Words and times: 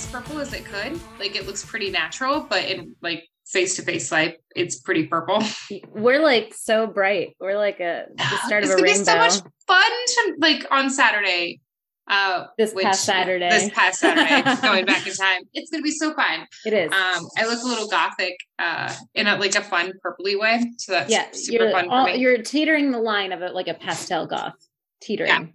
as 0.00 0.06
purple 0.10 0.38
as 0.38 0.52
it 0.54 0.64
could. 0.64 0.98
Like 1.18 1.36
it 1.36 1.46
looks 1.46 1.64
pretty 1.64 1.90
natural, 1.90 2.46
but 2.48 2.64
in 2.64 2.94
like 3.02 3.24
face 3.46 3.76
to 3.76 3.82
face 3.82 4.10
light, 4.10 4.36
it's 4.56 4.80
pretty 4.80 5.06
purple. 5.06 5.42
We're 5.90 6.22
like 6.22 6.54
so 6.54 6.86
bright. 6.86 7.36
We're 7.38 7.58
like 7.58 7.80
a 7.80 8.06
the 8.16 8.36
start 8.46 8.64
it's 8.64 8.72
of 8.72 8.78
a 8.78 8.82
rainbow. 8.82 8.90
It's 9.00 9.04
gonna 9.06 9.24
be 9.24 9.30
so 9.30 9.42
much 9.42 9.52
fun 9.66 9.90
to 10.06 10.34
like 10.38 10.66
on 10.70 10.90
Saturday. 10.90 11.60
Uh, 12.08 12.46
This 12.58 12.72
which- 12.72 12.84
past 12.84 13.04
Saturday. 13.04 13.50
This 13.50 13.70
past 13.70 14.00
Saturday, 14.00 14.42
going 14.62 14.84
back 14.86 15.06
in 15.06 15.12
time. 15.14 15.42
It's 15.52 15.70
gonna 15.70 15.82
be 15.82 15.92
so 15.92 16.14
fun. 16.14 16.46
it 16.64 16.72
is. 16.72 16.90
Um, 16.90 17.28
I 17.38 17.46
look 17.46 17.62
a 17.62 17.66
little 17.66 17.86
gothic, 17.88 18.36
uh, 18.58 18.92
in 19.14 19.26
a 19.26 19.36
like 19.36 19.54
a 19.54 19.60
fun 19.62 19.92
purpley 20.04 20.38
way. 20.38 20.72
So 20.78 20.92
that's 20.92 21.10
yeah, 21.10 21.26
super 21.32 21.64
you're 21.64 21.72
fun 21.72 21.84
for 21.86 21.92
all, 21.92 22.06
me. 22.06 22.16
you're 22.16 22.38
teetering 22.42 22.90
the 22.90 22.98
line 22.98 23.32
of 23.32 23.42
it 23.42 23.54
like 23.54 23.68
a 23.68 23.74
pastel 23.74 24.26
goth. 24.26 24.54
Teetering. 25.02 25.52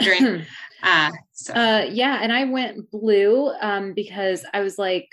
During, 0.00 0.46
uh, 0.82 1.10
so 1.32 1.52
Uh 1.54 1.86
yeah, 1.90 2.18
and 2.22 2.32
I 2.32 2.44
went 2.44 2.90
blue 2.90 3.50
um 3.60 3.92
because 3.94 4.44
I 4.52 4.60
was 4.60 4.78
like, 4.78 5.08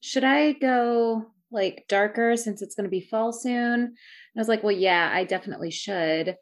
should 0.00 0.24
I 0.24 0.52
go 0.52 1.26
like 1.50 1.84
darker 1.88 2.36
since 2.36 2.62
it's 2.62 2.74
going 2.74 2.84
to 2.84 2.90
be 2.90 3.00
fall 3.00 3.32
soon? 3.32 3.80
And 3.82 3.90
I 4.36 4.40
was 4.40 4.48
like, 4.48 4.62
well, 4.62 4.72
yeah, 4.76 5.10
I 5.12 5.24
definitely 5.24 5.70
should. 5.70 6.36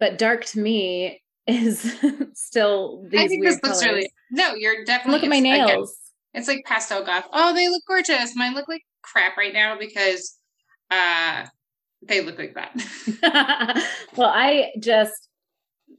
But 0.00 0.18
dark 0.18 0.44
to 0.46 0.58
me 0.60 1.22
is 1.46 1.94
still 2.34 3.04
these 3.10 3.20
I 3.20 3.28
think 3.28 3.42
weird 3.42 3.54
this 3.54 3.62
looks 3.62 3.80
colors. 3.82 3.94
really 3.96 4.10
no. 4.30 4.54
You're 4.54 4.84
definitely 4.84 5.14
Look 5.20 5.24
at 5.24 5.30
my 5.30 5.36
it's- 5.36 5.54
again, 5.54 5.66
nails. 5.76 5.96
it's 6.32 6.48
like 6.48 6.64
pastel 6.64 7.04
goth. 7.04 7.26
Oh, 7.32 7.54
they 7.54 7.68
look 7.68 7.82
gorgeous. 7.86 8.34
Mine 8.34 8.54
look 8.54 8.66
like 8.68 8.82
crap 9.02 9.36
right 9.36 9.52
now 9.52 9.76
because 9.78 10.36
uh 10.90 11.44
they 12.06 12.22
look 12.22 12.38
like 12.38 12.54
that. 12.54 12.72
well, 14.16 14.28
I 14.34 14.70
just 14.80 15.28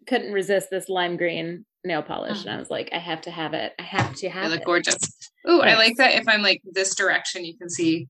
couldn't 0.07 0.33
resist 0.33 0.69
this 0.69 0.89
lime 0.89 1.15
green 1.17 1.65
nail 1.85 2.01
polish, 2.01 2.41
and 2.41 2.49
I 2.49 2.53
uh-huh. 2.53 2.59
was 2.59 2.69
like, 2.69 2.89
I 2.91 2.99
have 2.99 3.21
to 3.21 3.31
have 3.31 3.53
it. 3.53 3.73
I 3.79 3.83
have 3.83 4.15
to 4.15 4.29
have 4.29 4.51
look 4.51 4.61
it. 4.61 4.65
gorgeous. 4.65 4.97
Ooh, 5.49 5.61
I 5.61 5.75
like 5.75 5.97
that 5.97 6.13
if 6.13 6.27
I'm 6.27 6.41
like 6.41 6.61
this 6.65 6.95
direction, 6.95 7.45
you 7.45 7.57
can 7.57 7.69
see 7.69 8.07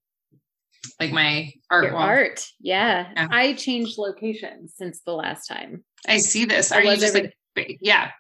like 1.00 1.12
my 1.12 1.52
art 1.70 1.94
art, 1.94 2.46
yeah. 2.60 3.10
Yeah. 3.16 3.28
I 3.32 3.54
changed 3.54 3.98
locations 3.98 4.74
since 4.76 5.02
the 5.02 5.14
last 5.14 5.48
time. 5.48 5.84
I 6.08 6.18
see 6.18 6.46
this. 6.46 6.72
Are 6.72 6.84
you 6.84 6.96
just 6.98 7.14
like 7.14 7.34
ba- 7.56 7.76
yeah. 7.82 8.12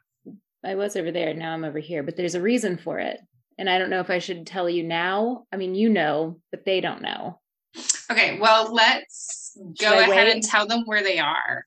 I 0.63 0.75
was 0.75 0.95
over 0.95 1.11
there. 1.11 1.33
Now 1.33 1.53
I'm 1.53 1.63
over 1.63 1.79
here, 1.79 2.01
but 2.01 2.17
there's 2.17 2.35
a 2.35 2.41
reason 2.41 2.77
for 2.77 2.99
it. 2.99 3.19
And 3.57 3.69
I 3.69 3.77
don't 3.77 3.89
know 3.89 3.99
if 3.99 4.09
I 4.09 4.19
should 4.19 4.47
tell 4.47 4.69
you 4.69 4.83
now. 4.83 5.45
I 5.53 5.57
mean, 5.57 5.75
you 5.75 5.89
know, 5.89 6.39
but 6.51 6.65
they 6.65 6.81
don't 6.81 7.01
know. 7.01 7.39
Okay, 8.11 8.39
well 8.39 8.73
let's 8.73 9.57
go 9.79 9.99
ahead 9.99 10.09
wait? 10.09 10.33
and 10.33 10.43
tell 10.43 10.67
them 10.67 10.83
where 10.85 11.03
they 11.03 11.19
are. 11.19 11.65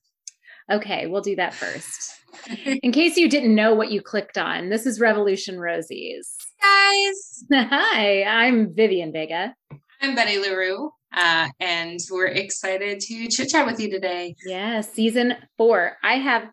Okay, 0.70 1.06
we'll 1.06 1.23
do 1.23 1.36
that 1.36 1.55
first. 1.55 2.17
In 2.83 2.92
case 2.92 3.17
you 3.17 3.28
didn't 3.28 3.55
know 3.55 3.75
what 3.75 3.91
you 3.91 4.00
clicked 4.03 4.39
on, 4.39 4.69
this 4.69 4.86
is 4.86 5.00
Revolution 5.00 5.58
Rosie's. 5.58 6.34
Guys, 6.61 7.45
Hi, 7.53 8.23
I'm 8.24 8.74
Vivian 8.74 9.12
Vega. 9.12 9.55
I'm 10.01 10.14
Betty 10.14 10.39
LaRue, 10.39 10.90
uh, 11.17 11.48
and 11.61 11.98
we're 12.11 12.27
excited 12.27 13.01
to 13.01 13.29
chit 13.29 13.48
chat 13.48 13.67
with 13.67 13.80
you 13.80 13.90
today. 13.90 14.36
Yeah, 14.46 14.80
season 14.80 15.35
four. 15.57 15.96
I 16.02 16.14
have 16.14 16.51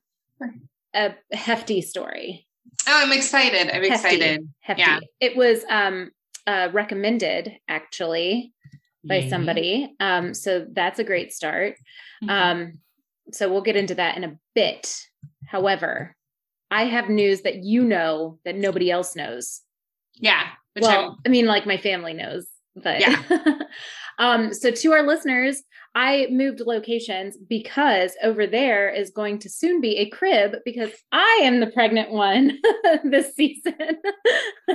a 0.93 1.13
hefty 1.31 1.81
story. 1.81 2.47
Oh, 2.87 3.01
I'm 3.03 3.11
excited. 3.11 3.61
I'm 3.69 3.83
Hefty. 3.83 3.87
excited. 3.93 4.49
Hefty. 4.61 4.81
Yeah. 4.81 4.99
It 5.19 5.35
was 5.37 5.63
um 5.69 6.11
uh 6.47 6.69
recommended 6.73 7.53
actually 7.67 8.53
by 9.03 9.17
Yay. 9.17 9.29
somebody. 9.29 9.93
Um, 9.99 10.33
so 10.33 10.65
that's 10.71 10.99
a 10.99 11.03
great 11.03 11.31
start. 11.31 11.75
Mhm. 12.23 12.29
Um, 12.29 12.73
so 13.31 13.51
we'll 13.51 13.61
get 13.61 13.75
into 13.75 13.95
that 13.95 14.17
in 14.17 14.23
a 14.23 14.35
bit. 14.55 14.95
However, 15.47 16.15
I 16.71 16.85
have 16.85 17.09
news 17.09 17.41
that 17.41 17.63
you 17.63 17.83
know 17.83 18.39
that 18.45 18.55
nobody 18.55 18.91
else 18.91 19.15
knows. 19.15 19.61
yeah, 20.15 20.47
which 20.73 20.83
well, 20.83 21.17
I 21.25 21.29
mean, 21.29 21.45
like 21.45 21.65
my 21.65 21.77
family 21.77 22.13
knows, 22.13 22.47
but 22.75 22.99
Yeah. 22.99 23.21
um, 24.19 24.53
so 24.53 24.71
to 24.71 24.91
our 24.93 25.03
listeners, 25.03 25.63
I 25.93 26.27
moved 26.29 26.59
locations 26.59 27.37
because 27.37 28.15
over 28.21 28.45
there 28.45 28.89
is 28.89 29.11
going 29.11 29.39
to 29.39 29.49
soon 29.49 29.79
be 29.79 29.97
a 29.97 30.09
crib 30.09 30.57
because 30.65 30.91
I 31.11 31.41
am 31.43 31.61
the 31.61 31.67
pregnant 31.67 32.11
one 32.11 32.57
this 33.05 33.33
season. 33.33 33.73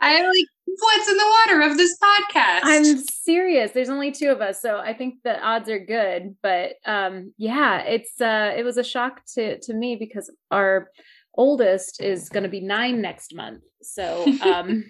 I'm, 0.00 0.26
like, 0.26 0.46
what's 0.66 1.08
in 1.08 1.16
the 1.16 1.36
water 1.46 1.62
of 1.62 1.76
this 1.76 1.96
podcast? 1.98 2.60
I'm 2.64 2.98
serious. 2.98 3.72
There's 3.72 3.88
only 3.88 4.12
two 4.12 4.28
of 4.28 4.40
us, 4.40 4.60
so 4.60 4.78
I 4.78 4.92
think 4.92 5.16
the 5.24 5.40
odds 5.40 5.70
are 5.70 5.84
good. 5.84 6.36
But 6.42 6.74
um, 6.84 7.32
yeah, 7.38 7.80
it's 7.80 8.20
uh, 8.20 8.52
it 8.56 8.62
was 8.62 8.76
a 8.76 8.84
shock 8.84 9.22
to 9.34 9.58
to 9.60 9.74
me 9.74 9.96
because 9.96 10.30
our 10.50 10.90
oldest 11.34 12.02
is 12.02 12.28
going 12.28 12.42
to 12.42 12.48
be 12.48 12.60
nine 12.60 13.00
next 13.00 13.34
month. 13.34 13.62
So 13.80 14.26
um, 14.42 14.84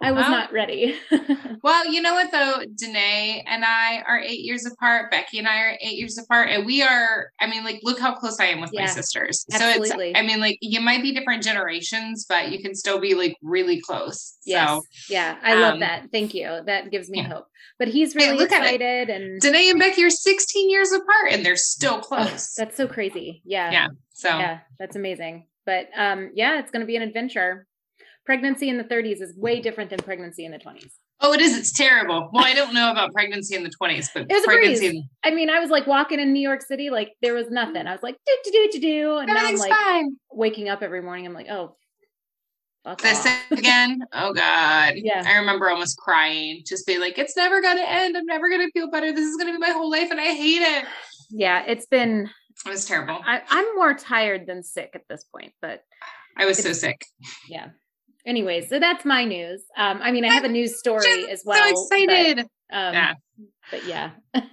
I 0.00 0.12
was 0.12 0.28
not 0.28 0.52
ready. 0.52 0.94
Well, 1.62 1.90
you 1.92 2.00
know 2.00 2.14
what 2.14 2.30
though, 2.30 2.62
Danae 2.76 3.42
and 3.46 3.64
I 3.64 4.02
are 4.06 4.20
eight 4.20 4.40
years 4.40 4.64
apart. 4.64 5.10
Becky 5.10 5.38
and 5.38 5.48
I 5.48 5.60
are 5.62 5.78
eight 5.80 5.98
years 5.98 6.18
apart, 6.18 6.48
and 6.50 6.64
we 6.64 6.82
are. 6.82 7.30
I 7.40 7.48
mean, 7.48 7.64
like, 7.64 7.80
look 7.82 7.98
how 7.98 8.14
close 8.14 8.38
I 8.38 8.46
am 8.46 8.60
with 8.60 8.72
my 8.72 8.86
sisters. 8.86 9.44
absolutely. 9.52 9.88
So 9.88 10.00
it's. 10.00 10.18
I 10.18 10.22
mean, 10.22 10.40
like, 10.40 10.58
you 10.60 10.80
might 10.80 11.02
be 11.02 11.12
different 11.12 11.42
generations, 11.42 12.26
but 12.28 12.50
you 12.52 12.62
can 12.62 12.74
still 12.74 13.00
be 13.00 13.14
like 13.14 13.36
really 13.42 13.80
close. 13.80 14.36
yes, 14.46 14.68
So 14.68 14.82
yeah, 15.10 15.36
I 15.42 15.54
love 15.54 15.74
um, 15.74 15.80
that. 15.80 16.10
Thank 16.12 16.32
you. 16.32 16.60
That 16.64 16.90
gives 16.90 17.10
me 17.10 17.18
yeah. 17.18 17.28
hope. 17.28 17.46
But 17.78 17.88
he's 17.88 18.12
Hey, 18.12 18.26
really 18.26 18.38
look 18.38 18.52
excited, 18.52 19.10
and 19.10 19.40
Danae 19.40 19.70
and 19.70 19.78
Becky 19.80 20.04
are 20.04 20.10
16 20.10 20.70
years 20.70 20.92
apart, 20.92 21.32
and 21.32 21.44
they're 21.44 21.56
still 21.56 21.94
oh, 21.94 22.00
close. 22.00 22.54
that's 22.54 22.76
so 22.76 22.86
crazy. 22.86 23.42
Yeah, 23.44 23.70
Yeah. 23.72 23.88
so 24.12 24.28
yeah, 24.28 24.60
that's 24.78 24.96
amazing. 24.96 25.46
But 25.66 25.88
um, 25.96 26.30
yeah, 26.34 26.60
it's 26.60 26.70
going 26.70 26.80
to 26.80 26.86
be 26.86 26.96
an 26.96 27.02
adventure. 27.02 27.66
Pregnancy 28.28 28.68
in 28.68 28.76
the 28.76 28.84
30s 28.84 29.22
is 29.22 29.34
way 29.38 29.54
mm-hmm. 29.54 29.62
different 29.62 29.88
than 29.88 30.00
pregnancy 30.00 30.44
in 30.44 30.52
the 30.52 30.58
20s. 30.58 30.90
oh, 31.22 31.32
it 31.32 31.40
is. 31.40 31.56
It's 31.56 31.72
terrible. 31.72 32.28
Well, 32.30 32.44
I 32.44 32.52
don't 32.52 32.74
know 32.74 32.90
about 32.90 33.10
pregnancy 33.14 33.56
in 33.56 33.62
the 33.62 33.70
20s, 33.70 34.10
but 34.12 34.26
It 34.28 34.34
was 34.34 34.42
a 34.42 34.46
pregnancy. 34.46 34.88
breeze. 34.90 35.04
I 35.24 35.30
mean, 35.30 35.48
I 35.48 35.60
was 35.60 35.70
like 35.70 35.86
walking 35.86 36.20
in 36.20 36.34
New 36.34 36.46
York 36.46 36.60
City, 36.60 36.90
like 36.90 37.14
there 37.22 37.32
was 37.32 37.48
nothing. 37.50 37.86
I 37.86 37.92
was 37.92 38.02
like, 38.02 38.16
do 38.26 38.36
do 38.44 38.50
do 38.52 38.68
do 38.72 38.80
do, 38.80 39.16
and 39.16 39.28
now 39.28 39.46
I'm 39.46 39.56
like 39.56 39.72
fine. 39.72 40.16
waking 40.30 40.68
up 40.68 40.82
every 40.82 41.00
morning. 41.00 41.24
I'm 41.24 41.32
like, 41.32 41.48
oh, 41.48 41.76
fuck 42.84 43.00
This 43.00 43.24
off. 43.24 43.50
again. 43.50 44.00
Oh 44.12 44.34
God. 44.34 44.96
Yeah. 44.96 45.22
I 45.26 45.38
remember 45.38 45.70
almost 45.70 45.96
crying, 45.96 46.64
just 46.66 46.86
being 46.86 47.00
like, 47.00 47.16
it's 47.16 47.34
never 47.34 47.62
gonna 47.62 47.80
end. 47.80 48.14
I'm 48.14 48.26
never 48.26 48.50
gonna 48.50 48.68
feel 48.74 48.90
better. 48.90 49.10
This 49.10 49.24
is 49.26 49.38
gonna 49.38 49.52
be 49.52 49.58
my 49.58 49.70
whole 49.70 49.90
life 49.90 50.10
and 50.10 50.20
I 50.20 50.34
hate 50.34 50.60
it. 50.60 50.84
yeah, 51.30 51.64
it's 51.66 51.86
been. 51.86 52.28
It 52.66 52.68
was 52.68 52.84
terrible. 52.84 53.20
I, 53.24 53.40
I'm 53.48 53.74
more 53.74 53.94
tired 53.94 54.46
than 54.46 54.62
sick 54.62 54.90
at 54.94 55.08
this 55.08 55.24
point, 55.24 55.54
but 55.62 55.82
I 56.36 56.44
was 56.44 56.58
so 56.62 56.74
sick. 56.74 57.06
yeah. 57.48 57.68
Anyways, 58.28 58.68
so 58.68 58.78
that's 58.78 59.06
my 59.06 59.24
news. 59.24 59.62
Um, 59.76 60.00
I 60.02 60.12
mean, 60.12 60.24
I 60.26 60.32
have 60.34 60.44
a 60.44 60.48
news 60.48 60.78
story 60.78 61.30
as 61.30 61.42
well. 61.46 61.74
so 61.74 61.82
excited. 61.96 62.46
But, 62.70 62.76
um, 62.76 62.92
Yeah. 62.94 63.14
But 63.70 63.84
yeah. 63.86 64.10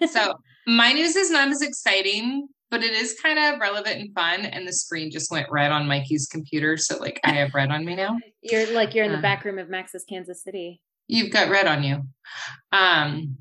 so 0.09 0.33
my 0.67 0.93
news 0.93 1.17
is 1.17 1.29
not 1.29 1.49
as 1.49 1.61
exciting, 1.61 2.47
but 2.71 2.83
it 2.83 2.93
is 2.93 3.19
kind 3.21 3.37
of 3.37 3.59
relevant 3.59 3.99
and 3.99 4.13
fun. 4.15 4.45
And 4.45 4.65
the 4.65 4.71
screen 4.71 5.11
just 5.11 5.29
went 5.29 5.47
red 5.51 5.73
on 5.73 5.87
Mikey's 5.87 6.25
computer. 6.25 6.77
So 6.77 6.97
like 6.99 7.19
I 7.25 7.31
have 7.33 7.53
red 7.53 7.69
on 7.69 7.83
me 7.83 7.95
now. 7.95 8.17
You're 8.41 8.71
like 8.73 8.95
you're 8.95 9.03
in 9.03 9.11
the 9.11 9.17
Uh, 9.17 9.21
back 9.21 9.43
room 9.43 9.59
of 9.59 9.67
Max's 9.69 10.05
Kansas 10.07 10.41
City. 10.41 10.79
You've 11.07 11.31
got 11.31 11.49
red 11.49 11.67
on 11.67 11.83
you. 11.83 12.03
Um 12.71 13.37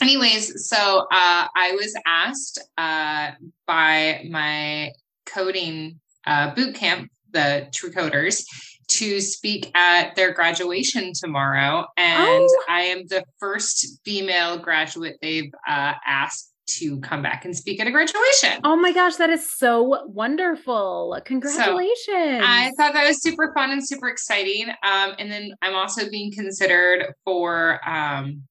anyways, 0.00 0.66
so 0.68 1.00
uh 1.12 1.46
I 1.54 1.72
was 1.72 1.94
asked 2.06 2.58
uh 2.78 3.32
by 3.66 4.24
my 4.30 4.92
coding 5.26 6.00
uh 6.26 6.54
boot 6.54 6.74
camp, 6.74 7.10
the 7.32 7.68
True 7.74 7.90
Coders, 7.92 8.44
to 8.88 9.20
speak 9.20 9.70
at 9.76 10.14
their 10.16 10.32
graduation 10.32 11.12
tomorrow. 11.12 11.86
And 11.96 12.18
Oh. 12.48 12.64
I 12.68 12.82
am 12.82 13.06
the 13.06 13.24
first 13.38 14.00
female 14.04 14.58
graduate 14.58 15.16
they've 15.22 15.52
uh 15.68 15.94
asked 16.06 16.52
to 16.78 17.00
come 17.00 17.22
back 17.22 17.46
and 17.46 17.56
speak 17.56 17.80
at 17.80 17.86
a 17.86 17.90
graduation. 17.90 18.60
Oh 18.62 18.76
my 18.76 18.92
gosh, 18.92 19.16
that 19.16 19.30
is 19.30 19.50
so 19.50 20.04
wonderful! 20.06 21.18
Congratulations. 21.24 22.42
I 22.44 22.72
thought 22.76 22.92
that 22.92 23.06
was 23.06 23.22
super 23.22 23.52
fun 23.54 23.70
and 23.70 23.86
super 23.86 24.08
exciting. 24.08 24.68
Um, 24.82 25.14
and 25.18 25.30
then 25.30 25.52
I'm 25.62 25.74
also 25.74 26.10
being 26.10 26.30
considered 26.30 27.14
for 27.24 27.80
um, 27.88 28.42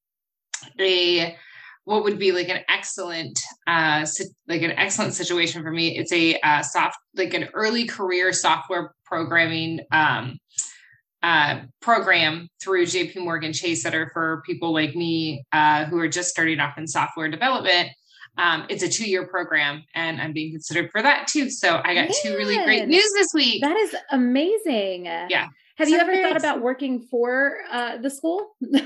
a 0.80 1.38
what 1.88 2.04
would 2.04 2.20
be 2.20 2.34
like 2.34 2.50
an 2.50 2.60
excellent 2.68 3.40
uh 3.66 4.06
like 4.50 4.62
an 4.62 4.72
excellent 4.72 5.14
situation 5.14 5.64
for 5.64 5.72
me. 5.72 5.98
It's 5.98 6.12
a 6.12 6.38
uh 6.42 6.62
soft 6.62 6.98
like 7.16 7.34
an 7.34 7.48
early 7.54 7.88
career 7.88 8.34
software 8.34 8.94
programming 9.06 9.80
um 9.94 10.38
uh 11.24 11.62
program 11.82 12.50
through 12.62 12.88
JP 12.88 13.24
Morgan 13.24 13.54
Chase 13.54 13.84
Center 13.84 14.12
for 14.14 14.44
people 14.46 14.74
like 14.74 14.98
me 14.98 15.46
uh 15.54 15.86
who 15.86 15.98
are 15.98 16.10
just 16.10 16.30
starting 16.30 16.60
off 16.60 16.78
in 16.78 16.88
software 16.88 17.30
development 17.30 17.88
um 18.38 18.66
it's 18.70 18.84
a 18.84 18.88
two-year 18.90 19.28
program 19.28 19.84
and 19.96 20.22
I'm 20.22 20.34
being 20.34 20.52
considered 20.52 20.90
for 20.92 21.02
that 21.02 21.28
too 21.28 21.50
so 21.50 21.82
I 21.84 21.94
got 21.94 22.10
two 22.22 22.36
really 22.36 22.58
great 22.64 22.88
news 22.88 23.12
this 23.14 23.30
week 23.34 23.62
That 23.62 23.78
is 23.78 23.96
amazing. 24.12 25.06
Yeah. 25.06 25.48
Have 25.78 25.90
you 25.90 25.98
ever 26.00 26.16
thought 26.16 26.32
ex- 26.34 26.44
about 26.44 26.62
working 26.62 27.02
for 27.12 27.58
uh, 27.72 27.98
the 27.98 28.10
school? 28.10 28.56
it 28.62 28.82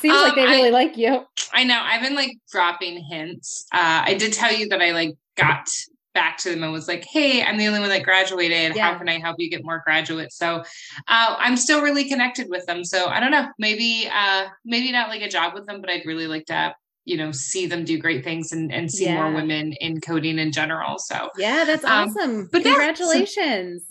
seems 0.00 0.14
like 0.14 0.30
Um, 0.30 0.36
they 0.36 0.46
I- 0.46 0.56
really 0.56 0.70
like 0.72 0.96
you. 0.96 1.24
I 1.52 1.62
know. 1.62 1.80
I've 1.80 2.02
been 2.02 2.16
like 2.16 2.32
dropping 2.50 3.04
hints. 3.08 3.66
Uh, 3.72 4.02
I 4.06 4.14
did 4.14 4.32
tell 4.32 4.52
you 4.52 4.68
that 4.70 4.82
I 4.82 4.90
like 4.90 5.14
got 5.36 5.68
back 6.12 6.38
to 6.38 6.50
them 6.50 6.64
and 6.64 6.72
was 6.72 6.88
like, 6.88 7.04
"Hey, 7.08 7.42
I'm 7.42 7.56
the 7.56 7.66
only 7.68 7.78
one 7.80 7.88
that 7.88 8.02
graduated. 8.02 8.74
Yeah. 8.74 8.90
How 8.92 8.98
can 8.98 9.08
I 9.08 9.18
help 9.20 9.36
you 9.38 9.48
get 9.48 9.64
more 9.64 9.80
graduates?" 9.86 10.36
So 10.36 10.64
uh, 11.06 11.36
I'm 11.38 11.56
still 11.56 11.82
really 11.82 12.08
connected 12.08 12.48
with 12.50 12.66
them. 12.66 12.84
So 12.84 13.06
I 13.06 13.20
don't 13.20 13.30
know, 13.30 13.46
maybe 13.58 14.08
uh, 14.12 14.46
maybe 14.64 14.90
not 14.90 15.08
like 15.08 15.22
a 15.22 15.28
job 15.28 15.54
with 15.54 15.66
them, 15.66 15.80
but 15.80 15.88
I'd 15.88 16.04
really 16.04 16.26
like 16.26 16.46
to 16.46 16.74
you 17.04 17.16
know 17.16 17.32
see 17.32 17.66
them 17.66 17.84
do 17.84 17.98
great 17.98 18.22
things 18.24 18.52
and, 18.52 18.72
and 18.72 18.90
see 18.90 19.12
more 19.12 19.32
women 19.32 19.72
in 19.80 20.00
coding 20.00 20.38
in 20.38 20.52
general. 20.52 20.98
So 20.98 21.28
Yeah, 21.36 21.64
that's 21.64 21.84
Um, 21.84 22.08
awesome. 22.08 22.48
but 22.52 22.58
yeah, 22.64 22.72
so- 22.72 22.76
Congratulations. 22.76 23.86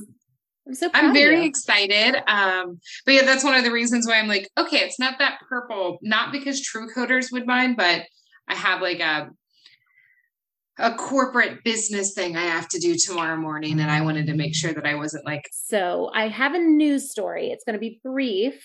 I'm 0.67 0.75
so 0.75 0.89
proud 0.89 1.05
I'm 1.05 1.13
very 1.13 1.43
excited. 1.45 2.15
Um, 2.27 2.79
but 3.05 3.13
yeah, 3.15 3.23
that's 3.23 3.43
one 3.43 3.55
of 3.55 3.63
the 3.63 3.71
reasons 3.71 4.07
why 4.07 4.19
I'm 4.19 4.27
like, 4.27 4.47
okay, 4.57 4.77
it's 4.77 4.99
not 4.99 5.17
that 5.19 5.39
purple, 5.49 5.97
not 6.03 6.31
because 6.31 6.61
true 6.61 6.87
coders 6.95 7.31
would 7.31 7.47
mind, 7.47 7.77
but 7.77 8.03
I 8.47 8.55
have 8.55 8.81
like 8.81 8.99
a 8.99 9.29
a 10.77 10.95
corporate 10.95 11.63
business 11.63 12.13
thing 12.13 12.35
I 12.37 12.43
have 12.45 12.67
to 12.69 12.79
do 12.79 12.95
tomorrow 12.95 13.37
morning. 13.37 13.79
And 13.79 13.91
I 13.91 14.01
wanted 14.01 14.27
to 14.27 14.35
make 14.35 14.55
sure 14.55 14.73
that 14.73 14.85
I 14.85 14.95
wasn't 14.95 15.25
like, 15.25 15.43
So 15.51 16.09
I 16.13 16.27
have 16.27 16.53
a 16.53 16.59
news 16.59 17.11
story. 17.11 17.49
It's 17.51 17.63
going 17.65 17.73
to 17.75 17.79
be 17.79 17.99
brief, 18.03 18.63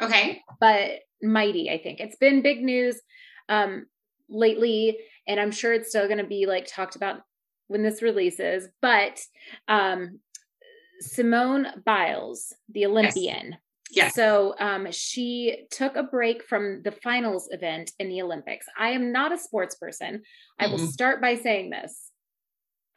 okay, 0.00 0.42
but 0.60 0.90
mighty, 1.22 1.70
I 1.70 1.78
think. 1.82 1.98
It's 2.00 2.16
been 2.16 2.42
big 2.42 2.62
news 2.62 3.00
um, 3.48 3.86
lately, 4.28 4.98
and 5.26 5.40
I'm 5.40 5.50
sure 5.52 5.72
it's 5.72 5.88
still 5.88 6.06
going 6.06 6.18
to 6.18 6.24
be 6.24 6.46
like 6.46 6.66
talked 6.66 6.96
about 6.96 7.20
when 7.68 7.82
this 7.82 8.02
releases. 8.02 8.68
But 8.82 9.20
um, 9.68 10.20
Simone 11.00 11.66
Biles, 11.84 12.52
the 12.68 12.86
Olympian. 12.86 13.56
Yes. 13.90 14.14
So 14.14 14.54
um, 14.58 14.88
she 14.90 15.66
took 15.70 15.94
a 15.94 16.02
break 16.02 16.42
from 16.42 16.82
the 16.82 16.90
finals 16.90 17.48
event 17.52 17.92
in 18.00 18.08
the 18.08 18.20
Olympics. 18.20 18.66
I 18.76 18.90
am 18.90 19.12
not 19.12 19.32
a 19.32 19.38
sports 19.38 19.76
person. 19.76 20.22
I 20.58 20.66
will 20.66 20.78
start 20.78 21.20
by 21.20 21.36
saying 21.36 21.70
this. 21.70 22.10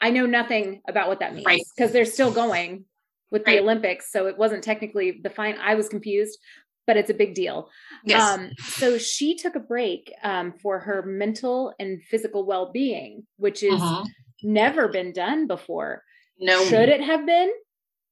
I 0.02 0.10
know 0.10 0.26
nothing 0.26 0.82
about 0.88 1.08
what 1.08 1.20
that 1.20 1.34
means 1.34 1.46
Right. 1.46 1.62
because 1.76 1.92
they're 1.92 2.06
still 2.06 2.32
going 2.32 2.86
with 3.32 3.46
the 3.46 3.60
Olympics. 3.60 4.12
So 4.12 4.26
it 4.28 4.38
wasn't 4.38 4.64
technically 4.64 5.20
the 5.22 5.30
fine. 5.30 5.58
I 5.62 5.76
was 5.76 5.90
confused, 5.90 6.40
but 6.90 6.98
it's 6.98 7.12
a 7.12 7.14
big 7.14 7.36
deal. 7.36 7.70
yes, 8.04 8.20
Um, 8.24 8.50
so 8.64 8.98
she 8.98 9.36
took 9.36 9.54
a 9.56 9.60
break 9.60 10.12
um, 10.24 10.54
for 10.54 10.80
her 10.80 11.04
mental 11.04 11.72
and 11.80 12.02
physical 12.02 12.48
well 12.48 12.72
being, 12.72 13.28
which 13.38 13.62
is 13.62 13.80
Mhm. 13.80 14.08
never 14.42 14.88
been 14.88 15.12
done 15.14 15.46
before. 15.46 16.04
no, 16.40 16.64
Should 16.66 16.90
it 16.90 17.02
have 17.02 17.28
been? 17.28 17.52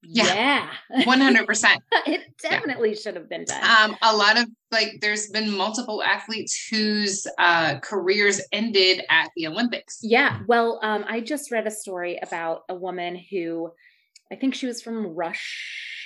Yeah. 0.03 0.69
Yeah. 0.91 1.03
100%. 1.05 1.77
it 2.05 2.21
definitely 2.39 2.93
should 2.93 3.15
have 3.15 3.27
been 3.27 3.45
done. 3.45 3.63
Um, 3.63 3.97
a 4.03 4.15
lot 4.15 4.37
of 4.37 4.45
like, 4.71 4.91
there's 5.01 5.27
been 5.29 5.49
multiple 5.49 6.03
athletes 6.03 6.67
whose 6.69 7.25
uh, 7.39 7.79
careers 7.79 8.39
ended 8.51 9.01
at 9.09 9.29
the 9.35 9.47
Olympics. 9.47 9.97
yeah. 10.03 10.41
Well, 10.47 10.79
um, 10.83 11.03
I 11.07 11.21
just 11.21 11.49
read 11.51 11.65
a 11.65 11.71
story 11.71 12.19
about 12.21 12.61
a 12.69 12.75
woman 12.75 13.15
who 13.31 13.71
I 14.31 14.35
think 14.35 14.53
she 14.53 14.67
was 14.67 14.83
from 14.83 15.07
Russia. 15.07 15.41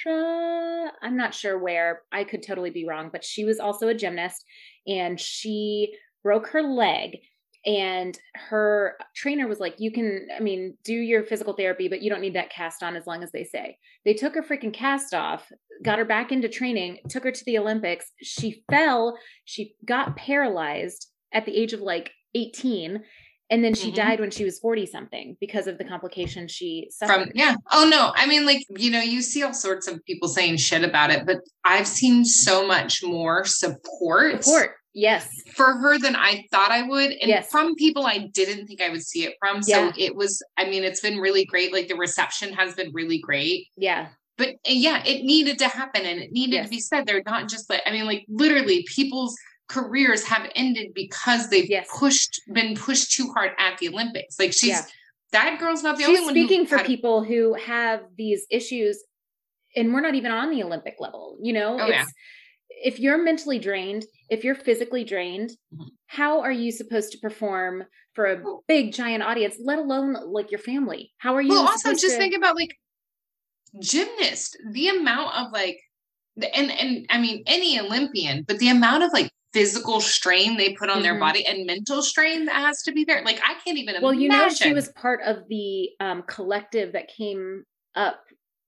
I'm 0.10 1.18
not 1.18 1.34
sure 1.34 1.58
where. 1.58 2.02
I 2.12 2.24
could 2.24 2.44
totally 2.44 2.70
be 2.70 2.86
wrong, 2.88 3.10
but 3.12 3.24
she 3.24 3.46
was 3.46 3.60
also 3.60 3.88
a 3.88 3.94
gymnast 3.94 4.44
and 4.88 5.20
she 5.20 5.94
broke 6.24 6.48
her 6.48 6.62
leg. 6.62 7.18
And 7.64 8.18
her 8.34 8.98
trainer 9.16 9.48
was 9.48 9.60
like, 9.60 9.76
You 9.78 9.92
can, 9.92 10.28
I 10.36 10.42
mean, 10.42 10.76
do 10.84 10.94
your 10.94 11.24
physical 11.24 11.54
therapy, 11.54 11.88
but 11.88 12.02
you 12.02 12.10
don't 12.10 12.22
need 12.22 12.36
that 12.36 12.50
cast 12.50 12.82
on 12.82 12.96
as 12.96 13.06
long 13.06 13.24
as 13.24 13.32
they 13.32 13.44
say. 13.44 13.78
They 14.04 14.16
took 14.16 14.34
her 14.34 14.42
freaking 14.42 14.74
cast 14.74 15.14
off, 15.14 15.52
got 15.84 16.00
her 16.00 16.06
back 16.06 16.32
into 16.32 16.50
training, 16.50 16.98
took 17.08 17.24
her 17.24 17.32
to 17.32 17.46
the 17.46 17.60
Olympics. 17.60 18.12
She 18.24 18.64
fell, 18.72 19.16
she 19.46 19.76
got 19.86 20.16
paralyzed 20.16 21.08
at 21.34 21.46
the 21.46 21.56
age 21.56 21.74
of 21.74 21.82
like 21.82 22.12
18 22.34 23.04
and 23.52 23.64
then 23.64 23.76
she 23.76 23.92
Mhm. 23.92 23.96
died 23.96 24.20
when 24.20 24.32
she 24.32 24.44
was 24.46 24.58
40 24.60 24.86
something 24.88 25.38
because 25.40 25.68
of 25.68 25.78
the 25.78 25.84
complications 25.84 26.52
she 26.52 26.88
suffered. 26.90 27.26
from 27.26 27.32
yeah. 27.36 27.56
Oh 27.72 27.88
no. 27.88 28.12
I 28.16 28.26
mean 28.26 28.46
like 28.46 28.66
you 28.78 28.90
know 28.90 29.02
you 29.02 29.22
see 29.22 29.44
all 29.44 29.54
sorts 29.54 29.88
of 29.88 30.04
people 30.06 30.28
saying 30.28 30.58
shit 30.58 30.84
about 30.84 31.12
it 31.12 31.26
but 31.26 31.38
i've 31.66 31.88
seen 31.88 32.26
so 32.26 32.66
much 32.66 33.04
more 33.04 33.46
support, 33.46 34.44
support. 34.44 34.72
Yes. 34.94 35.28
for 35.56 35.74
her 35.74 35.98
than 36.00 36.16
i 36.16 36.44
thought 36.52 36.72
i 36.72 36.82
would 36.84 37.12
and 37.12 37.30
Yes. 37.30 37.50
from 37.52 37.76
people 37.76 38.06
i 38.06 38.18
didn't 38.34 38.68
think 38.68 38.82
i 38.82 38.90
would 38.90 39.04
see 39.06 39.26
it 39.26 39.36
from. 39.40 39.62
So 39.62 39.72
Yeah. 39.86 39.92
it 40.06 40.16
was 40.16 40.42
i 40.58 40.66
mean 40.66 40.84
it's 40.84 41.02
been 41.02 41.20
really 41.20 41.46
great. 41.46 41.72
Like 41.74 41.88
the 41.88 41.96
reception 41.96 42.54
has 42.54 42.74
been 42.76 42.92
really 42.94 43.20
great. 43.20 43.68
Yeah. 43.78 44.08
But 44.38 44.50
uh, 44.50 44.54
yeah 44.86 45.04
it 45.06 45.24
needed 45.24 45.60
to 45.60 45.68
happen 45.68 46.02
and 46.06 46.20
it 46.20 46.32
needed 46.32 46.56
Yes. 46.56 46.66
to 46.66 46.70
be 46.70 46.80
said. 46.80 47.06
They're 47.06 47.24
not 47.26 47.48
just 47.50 47.70
like 47.70 47.82
i 47.86 47.92
mean 47.92 48.06
like 48.06 48.26
literally 48.30 48.86
people's 48.96 49.36
careers 49.76 50.22
have 50.24 50.46
ended 50.56 50.88
because 50.94 51.50
they've 51.50 51.70
Yes. 51.70 51.88
pushed 52.04 52.34
been 52.58 52.76
pushed 52.76 53.08
too 53.16 53.28
hard 53.36 53.52
at 53.58 53.78
the 53.80 53.88
olympics 53.88 54.34
like 54.38 54.52
she's 54.52 54.70
Yeah. 54.70 54.86
that 55.32 55.60
girl's 55.60 55.82
not 55.88 55.98
the 55.98 56.04
she's 56.04 56.10
only 56.20 56.26
one 56.26 56.34
speaking 56.34 56.66
for 56.66 56.80
people 56.84 57.24
who 57.24 57.54
have 57.54 58.00
these 58.18 58.42
issues 58.60 58.96
and 59.78 59.94
we're 59.94 60.02
not 60.08 60.16
even 60.16 60.32
on 60.32 60.48
the 60.54 60.62
olympic 60.68 60.96
level 61.00 61.38
you 61.42 61.54
know 61.54 61.72
Oh, 61.80 61.88
yeah. 61.88 62.06
if 62.70 63.00
you're 63.00 63.22
mentally 63.30 63.60
drained 63.60 64.04
if 64.30 64.44
you're 64.44 64.56
physically 64.68 65.04
drained 65.14 65.52
Mhm. 65.74 65.88
how 66.08 66.42
are 66.42 66.52
you 66.64 66.70
supposed 66.82 67.10
to 67.14 67.18
perform 67.20 67.86
for 68.16 68.26
a 68.26 68.44
big 68.68 68.92
giant 68.92 69.24
audience 69.24 69.56
let 69.72 69.80
alone 69.80 70.10
like 70.38 70.52
your 70.52 70.60
family 70.72 71.14
how 71.24 71.34
are 71.38 71.42
you 71.42 71.50
well 71.56 71.68
also 71.70 71.92
just 71.92 72.16
to- 72.16 72.18
think 72.22 72.36
about 72.36 72.56
like 72.62 72.74
gymnast 73.80 74.58
the 74.72 74.90
amount 74.90 75.34
of 75.40 75.52
like 75.54 75.80
and 76.60 76.72
and 76.72 77.06
i 77.10 77.18
mean 77.26 77.42
any 77.46 77.80
olympian 77.80 78.44
but 78.48 78.58
the 78.60 78.68
amount 78.70 79.04
of 79.04 79.12
like 79.14 79.32
physical 79.54 80.00
strain 80.00 80.56
they 80.58 80.74
put 80.74 80.90
on 80.90 81.02
their 81.04 81.16
Mhm. 81.16 81.20
body 81.20 81.46
and 81.46 81.66
mental 81.66 82.02
strain 82.02 82.46
that 82.46 82.56
has 82.56 82.82
to 82.84 82.92
be 82.94 83.04
there 83.04 83.22
like 83.26 83.40
i 83.46 83.56
can't 83.64 83.78
even 83.78 83.96
well 84.02 84.14
you 84.14 84.30
know 84.30 84.48
she 84.50 84.74
was 84.74 84.90
part 84.90 85.20
of 85.26 85.48
the 85.50 85.90
um, 86.00 86.24
collective 86.24 86.94
that 86.94 87.08
came 87.10 87.64
up 87.96 88.24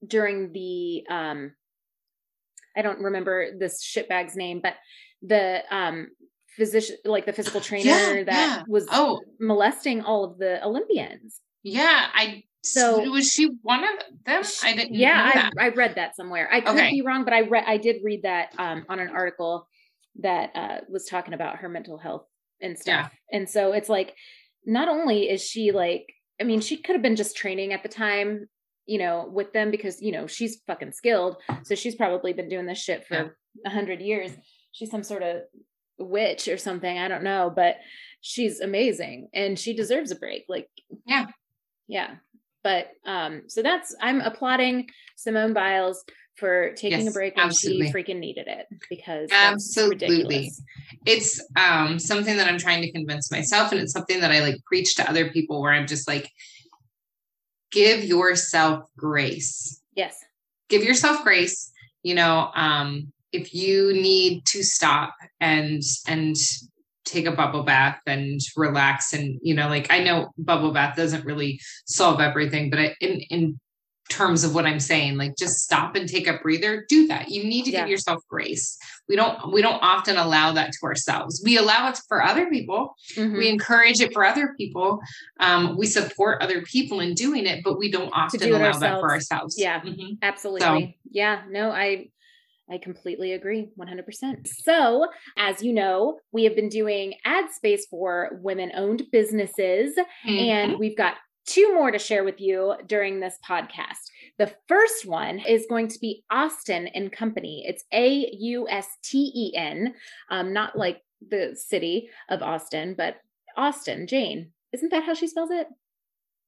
during 0.05 0.51
the 0.51 1.03
um 1.09 1.53
i 2.75 2.81
don't 2.81 2.99
remember 2.99 3.57
this 3.57 3.83
shitbag's 3.83 4.35
name 4.35 4.59
but 4.61 4.75
the 5.21 5.61
um 5.71 6.07
physician 6.57 6.97
like 7.05 7.25
the 7.25 7.33
physical 7.33 7.61
trainer 7.61 7.89
Yeah, 7.89 8.23
that 8.25 8.27
yeah. 8.27 8.63
was 8.67 8.85
oh 8.91 9.21
molesting 9.39 10.01
all 10.01 10.23
of 10.25 10.37
the 10.37 10.61
olympians 10.65 11.39
yeah 11.63 12.07
i 12.13 12.43
So- 12.61 13.09
was 13.09 13.31
she 13.31 13.49
one 13.61 13.83
of 13.83 13.89
them 14.25 14.43
i 14.63 14.73
didn't 14.73 14.93
yeah 14.95 15.25
know 15.25 15.31
that. 15.33 15.51
I, 15.57 15.65
I 15.65 15.69
read 15.69 15.95
that 15.95 16.15
somewhere 16.15 16.47
i 16.51 16.59
could 16.61 16.75
Okay. 16.75 16.91
be 16.91 17.01
wrong 17.01 17.23
but 17.23 17.33
i 17.33 17.41
read 17.41 17.63
i 17.67 17.77
did 17.77 17.97
read 18.03 18.23
that 18.23 18.53
um 18.57 18.85
on 18.89 18.99
an 18.99 19.09
article 19.09 19.67
that 20.19 20.51
uh 20.55 20.77
was 20.89 21.05
talking 21.05 21.33
about 21.33 21.57
her 21.57 21.69
mental 21.69 21.97
health 21.97 22.25
and 22.61 22.77
stuff. 22.77 23.11
And 23.31 23.49
so 23.49 23.71
it's 23.73 23.89
like 23.89 24.15
not 24.65 24.87
only 24.87 25.29
is 25.29 25.43
she 25.43 25.71
like 25.71 26.05
i 26.39 26.43
mean 26.43 26.61
she 26.61 26.77
could 26.77 26.95
have 26.95 27.01
been 27.01 27.15
just 27.17 27.35
training 27.35 27.73
at 27.73 27.83
the 27.83 27.89
time 27.89 28.47
you 28.85 28.97
know 28.97 29.29
with 29.31 29.51
them 29.53 29.71
because 29.71 30.01
you 30.01 30.11
know 30.11 30.27
she's 30.27 30.61
fucking 30.67 30.91
skilled. 30.91 31.37
So 31.63 31.75
she's 31.75 31.95
probably 31.95 32.33
been 32.33 32.49
doing 32.49 32.65
this 32.65 32.81
shit 32.81 33.05
for 33.07 33.35
a 33.65 33.69
hundred 33.69 34.01
years. 34.01 34.31
She's 34.71 34.91
some 34.91 35.03
sort 35.03 35.23
of 35.23 35.41
witch 35.99 36.47
or 36.47 36.57
something. 36.57 36.97
I 36.97 37.07
don't 37.07 37.23
know 37.23 37.51
but 37.55 37.77
she's 38.21 38.59
amazing 38.61 39.29
and 39.33 39.57
she 39.59 39.73
deserves 39.75 40.11
a 40.11 40.15
break. 40.15 40.45
Like 40.49 40.67
Yeah. 41.05 41.25
yeah. 41.87 42.15
But 42.63 42.87
um 43.05 43.43
so 43.47 43.61
that's 43.61 43.95
i'm 44.01 44.21
applauding 44.21 44.89
simone 45.17 45.53
biles 45.53 46.03
for 46.35 46.73
taking 46.73 47.01
a 47.01 47.03
Yes, 47.03 47.13
break 47.13 47.35
when 47.35 47.45
absolutely. 47.45 47.87
she 47.87 47.93
freaking 47.93 48.19
needed 48.19 48.47
it 48.47 48.67
because 48.89 49.29
Absolutely. 49.31 50.51
it's 51.05 51.43
um 51.55 51.99
something 51.99 52.37
that 52.37 52.47
i'm 52.47 52.57
trying 52.57 52.81
to 52.81 52.91
convince 52.91 53.31
myself 53.31 53.71
and 53.71 53.81
it's 53.81 53.93
something 53.93 54.19
that 54.21 54.31
i 54.31 54.39
like 54.39 54.63
preach 54.65 54.95
to 54.95 55.07
other 55.09 55.29
people 55.29 55.61
where 55.61 55.71
i'm 55.73 55.87
just 55.87 56.07
like 56.07 56.31
give 57.71 58.03
yourself 58.03 58.87
grace 58.97 59.81
yes 59.95 60.15
give 60.69 60.83
yourself 60.83 61.23
grace 61.23 61.71
you 62.01 62.15
know 62.15 62.49
um 62.55 63.11
if 63.31 63.53
you 63.53 63.93
need 63.93 64.45
to 64.45 64.63
stop 64.63 65.13
and 65.39 65.81
and 66.07 66.35
take 67.05 67.25
a 67.25 67.31
bubble 67.31 67.63
bath 67.63 67.99
and 68.07 68.39
relax 68.55 69.13
and 69.13 69.39
you 69.41 69.53
know 69.53 69.67
like 69.67 69.91
i 69.91 70.03
know 70.03 70.31
bubble 70.37 70.71
bath 70.71 70.95
doesn't 70.95 71.25
really 71.25 71.59
solve 71.85 72.19
everything 72.19 72.69
but 72.69 72.79
I, 72.79 72.95
in 73.01 73.19
in 73.29 73.59
terms 74.09 74.43
of 74.43 74.53
what 74.53 74.65
i'm 74.65 74.79
saying 74.79 75.17
like 75.17 75.35
just 75.37 75.59
stop 75.59 75.95
and 75.95 76.09
take 76.09 76.27
a 76.27 76.37
breather 76.39 76.85
do 76.89 77.07
that 77.07 77.29
you 77.29 77.43
need 77.43 77.63
to 77.65 77.71
Yeah. 77.71 77.81
give 77.81 77.89
yourself 77.89 78.21
grace 78.29 78.77
we 79.07 79.15
don't 79.15 79.51
we 79.53 79.61
don't 79.61 79.81
often 79.81 80.17
allow 80.17 80.51
that 80.53 80.71
to 80.73 80.79
ourselves 80.85 81.41
we 81.43 81.57
allow 81.57 81.89
it 81.89 81.97
for 82.07 82.23
other 82.23 82.49
people 82.49 82.95
Mhm. 83.15 83.37
we 83.37 83.49
encourage 83.49 84.01
it 84.01 84.13
for 84.13 84.25
other 84.25 84.53
people 84.57 84.99
um, 85.39 85.77
we 85.77 85.85
support 85.87 86.41
other 86.41 86.61
people 86.63 86.99
in 86.99 87.13
doing 87.13 87.45
it 87.45 87.63
but 87.63 87.77
we 87.79 87.89
don't 87.89 88.11
often 88.13 88.41
allow 88.51 88.77
that 88.77 88.99
for 88.99 89.09
ourselves. 89.11 89.57
ourselves 89.57 89.59
Yeah. 89.59 89.81
Mhm. 89.81 90.17
Absolutely. 90.21 90.97
Yeah, 91.09 91.43
no, 91.49 91.71
I 91.71 92.09
I 92.69 92.77
completely 92.77 93.33
agree 93.33 93.69
100%. 93.77 94.47
So, 94.47 95.07
as 95.37 95.61
you 95.61 95.73
know, 95.73 96.19
we 96.31 96.45
have 96.45 96.55
been 96.55 96.69
doing 96.69 97.13
ad 97.25 97.51
space 97.51 97.85
for 97.89 98.39
women-owned 98.41 99.03
businesses 99.11 99.95
and 100.25 100.79
we've 100.79 100.95
got 100.97 101.15
two 101.45 101.73
more 101.73 101.91
to 101.91 101.99
share 101.99 102.23
with 102.23 102.39
you 102.39 102.75
during 102.87 103.19
this 103.19 103.37
podcast. 103.47 104.09
The 104.37 104.53
first 104.67 105.05
one 105.05 105.39
is 105.39 105.65
going 105.69 105.87
to 105.89 105.99
be 105.99 106.23
Austen 106.31 106.87
and 106.87 107.11
Company. 107.11 107.63
It's 107.67 107.83
A 107.93 108.29
U 108.39 108.67
S 108.69 108.87
T 109.03 109.31
E 109.35 109.55
N, 109.57 109.93
um, 110.29 110.53
not 110.53 110.77
like 110.77 111.01
the 111.29 111.55
city 111.55 112.09
of 112.29 112.41
Austin, 112.41 112.95
but 112.97 113.17
Austen, 113.57 114.07
Jane. 114.07 114.51
Isn't 114.73 114.89
that 114.91 115.03
how 115.03 115.13
she 115.13 115.27
spells 115.27 115.51
it? 115.51 115.67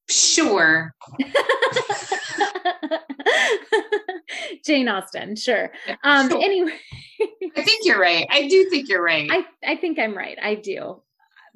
Sure. 0.09 0.93
Jane 4.65 4.87
Austen, 4.87 5.35
sure. 5.35 5.71
Um, 6.03 6.29
Sure. 6.29 6.41
anyway, 6.43 6.71
I 7.55 7.61
think 7.63 7.85
you're 7.85 7.99
right. 7.99 8.25
I 8.29 8.47
do 8.47 8.69
think 8.69 8.89
you're 8.89 9.03
right. 9.03 9.29
I, 9.31 9.45
I 9.63 9.73
I 9.73 9.75
think 9.77 9.99
I'm 9.99 10.15
right. 10.17 10.37
I 10.41 10.55
do, 10.55 11.01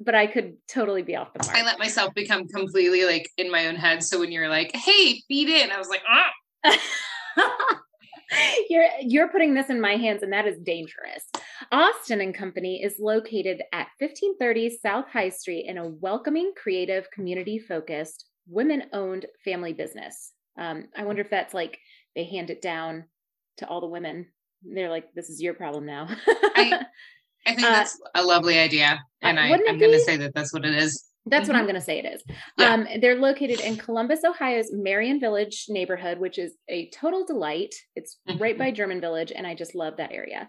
but 0.00 0.14
I 0.14 0.26
could 0.26 0.56
totally 0.66 1.02
be 1.02 1.14
off 1.14 1.32
the 1.32 1.44
mark. 1.44 1.56
I 1.56 1.62
let 1.64 1.78
myself 1.78 2.14
become 2.14 2.48
completely 2.48 3.04
like 3.04 3.28
in 3.36 3.50
my 3.50 3.66
own 3.66 3.76
head. 3.76 4.02
So 4.02 4.18
when 4.18 4.32
you're 4.32 4.48
like, 4.48 4.74
"Hey, 4.74 5.22
feed 5.28 5.48
in," 5.48 5.70
I 5.70 5.78
was 5.78 5.88
like, 5.88 6.02
"Ah." 6.08 6.30
you're 8.68 8.86
you're 9.00 9.28
putting 9.28 9.54
this 9.54 9.70
in 9.70 9.80
my 9.80 9.96
hands 9.96 10.22
and 10.22 10.32
that 10.32 10.46
is 10.46 10.58
dangerous 10.58 11.24
austen 11.72 12.20
and 12.20 12.34
company 12.34 12.82
is 12.82 12.96
located 13.00 13.62
at 13.72 13.88
1530 13.98 14.78
south 14.82 15.06
high 15.08 15.28
street 15.28 15.66
in 15.66 15.78
a 15.78 15.88
welcoming 15.88 16.52
creative 16.56 17.10
community 17.10 17.58
focused 17.58 18.26
women 18.46 18.84
owned 18.92 19.26
family 19.44 19.72
business 19.72 20.32
um, 20.58 20.86
i 20.96 21.02
wonder 21.04 21.22
if 21.22 21.30
that's 21.30 21.54
like 21.54 21.78
they 22.14 22.24
hand 22.24 22.50
it 22.50 22.62
down 22.62 23.04
to 23.56 23.66
all 23.66 23.80
the 23.80 23.86
women 23.86 24.26
they're 24.62 24.90
like 24.90 25.12
this 25.14 25.28
is 25.28 25.42
your 25.42 25.54
problem 25.54 25.84
now 25.86 26.06
I- 26.54 26.84
I 27.46 27.54
think 27.54 27.66
Uh, 27.66 27.70
that's 27.70 27.98
a 28.14 28.22
lovely 28.22 28.58
idea, 28.58 28.98
and 29.22 29.38
I, 29.38 29.52
I'm 29.52 29.78
going 29.78 29.92
to 29.92 30.00
say 30.00 30.16
that 30.18 30.34
that's 30.34 30.52
what 30.52 30.64
it 30.64 30.74
is. 30.74 31.04
That's 31.26 31.48
what 31.48 31.54
Mhm. 31.54 31.60
I'm 31.60 31.64
going 31.66 31.74
to 31.74 31.80
say 31.80 31.98
it 31.98 32.06
is. 32.06 32.22
Yeah. 32.58 32.72
Um, 32.74 32.88
they're 33.00 33.16
located 33.16 33.60
in 33.60 33.76
Columbus, 33.76 34.24
Ohio's 34.24 34.70
Merion 34.72 35.20
Village 35.20 35.66
neighborhood, 35.68 36.18
which 36.18 36.38
is 36.38 36.56
a 36.68 36.88
total 36.90 37.24
delight. 37.26 37.74
It's 37.94 38.18
right 38.38 38.54
Mhm. 38.54 38.58
by 38.58 38.70
German 38.70 39.00
Village, 39.00 39.30
and 39.34 39.46
I 39.46 39.54
just 39.54 39.74
love 39.74 39.96
that 39.98 40.12
area. 40.12 40.48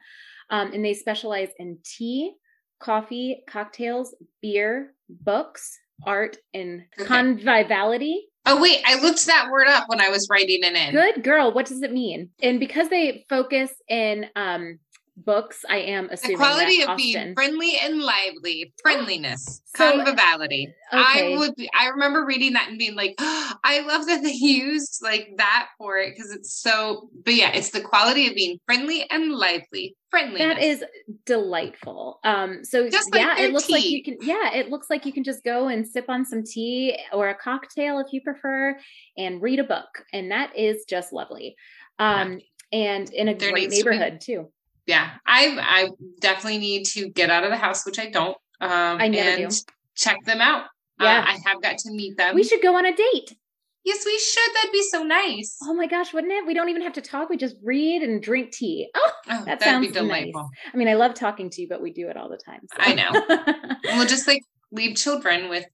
Um, 0.50 0.72
and 0.74 0.84
they 0.84 0.94
specialize 0.94 1.50
in 1.60 1.80
tea, 1.84 2.34
coffee, 2.80 3.44
cocktails, 3.48 4.16
beer, 4.42 4.96
books, 5.10 5.78
art, 6.06 6.38
and 6.54 6.86
Okay. 7.00 7.06
conviviality. 7.06 8.28
Oh 8.46 8.60
wait, 8.60 8.82
I 8.86 8.96
looked 9.02 9.26
that 9.28 9.50
word 9.52 9.68
up 9.68 9.88
when 9.88 10.02
I 10.02 10.10
was 10.10 10.28
writing 10.32 10.60
it 10.64 10.74
in. 10.76 10.92
Good 10.94 11.24
girl. 11.24 11.52
What 11.54 11.68
does 11.68 11.84
it 11.84 11.92
mean? 11.94 12.32
And 12.42 12.60
because 12.60 12.90
they 12.90 13.26
focus 13.30 13.72
in 13.88 14.26
um, 14.36 14.80
books, 15.18 15.64
I 15.70 15.78
am 15.78 16.10
assuming 16.12 16.38
The 16.38 16.44
quality 16.44 16.82
of 16.84 16.98
being 16.98 17.34
friendly 17.34 17.78
and 17.82 18.02
lively, 18.02 18.74
friendliness, 18.82 19.62
So- 19.76 19.92
conviviality. 20.04 20.68
Okay. 20.94 21.34
I 21.34 21.38
would. 21.38 21.54
I 21.78 21.88
remember 21.90 22.26
reading 22.26 22.54
that 22.54 22.68
and 22.70 22.78
being 22.80 22.96
like, 22.96 23.16
I 23.20 23.84
love 23.88 24.08
that 24.08 24.24
they 24.24 24.32
used 24.34 25.00
like 25.04 25.30
that 25.38 25.68
for 25.78 25.98
it 25.98 26.14
because 26.16 26.32
it's 26.32 26.54
so. 26.54 27.10
But 27.24 27.36
yeah, 27.36 27.52
it's 27.54 27.70
the 27.70 27.82
quality 27.82 28.28
of 28.28 28.36
being 28.36 28.60
friendly 28.66 29.06
and 29.10 29.32
lively. 29.32 29.96
Friendly. 30.10 30.40
That 30.40 30.62
is 30.62 30.84
delightful. 31.26 32.20
Um, 32.24 32.64
so 32.66 32.90
Just 32.90 33.12
like 33.14 33.22
yeah, 33.22 33.40
it 33.40 33.54
looks 33.54 33.70
like 33.70 33.86
you 33.86 34.04
can. 34.04 34.18
Yeah, 34.22 34.54
it 34.54 34.70
looks 34.70 34.90
like 34.90 35.06
you 35.06 35.14
can 35.14 35.24
just 35.24 35.44
go 35.44 35.68
and 35.70 35.88
sip 35.88 36.06
on 36.10 36.26
some 36.26 36.44
tea 36.44 36.98
or 37.14 37.30
a 37.30 37.36
cocktail 37.36 38.00
if 38.00 38.12
you 38.12 38.22
prefer, 38.22 38.78
and 39.18 39.42
read 39.42 39.60
a 39.60 39.64
book, 39.64 40.04
and 40.14 40.32
that 40.32 40.56
is 40.58 40.84
just 40.90 41.14
lovely. 41.14 41.56
Um, 42.00 42.42
and 42.74 43.10
in 43.14 43.28
a 43.30 43.36
There 43.36 43.52
great 43.52 43.70
needs 43.70 43.78
to 43.80 43.84
be- 43.86 43.90
neighborhood 43.92 44.22
too. 44.22 44.52
Yeah, 44.88 45.12
I 45.26 45.58
I 45.60 45.90
definitely 46.20 46.58
need 46.60 46.86
to 46.88 47.10
get 47.10 47.30
out 47.30 47.44
of 47.44 47.50
the 47.52 47.58
house, 47.58 47.86
which 47.86 48.00
I 48.00 48.10
don't. 48.10 48.38
Um, 48.60 48.98
I 49.00 49.08
never 49.08 49.44
and 49.44 49.52
do. 49.52 49.58
check 49.96 50.18
them 50.26 50.42
out. 50.42 50.66
Yeah. 51.00 51.20
Uh, 51.20 51.32
I 51.32 51.38
have 51.46 51.62
got 51.62 51.78
to 51.80 51.92
meet 51.92 52.18
them. 52.18 52.36
We 52.36 52.44
should 52.44 52.62
go 52.62 52.76
on 52.76 52.86
a 52.86 52.96
date. 52.96 53.36
Yes, 53.84 54.06
we 54.06 54.18
should. 54.20 54.54
That'd 54.56 54.72
be 54.72 54.84
so 54.84 55.02
nice. 55.04 55.58
Oh 55.64 55.74
my 55.74 55.88
gosh, 55.88 56.14
wouldn't 56.14 56.32
it? 56.34 56.46
We 56.46 56.54
don't 56.54 56.70
even 56.70 56.84
have 56.84 56.94
to 56.94 57.02
talk. 57.02 57.30
We 57.30 57.38
just 57.38 57.56
read 57.64 58.04
and 58.04 58.22
drink 58.22 58.52
tea. 58.52 58.90
Oh, 58.96 59.12
Oh, 59.32 59.46
that 59.46 59.60
that'd 59.60 59.82
be 59.82 59.88
sounds 59.88 59.98
delightful. 59.98 60.48
I 60.72 60.78
mean, 60.78 60.88
I 60.88 60.94
love 60.94 61.16
talking 61.16 61.50
to 61.50 61.62
you, 61.62 61.68
but 61.68 61.82
we 61.82 61.92
do 61.92 62.08
it 62.10 62.18
all 62.18 62.30
the 62.30 62.38
time. 62.38 62.60
so. 62.72 62.78
I 62.80 62.94
know. 62.94 63.76
We'll 63.98 64.06
just 64.08 64.28
like 64.28 64.44
leave 64.72 64.96
children 64.96 65.50
with 65.50 65.66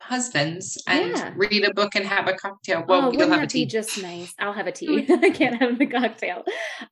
husbands 0.00 0.82
and 0.86 1.10
Yeah. 1.10 1.32
read 1.36 1.64
a 1.64 1.74
book 1.74 1.94
and 1.94 2.06
have 2.06 2.26
a 2.28 2.32
cocktail. 2.34 2.84
oh, 2.88 3.12
you'll 3.12 3.28
have 3.30 3.42
a 3.42 3.46
tea. 3.46 3.66
just 3.66 4.00
nice? 4.00 4.34
I'll 4.38 4.52
have 4.54 4.66
a 4.66 4.72
tea. 4.72 5.06
I 5.10 5.30
can't 5.30 5.60
have 5.60 5.78
the 5.78 5.86
cocktail. 5.86 6.44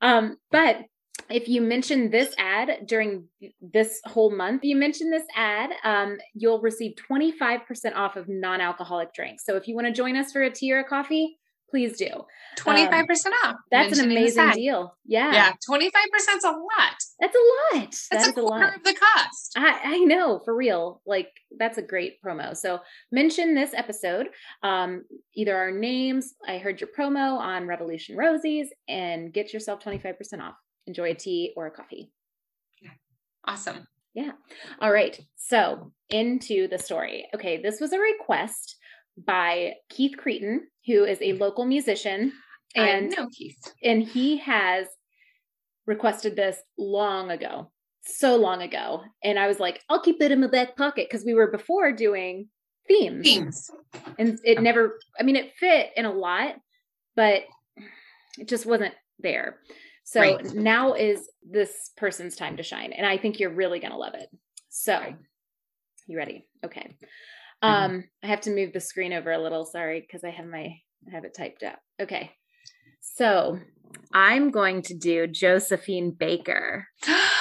Um, 0.03 0.37
but 0.51 0.81
if 1.31 1.49
you 1.49 1.61
mention 1.61 2.11
this 2.11 2.35
ad 2.39 2.87
during 2.87 3.25
this 3.61 4.01
whole 4.07 4.31
month, 4.35 4.65
you 4.65 4.77
mention 4.77 5.11
this 5.11 5.25
ad, 5.37 5.71
um, 5.85 6.17
you'll 6.35 6.61
receive 6.61 6.95
25% 7.11 7.61
off 7.95 8.17
of 8.17 8.29
non-alcoholic 8.29 9.13
drinks. 9.13 9.45
So 9.45 9.57
if 9.57 9.69
you 9.69 9.75
want 9.75 9.87
to 9.89 9.93
join 9.93 10.17
us 10.17 10.33
for 10.33 10.43
a 10.43 10.51
tea 10.51 10.73
or 10.73 10.79
a 10.79 10.85
coffee, 10.85 11.39
please 11.71 11.99
do. 11.99 12.09
25% 12.57 13.05
off. 13.45 13.57
That's 13.71 13.99
an 13.99 14.11
amazing 14.11 14.51
deal. 14.53 14.97
Yeah, 15.05 15.33
Yeah, 15.33 15.53
25% 15.71 15.91
is 16.39 16.45
a 16.45 16.49
lot. 16.49 16.97
that's 17.21 17.37
a 17.37 17.77
lot. 17.77 17.91
That's 18.11 18.27
That 18.27 18.37
a 18.37 18.41
a 18.41 18.43
lot. 18.43 18.75
of 18.75 18.83
the 18.85 18.95
cost. 18.95 19.53
I, 19.57 19.81
I 19.85 19.99
know 19.99 20.41
for 20.47 20.57
real. 20.57 21.03
Like 21.07 21.29
that's 21.59 21.77
a 21.77 21.83
great 21.83 22.23
promo. 22.25 22.57
So 22.57 22.81
mention 23.13 23.55
this 23.55 23.75
episode, 23.75 24.29
um, 24.63 25.05
either 25.37 25.55
our 25.55 25.71
names. 25.71 26.35
I 26.47 26.57
heard 26.57 26.81
your 26.81 26.89
promo 26.99 27.37
on 27.39 27.67
Revolution 27.67 28.17
Rosies, 28.17 28.69
and 28.89 29.31
get 29.33 29.53
yourself 29.53 29.81
twenty 29.83 29.99
five 29.99 30.17
percent 30.17 30.41
off. 30.41 30.55
Enjoy 30.89 31.11
a 31.11 31.15
tea 31.15 31.53
or 31.57 31.67
a 31.67 31.71
coffee. 31.71 32.11
Yeah. 32.83 32.91
Awesome. 33.45 33.87
Yeah. 34.15 34.33
All 34.81 34.91
right. 34.91 35.21
So 35.37 35.93
into 36.11 36.67
the 36.67 36.79
story. 36.79 37.29
Okay, 37.35 37.63
this 37.63 37.81
was 37.81 37.93
a 37.93 37.99
request 38.01 38.77
by 39.25 39.75
Keith 39.91 40.17
Cretan, 40.17 40.67
who 40.87 41.05
is 41.05 41.19
a 41.21 41.35
local 41.35 41.65
musician, 41.67 42.33
and 42.75 43.13
I 43.15 43.17
know, 43.17 43.29
Keith. 43.37 43.59
and 43.85 44.03
he 44.03 44.39
has 44.39 44.87
requested 45.87 46.37
this 46.37 46.59
long 46.77 47.31
ago 47.31 47.71
so 48.05 48.37
long 48.37 48.63
ago 48.63 49.03
and 49.25 49.39
i 49.39 49.47
was 49.47 49.59
like 49.59 49.83
i'll 49.89 50.01
keep 50.01 50.21
it 50.23 50.31
in 50.31 50.41
my 50.41 50.47
back 50.47 50.77
pocket 50.77 51.07
because 51.09 51.25
we 51.25 51.35
were 51.35 51.51
before 51.51 51.93
doing 51.93 52.49
themes 52.87 53.25
Themes. 53.25 53.71
and 54.19 54.39
it 54.45 54.63
never 54.63 54.99
i 55.19 55.23
mean 55.23 55.37
it 55.37 55.53
fit 55.59 55.91
in 55.97 56.05
a 56.05 56.13
lot 56.13 56.57
but 57.17 57.43
it 58.39 58.49
just 58.49 58.67
wasn't 58.67 58.95
there 59.19 59.59
so 60.11 60.21
Right. 60.21 60.55
now 60.55 60.95
is 60.95 61.29
this 61.43 61.91
person's 61.97 62.35
time 62.35 62.57
to 62.57 62.63
shine 62.63 62.93
and 62.93 63.07
i 63.07 63.19
think 63.19 63.39
you're 63.39 63.55
really 63.55 63.79
going 63.79 63.93
to 63.93 63.99
love 63.99 64.15
it 64.15 64.29
so 64.71 64.95
Right. 64.99 65.17
you 66.07 66.17
ready 66.17 66.47
okay 66.65 66.97
Mhm. 67.63 67.69
um 67.69 68.05
i 68.23 68.27
have 68.27 68.41
to 68.43 68.51
move 68.51 68.73
the 68.73 68.81
screen 68.81 69.13
over 69.13 69.31
a 69.33 69.39
little 69.39 69.65
sorry 69.67 70.01
because 70.01 70.25
i 70.25 70.31
have 70.31 70.47
my 70.47 70.65
i 71.07 71.11
have 71.11 71.25
it 71.25 71.35
typed 71.35 71.63
up 71.63 71.79
okay 72.01 72.33
so 73.01 73.59
i'm 74.15 74.51
going 74.51 74.83
to 74.83 74.95
do 74.95 75.27
josephine 75.27 76.11
baker 76.13 76.87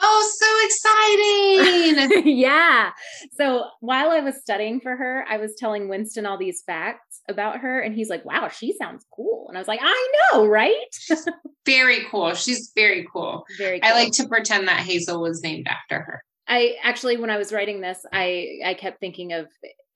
oh, 0.00 0.30
so 0.38 2.06
exciting. 2.06 2.36
yeah. 2.38 2.90
So 3.36 3.64
while 3.80 4.10
I 4.10 4.20
was 4.20 4.36
studying 4.40 4.80
for 4.80 4.96
her, 4.96 5.24
I 5.28 5.36
was 5.38 5.54
telling 5.56 5.88
Winston 5.88 6.26
all 6.26 6.38
these 6.38 6.62
facts 6.66 7.20
about 7.28 7.58
her, 7.58 7.80
and 7.80 7.94
he's 7.94 8.08
like, 8.08 8.24
wow, 8.24 8.48
she 8.48 8.72
sounds 8.76 9.04
cool. 9.14 9.46
And 9.48 9.56
I 9.56 9.60
was 9.60 9.68
like, 9.68 9.80
I 9.82 10.08
know, 10.32 10.46
right? 10.46 10.74
very 11.66 12.04
cool. 12.10 12.34
She's 12.34 12.72
very 12.74 13.06
cool. 13.12 13.44
Very 13.58 13.82
I 13.82 13.92
like 13.92 14.12
to 14.12 14.28
pretend 14.28 14.68
that 14.68 14.80
Hazel 14.80 15.20
was 15.20 15.42
named 15.42 15.66
after 15.68 16.00
her. 16.02 16.22
I 16.48 16.76
actually, 16.84 17.16
when 17.16 17.30
I 17.30 17.38
was 17.38 17.52
writing 17.52 17.80
this, 17.80 17.98
I 18.12 18.60
I 18.64 18.74
kept 18.74 19.00
thinking 19.00 19.32
of 19.32 19.48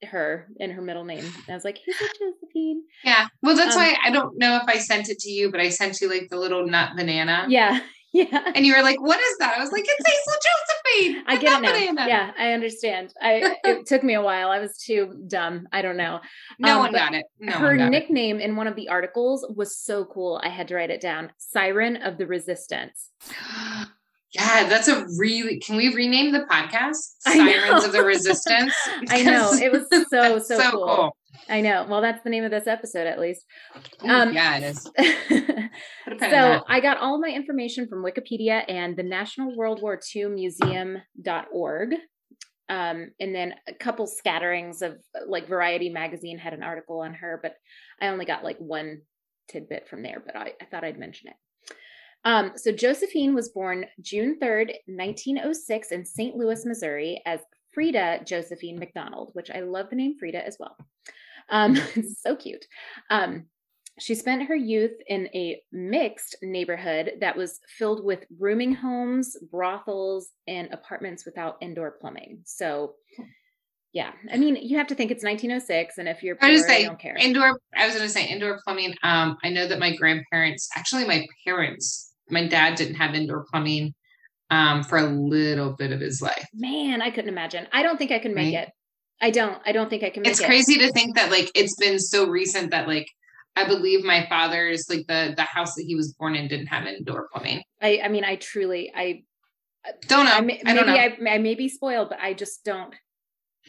her 0.02 0.48
and 0.58 0.72
her 0.72 0.82
middle 0.82 1.04
name. 1.04 1.24
I 1.48 1.54
was 1.54 1.64
like, 1.64 1.78
Hazel 1.78 2.08
Josephine. 2.18 2.82
Yeah. 3.04 3.26
Well, 3.42 3.54
that's 3.54 3.76
Um, 3.76 3.82
why 3.82 3.96
I 4.04 4.10
don't 4.10 4.36
know 4.38 4.56
if 4.56 4.64
I 4.66 4.78
sent 4.78 5.08
it 5.10 5.18
to 5.20 5.30
you, 5.30 5.50
but 5.52 5.60
I 5.60 5.68
sent 5.68 6.00
you 6.00 6.08
like 6.08 6.28
the 6.30 6.38
little 6.38 6.66
nut 6.66 6.92
banana. 6.96 7.46
Yeah. 7.48 7.80
Yeah. 8.12 8.52
And 8.56 8.66
you 8.66 8.74
were 8.76 8.82
like, 8.82 9.00
what 9.00 9.20
is 9.20 9.38
that? 9.38 9.56
I 9.56 9.60
was 9.62 9.70
like, 9.70 9.84
it's 9.86 10.08
Hazel 10.08 10.40
Josephine. 11.14 11.24
I 11.28 11.36
get 11.40 11.58
it 11.58 11.62
now. 11.62 11.72
banana. 11.72 12.08
Yeah, 12.08 12.30
I 12.36 12.52
understand. 12.54 13.14
I 13.22 13.54
it 13.62 13.86
took 13.90 14.02
me 14.02 14.14
a 14.14 14.20
while. 14.22 14.50
I 14.50 14.58
was 14.58 14.76
too 14.78 15.22
dumb. 15.28 15.68
I 15.72 15.80
don't 15.80 15.96
know. 15.96 16.18
No 16.58 16.74
Um, 16.74 16.78
one 16.80 16.92
got 16.92 17.14
it. 17.14 17.24
No 17.38 17.52
her 17.52 17.76
got 17.76 17.86
it. 17.86 17.90
nickname 17.90 18.40
in 18.40 18.56
one 18.56 18.66
of 18.66 18.74
the 18.74 18.88
articles 18.88 19.46
was 19.54 19.78
so 19.78 20.04
cool. 20.06 20.40
I 20.42 20.48
had 20.48 20.66
to 20.68 20.74
write 20.74 20.90
it 20.90 21.00
down. 21.00 21.30
Siren 21.38 21.98
of 21.98 22.18
the 22.18 22.26
Resistance. 22.26 23.10
Yeah, 24.32 24.68
that's 24.68 24.86
a 24.86 25.04
really. 25.18 25.58
Can 25.58 25.74
we 25.76 25.92
rename 25.92 26.30
the 26.30 26.46
podcast 26.48 26.98
"Sirens 27.18 27.82
of 27.84 27.90
the 27.90 28.04
Resistance"? 28.04 28.72
I 29.08 29.22
know. 29.24 29.50
It 29.54 29.72
was 29.72 29.88
so, 30.08 30.34
That's 30.34 30.46
so, 30.46 30.70
cool. 30.70 31.16
I 31.48 31.60
know. 31.60 31.86
Well, 31.88 32.00
that's 32.00 32.22
the 32.22 32.30
name 32.30 32.44
of 32.44 32.50
this 32.50 32.66
episode, 32.66 33.06
at 33.06 33.18
least. 33.18 33.44
Um, 34.00 34.32
yeah, 34.32 34.58
it 34.58 34.62
is. 34.64 34.82
so 34.82 34.90
Put 36.04 36.12
a 36.12 36.16
pin 36.16 36.24
in 36.24 36.30
that. 36.30 36.64
I 36.68 36.80
got 36.80 36.98
all 36.98 37.20
my 37.20 37.28
information 37.28 37.88
from 37.88 38.04
Wikipedia 38.04 38.64
and 38.68 38.96
the 38.96 39.02
National 39.02 39.56
World 39.56 39.82
War 39.82 39.98
II 40.14 40.26
Museum.org. 40.26 41.94
Um, 42.68 43.10
and 43.18 43.34
then 43.34 43.54
a 43.68 43.74
couple 43.74 44.06
scatterings 44.06 44.80
of 44.80 44.96
like 45.26 45.48
Variety 45.48 45.88
magazine 45.88 46.38
had 46.38 46.54
an 46.54 46.62
article 46.62 47.00
on 47.00 47.14
her, 47.14 47.40
but 47.42 47.54
I 48.00 48.08
only 48.08 48.24
got 48.24 48.44
like 48.44 48.58
one 48.58 49.02
tidbit 49.48 49.88
from 49.88 50.04
there, 50.04 50.22
but 50.24 50.36
I, 50.36 50.52
I 50.60 50.64
thought 50.66 50.84
I'd 50.84 50.98
mention 50.98 51.30
it. 51.30 51.36
Um, 52.24 52.52
so 52.54 52.70
Josephine 52.70 53.34
was 53.34 53.48
born 53.48 53.86
June 54.00 54.38
3rd, 54.40 54.74
1906 54.86 55.90
in 55.90 56.04
St. 56.04 56.36
Louis, 56.36 56.64
Missouri 56.64 57.20
as 57.26 57.40
Freda 57.76 58.26
Josephine 58.26 58.78
McDonald, 58.78 59.30
which 59.32 59.50
I 59.50 59.60
love 59.60 59.90
the 59.90 59.96
name 59.96 60.16
Frida 60.18 60.46
as 60.46 60.56
well. 60.60 60.76
Um, 61.48 61.76
it's 61.96 62.20
so 62.26 62.36
cute. 62.36 62.64
Um, 63.10 63.46
she 63.98 64.14
spent 64.14 64.48
her 64.48 64.56
youth 64.56 64.92
in 65.08 65.28
a 65.34 65.60
mixed 65.72 66.36
neighborhood 66.42 67.12
that 67.20 67.36
was 67.36 67.60
filled 67.68 68.02
with 68.04 68.24
rooming 68.38 68.72
homes, 68.74 69.36
brothels, 69.50 70.30
and 70.48 70.72
apartments 70.72 71.26
without 71.26 71.56
indoor 71.60 71.90
plumbing. 72.00 72.40
So 72.44 72.94
Yeah. 73.92 74.12
I 74.32 74.36
mean, 74.38 74.56
you 74.56 74.78
have 74.78 74.86
to 74.86 74.94
think 74.94 75.10
it's 75.10 75.24
1906, 75.24 75.98
and 75.98 76.08
if 76.08 76.22
you're 76.22 76.36
I 76.40 76.46
poor, 76.46 76.50
was 76.52 76.62
they 76.66 76.68
say 76.68 76.84
don't 76.84 76.98
care. 76.98 77.16
indoor. 77.16 77.60
I 77.76 77.86
was 77.86 77.94
going 77.96 78.06
to 78.06 78.12
say 78.12 78.26
indoor 78.26 78.60
plumbing. 78.64 78.94
Um, 79.02 79.36
I 79.42 79.50
know 79.50 79.66
that 79.66 79.78
my 79.80 79.94
grandparents, 79.96 80.68
actually, 80.76 81.04
my 81.06 81.26
parents, 81.44 82.12
my 82.30 82.46
dad 82.46 82.76
didn't 82.76 82.94
have 82.94 83.14
indoor 83.14 83.44
plumbing, 83.50 83.92
um, 84.50 84.82
for 84.84 84.96
a 84.98 85.06
little 85.06 85.72
bit 85.76 85.92
of 85.92 86.00
his 86.00 86.22
life. 86.22 86.46
Man, 86.54 87.02
I 87.02 87.10
couldn't 87.10 87.28
imagine. 87.30 87.66
I 87.72 87.82
don't 87.82 87.98
think 87.98 88.12
I 88.12 88.18
can 88.20 88.32
make 88.34 88.54
Right. 88.54 88.68
it. 88.68 88.72
I 89.20 89.30
don't. 89.30 89.60
I 89.66 89.72
don't 89.72 89.90
think 89.90 90.02
I 90.02 90.10
can 90.10 90.22
make 90.22 90.30
It's 90.32 90.40
it. 90.40 90.46
crazy 90.46 90.78
to 90.78 90.90
think 90.92 91.16
that 91.16 91.30
like 91.30 91.50
it's 91.54 91.74
been 91.76 91.98
so 91.98 92.26
recent 92.28 92.70
that 92.70 92.88
like 92.88 93.06
I 93.56 93.66
believe 93.66 94.04
my 94.04 94.26
father's 94.28 94.86
like 94.88 95.06
the 95.08 95.34
the 95.36 95.42
house 95.42 95.74
that 95.74 95.84
he 95.86 95.94
was 95.94 96.14
born 96.18 96.34
in 96.34 96.48
didn't 96.48 96.66
have 96.68 96.86
indoor 96.86 97.28
plumbing. 97.32 97.62
I. 97.82 98.00
I 98.04 98.08
mean, 98.08 98.24
I 98.24 98.36
truly. 98.36 98.92
I. 98.94 99.22
Don't 100.08 100.26
know. 100.26 100.32
I 100.32 100.60
I, 100.66 100.74
don't 100.74 100.86
know. 100.86 100.94
I, 100.94 101.16
I 101.34 101.38
may 101.38 101.54
be 101.54 101.68
spoiled, 101.68 102.10
but 102.10 102.18
I 102.20 102.34
just 102.34 102.64
don't. 102.64 102.94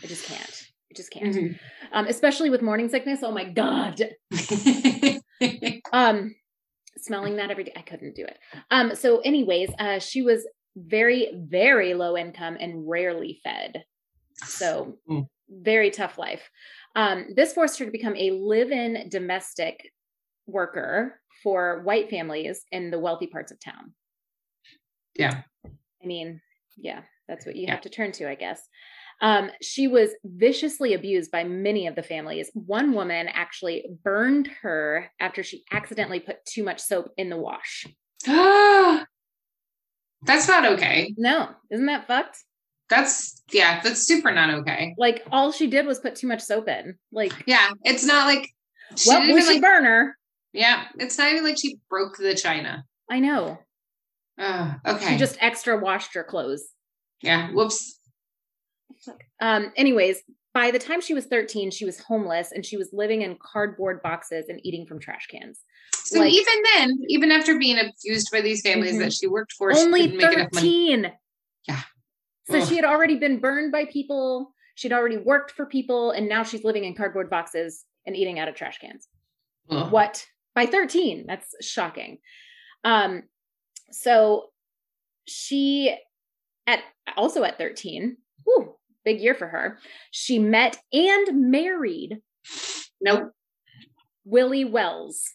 I 0.03 0.07
just 0.07 0.25
can't. 0.25 0.63
I 0.91 0.93
just 0.95 1.09
can't. 1.11 1.33
Mhm. 1.35 1.59
Um, 1.93 2.07
especially 2.07 2.49
with 2.49 2.61
morning 2.61 2.89
sickness. 2.89 3.19
Oh 3.23 3.31
my 3.31 3.45
god. 3.45 4.01
um 5.93 6.35
smelling 6.97 7.37
that 7.37 7.49
every 7.49 7.63
day 7.63 7.73
i 7.75 7.81
couldn't 7.81 8.13
do 8.15 8.23
it 8.23 8.37
um 8.69 8.93
so 8.95 9.19
anyways 9.21 9.71
uh 9.79 9.97
she 9.97 10.21
was 10.21 10.45
very 10.75 11.31
very 11.35 11.93
low 11.95 12.15
income 12.17 12.57
and 12.59 12.87
rarely 12.87 13.39
fed 13.43 13.83
so 14.45 14.97
Mm. 15.09 15.25
Very 15.51 15.91
tough 15.91 16.17
life 16.17 16.49
um 16.95 17.25
this 17.35 17.53
forced 17.53 17.77
her 17.79 17.85
to 17.85 17.91
become 17.91 18.15
a 18.15 18.31
live-in 18.31 19.07
domestic 19.09 19.91
worker 20.47 21.19
for 21.43 21.81
white 21.83 22.09
families 22.09 22.65
in 22.71 22.91
the 22.91 22.99
wealthy 22.99 23.27
parts 23.27 23.51
of 23.51 23.59
town 23.59 23.93
yeah. 25.15 25.41
i 25.65 26.05
mean 26.05 26.41
yeah 26.77 27.01
that's 27.27 27.45
what 27.45 27.55
you 27.55 27.63
Yeah. 27.63 27.71
have 27.71 27.81
to 27.81 27.89
turn 27.89 28.11
to 28.13 28.29
i 28.29 28.35
guess 28.35 28.67
um, 29.21 29.51
she 29.61 29.87
was 29.87 30.15
viciously 30.23 30.95
abused 30.95 31.31
by 31.31 31.43
many 31.43 31.85
of 31.85 31.95
the 31.95 32.01
families. 32.01 32.49
One 32.55 32.93
woman 32.93 33.27
actually 33.27 33.85
burned 34.03 34.49
her 34.63 35.11
after 35.19 35.43
she 35.43 35.63
accidentally 35.71 36.19
put 36.19 36.43
too 36.43 36.63
much 36.63 36.79
soap 36.81 37.11
in 37.17 37.29
the 37.29 37.37
wash. 37.37 37.85
That's 38.25 39.05
not 40.47 40.65
okay. 40.73 41.13
No, 41.17 41.49
isn't 41.69 41.85
that 41.85 42.07
fucked? 42.07 42.39
That's 42.91 43.41
yeah, 43.51 43.79
that's 43.81 44.01
super 44.05 44.31
not 44.31 44.49
okay. 44.59 44.93
Like 44.97 45.23
all 45.31 45.51
she 45.53 45.67
did 45.67 45.85
was 45.87 45.97
put 45.99 46.15
too 46.15 46.27
much 46.27 46.41
soap 46.41 46.67
in. 46.67 46.95
Like, 47.11 47.31
Yeah, 47.47 47.69
it's 47.83 48.03
not 48.05 48.27
like 48.27 48.47
she 48.97 49.09
well, 49.09 49.21
didn't 49.21 49.37
even 49.39 49.53
like 49.53 49.61
burn 49.61 49.85
her. 49.85 50.17
yeah, 50.53 50.83
it's 50.99 51.17
not 51.17 51.31
even 51.31 51.43
like 51.45 51.57
she 51.57 51.77
broke 51.89 52.17
the 52.17 52.35
china. 52.35 52.83
I 53.09 53.19
know. 53.19 53.57
Uh, 54.37 54.73
okay. 54.85 55.13
She 55.13 55.17
just 55.17 55.37
extra 55.39 55.77
washed 55.79 56.13
her 56.15 56.23
clothes. 56.23 56.67
yeah. 57.21 57.49
Whoops. 57.51 57.97
Um, 59.39 59.71
anyways, 59.77 60.21
by 60.53 60.71
the 60.71 60.79
time 60.79 60.99
she 61.01 61.13
was 61.13 61.25
13, 61.25 61.71
she 61.71 61.85
was 61.85 61.99
homeless 61.99 62.51
and 62.51 62.65
she 62.65 62.75
was 62.77 62.89
living 62.91 63.21
in 63.21 63.37
cardboard 63.41 64.01
boxes 64.03 64.49
and 64.49 64.59
eating 64.63 64.85
from 64.85 64.99
trash 64.99 65.27
cans. 65.27 65.59
So 65.95 66.19
Like- 66.19 66.33
even 66.33 66.53
then, 66.75 66.99
even 67.07 67.31
after 67.31 67.57
being 67.57 67.77
abused 67.79 68.29
by 68.31 68.41
these 68.41 68.61
families 68.61 68.95
Mhm. 68.95 68.99
that 68.99 69.13
she 69.13 69.27
worked 69.27 69.53
for, 69.53 69.73
she 69.73 69.79
Only 69.79 70.01
couldn't 70.11 70.17
make 70.17 70.33
enough 70.37 70.53
money. 70.53 70.67
13. 70.97 71.11
Yeah. 71.67 71.81
So 72.49 72.59
Ugh. 72.59 72.67
she 72.67 72.75
had 72.75 72.85
already 72.85 73.15
been 73.15 73.39
burned 73.39 73.71
by 73.71 73.85
people. 73.85 74.53
She'd 74.75 74.93
already 74.93 75.17
worked 75.17 75.51
for 75.51 75.65
people, 75.65 76.11
and 76.11 76.27
now 76.27 76.43
she's 76.43 76.63
living 76.63 76.85
in 76.85 76.95
cardboard 76.95 77.29
boxes 77.29 77.85
and 78.05 78.15
eating 78.15 78.39
out 78.39 78.47
of 78.47 78.55
trash 78.55 78.79
cans. 78.79 79.07
Ugh. 79.69 79.91
What? 79.91 80.25
By 80.55 80.65
13. 80.65 81.25
That's 81.27 81.53
shocking. 81.61 82.17
Um, 82.83 83.23
so 83.91 84.47
she 85.27 85.95
at 86.67 86.79
also 87.15 87.43
at 87.43 87.57
13, 87.57 88.17
whew, 88.43 88.75
big 89.05 89.19
year 89.21 89.35
for 89.35 89.47
her. 89.47 89.77
She 90.11 90.39
met 90.39 90.77
and 90.93 91.51
married 91.51 92.21
Nope. 93.01 93.31
Willie 94.23 94.65
Wells. 94.65 95.31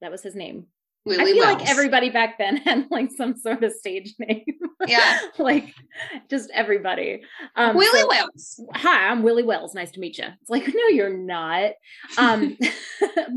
That 0.00 0.12
was 0.12 0.22
his 0.22 0.34
name. 0.36 0.66
I 1.06 1.16
Willie 1.16 1.32
feel 1.32 1.42
like 1.44 1.68
everybody 1.68 2.10
back 2.10 2.36
then 2.38 2.56
had 2.64 2.86
like 2.90 3.10
some 3.16 3.36
sort 3.36 3.62
of 3.64 3.72
stage 3.72 4.14
name. 4.18 4.44
Yeah. 4.86 5.18
like 5.38 5.72
just 6.28 6.50
everybody. 6.52 7.22
Um, 7.56 7.76
Willie 7.76 8.00
so- 8.00 8.08
Wells. 8.08 8.60
hi, 8.74 9.08
I'm 9.08 9.22
Willie 9.22 9.42
Wells. 9.42 9.74
Nice 9.74 9.92
to 9.92 10.00
meet 10.00 10.18
you. 10.18 10.26
It's 10.40 10.50
like, 10.50 10.66
no, 10.74 10.86
you're 10.88 11.16
not. 11.16 11.72
Um, 12.18 12.56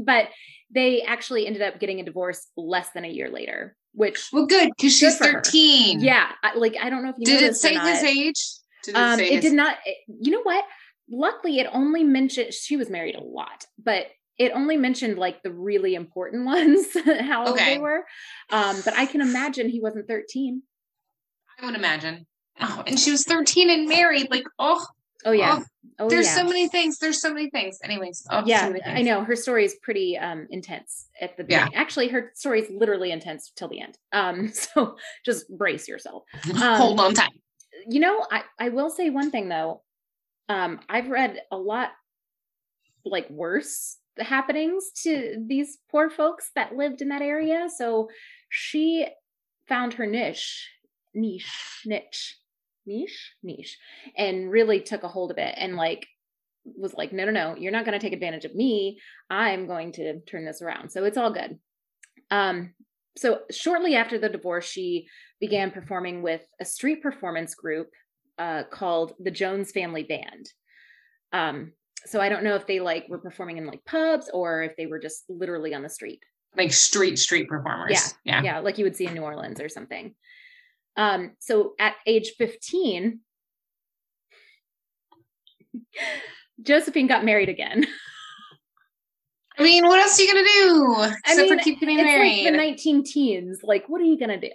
but 0.03 0.29
they 0.73 1.03
actually 1.03 1.47
ended 1.47 1.61
up 1.61 1.79
getting 1.79 1.99
a 1.99 2.03
divorce 2.03 2.47
less 2.57 2.89
than 2.93 3.05
a 3.05 3.09
year 3.09 3.29
later, 3.29 3.75
which, 3.93 4.27
Well, 4.33 4.45
good 4.45 4.69
because 4.75 4.97
she's 4.97 5.17
for 5.17 5.25
her. 5.25 5.33
13. 5.33 6.01
yeah, 6.01 6.31
I, 6.43 6.55
like, 6.57 6.75
I 6.81 6.89
don't 6.89 7.03
know 7.03 7.09
if 7.09 7.15
you 7.19 7.25
Did 7.25 7.43
it 7.43 7.55
say 7.55 7.75
his 7.77 8.03
age? 8.03 8.43
Did 8.83 8.95
it 8.95 8.97
Um, 8.97 9.19
it 9.19 9.31
his- 9.33 9.41
did 9.43 9.53
not, 9.53 9.77
it- 9.85 9.97
you 10.21 10.31
know 10.31 10.41
what? 10.41 10.65
Luckily, 11.09 11.59
it 11.59 11.67
only 11.71 12.03
mentioned 12.03 12.53
she 12.53 12.75
was 12.77 12.89
married 12.89 13.15
a 13.15 13.23
lot, 13.23 13.65
but 13.81 14.07
it 14.43 14.51
only 14.53 14.77
mentioned 14.77 15.17
like 15.17 15.41
the 15.43 15.51
really 15.51 15.95
important 15.95 16.45
ones, 16.55 16.85
how 17.21 17.45
old 17.47 17.55
Okay. 17.55 17.73
they 17.75 17.77
were. 17.79 18.03
Um, 18.49 18.81
but 18.85 18.95
I 18.97 19.05
can 19.05 19.21
imagine 19.21 19.69
he 19.69 19.79
wasn't 19.79 20.07
13. 20.07 20.61
I 21.61 21.65
would 21.65 21.75
imagine. 21.75 22.25
Oh, 22.59 22.83
and 22.85 22.99
she 22.99 23.11
was 23.11 23.23
13 23.23 23.69
and 23.69 23.87
married. 23.87 24.29
Like, 24.29 24.43
oh, 24.59 24.85
Oh, 25.25 25.31
yeah. 25.31 25.59
oh, 25.59 25.65
Oh, 25.99 26.09
there's 26.09 26.25
yeah. 26.25 26.35
so 26.35 26.43
many 26.43 26.67
things. 26.67 26.97
There's 26.97 27.21
so 27.21 27.33
many 27.33 27.49
things. 27.49 27.77
Anyways, 27.83 28.25
oh, 28.31 28.41
so 28.41 28.47
yeah, 28.47 28.67
many 28.69 28.81
I 28.85 29.01
know 29.03 29.23
her 29.23 29.35
story 29.35 29.63
is 29.63 29.75
pretty 29.81 30.17
um 30.17 30.47
intense 30.49 31.07
at 31.21 31.37
the 31.37 31.43
Yeah. 31.47 31.65
beginning. 31.65 31.75
Actually, 31.75 32.07
her 32.09 32.31
story 32.35 32.61
is 32.61 32.69
literally 32.71 33.11
intense 33.11 33.51
till 33.55 33.67
the 33.69 33.79
end. 33.79 33.97
Um, 34.11 34.47
so 34.53 34.97
just 35.25 35.45
brace 35.55 35.87
yourself. 35.87 36.23
Um, 36.61 36.77
Hold 36.77 36.99
on 36.99 37.13
tight. 37.13 37.31
You 37.87 37.99
know, 37.99 38.25
I 38.31 38.43
I 38.59 38.69
will 38.69 38.89
say 38.89 39.09
one 39.09 39.29
thing 39.31 39.49
though. 39.49 39.81
Um, 40.49 40.79
I've 40.89 41.09
read 41.09 41.41
a 41.51 41.57
lot 41.57 41.91
like 43.05 43.29
worse 43.29 43.97
happenings 44.19 44.91
to 45.03 45.43
these 45.45 45.77
poor 45.89 46.09
folks 46.09 46.51
that 46.55 46.75
lived 46.75 47.01
in 47.01 47.09
that 47.09 47.21
area. 47.21 47.67
So 47.75 48.09
she 48.49 49.07
found 49.67 49.93
her 49.93 50.05
niche, 50.05 50.69
niche, 51.13 51.81
niche, 51.85 52.37
niche, 52.85 53.33
niche, 53.41 53.77
and 54.17 54.51
really 54.51 54.79
took 54.81 55.03
a 55.03 55.07
hold 55.07 55.31
of 55.31 55.37
it 55.37 55.55
and 55.57 55.75
like 55.75 56.07
was 56.65 56.93
like, 56.93 57.11
no, 57.11 57.25
no, 57.25 57.31
no, 57.31 57.55
you're 57.57 57.71
not 57.71 57.85
going 57.85 57.97
to 57.97 58.03
take 58.03 58.13
advantage 58.13 58.45
of 58.45 58.55
me. 58.55 58.99
I'm 59.29 59.67
going 59.67 59.91
to 59.93 60.19
turn 60.21 60.45
this 60.45 60.61
around. 60.61 60.91
So 60.91 61.03
it's 61.03 61.17
all 61.17 61.33
good. 61.33 61.59
Um, 62.31 62.73
so 63.17 63.41
shortly 63.51 63.95
after 63.95 64.17
the 64.17 64.29
divorce, 64.29 64.65
she 64.65 65.07
began 65.39 65.71
performing 65.71 66.21
with 66.21 66.41
a 66.59 66.65
street 66.65 67.01
performance 67.01 67.53
group 67.53 67.89
uh, 68.37 68.63
called 68.71 69.13
the 69.19 69.31
Jones 69.31 69.71
Family 69.71 70.03
Band. 70.03 70.49
Um, 71.31 71.73
so 72.05 72.19
I 72.19 72.29
don't 72.29 72.43
know 72.43 72.55
if 72.55 72.67
they 72.67 72.79
like 72.79 73.07
were 73.09 73.19
performing 73.19 73.57
in 73.57 73.65
like 73.65 73.83
pubs 73.85 74.29
or 74.33 74.63
if 74.63 74.75
they 74.75 74.85
were 74.85 74.99
just 74.99 75.23
literally 75.29 75.73
on 75.73 75.83
the 75.83 75.89
street. 75.89 76.21
Like 76.55 76.71
street, 76.71 77.17
street 77.17 77.47
performers. 77.47 77.91
Yeah. 77.91 78.41
Yeah. 78.41 78.43
Yeah, 78.43 78.59
like 78.59 78.77
you 78.77 78.83
would 78.83 78.95
see 78.95 79.07
in 79.07 79.13
New 79.13 79.21
Orleans 79.21 79.59
or 79.59 79.69
something. 79.69 80.13
Um, 80.95 81.31
so 81.39 81.73
at 81.79 81.95
age 82.05 82.33
15, 82.37 83.19
Josephine 86.61 87.07
got 87.07 87.25
married 87.25 87.49
again. 87.49 87.87
I 89.57 89.63
mean, 89.63 89.85
what 89.85 89.99
else 89.99 90.19
are 90.19 90.23
you 90.23 90.33
going 90.33 90.45
to 90.45 90.51
do? 90.51 90.95
Except 91.25 91.49
mean, 91.49 91.57
for 91.57 91.63
keep 91.63 91.79
getting 91.79 91.97
married. 91.97 92.43
like 92.43 92.53
the 92.53 92.57
19 92.57 93.03
teens. 93.03 93.59
Like, 93.63 93.87
what 93.87 94.01
are 94.01 94.05
you 94.05 94.17
gonna 94.17 94.39
do? 94.39 94.51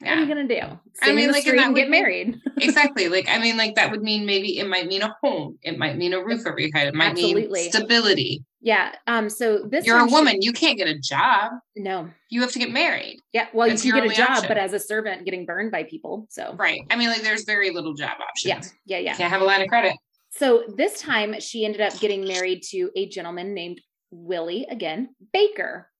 What 0.00 0.10
are 0.10 0.14
you 0.14 0.20
yeah. 0.22 0.28
gonna 0.28 0.48
do? 0.48 0.78
I 1.02 1.12
mean, 1.12 1.18
in 1.24 1.26
the 1.26 1.32
like, 1.32 1.44
and 1.46 1.50
street 1.50 1.60
and 1.62 1.74
get 1.74 1.84
be- 1.86 1.90
married. 1.90 2.40
exactly. 2.58 3.08
Like, 3.08 3.28
I 3.28 3.38
mean, 3.38 3.56
like 3.58 3.74
that 3.74 3.90
would 3.90 4.02
mean 4.02 4.24
maybe 4.24 4.58
it 4.58 4.66
might 4.66 4.86
mean 4.86 5.02
a 5.02 5.14
home. 5.22 5.58
It 5.62 5.78
might 5.78 5.96
mean 5.98 6.14
a 6.14 6.24
roof 6.24 6.46
over 6.46 6.58
your 6.58 6.70
head. 6.74 6.88
It 6.88 6.94
might 6.94 7.10
Absolutely. 7.12 7.60
mean 7.62 7.70
stability. 7.72 8.44
Yeah. 8.62 8.92
Um. 9.06 9.28
So 9.28 9.58
this 9.68 9.84
You're 9.86 9.96
a 9.96 10.00
time 10.00 10.08
she- 10.08 10.14
woman. 10.14 10.42
You 10.42 10.52
can't 10.52 10.78
get 10.78 10.88
a 10.88 10.98
job. 10.98 11.52
no. 11.76 12.08
You 12.30 12.40
have 12.42 12.52
to 12.52 12.58
get 12.58 12.70
married. 12.70 13.18
Yeah. 13.32 13.48
Well, 13.52 13.68
That's 13.68 13.84
you 13.84 13.92
can 13.92 14.04
get 14.04 14.12
a 14.12 14.16
job, 14.16 14.30
option. 14.30 14.48
but 14.48 14.56
as 14.56 14.72
a 14.72 14.78
servant, 14.78 15.24
getting 15.24 15.44
burned 15.44 15.70
by 15.70 15.82
people. 15.84 16.26
So 16.30 16.54
Right. 16.58 16.80
I 16.90 16.96
mean, 16.96 17.08
like 17.10 17.22
there's 17.22 17.44
very 17.44 17.70
little 17.70 17.92
job 17.94 18.18
options. 18.26 18.48
yeah, 18.48 18.56
options. 18.56 18.74
yeah, 18.86 18.98
yeah. 18.98 19.16
Can't 19.16 19.30
have 19.32 19.42
a 19.42 19.44
line 19.44 19.60
of 19.62 19.68
credit. 19.68 19.92
So 20.30 20.62
this 20.76 21.00
time 21.00 21.40
she 21.40 21.64
ended 21.64 21.80
up 21.80 21.98
getting 22.00 22.24
married 22.26 22.62
to 22.70 22.90
a 22.96 23.06
gentleman 23.08 23.52
named 23.52 23.80
Willie 24.12 24.66
again 24.70 25.14
Baker, 25.32 25.90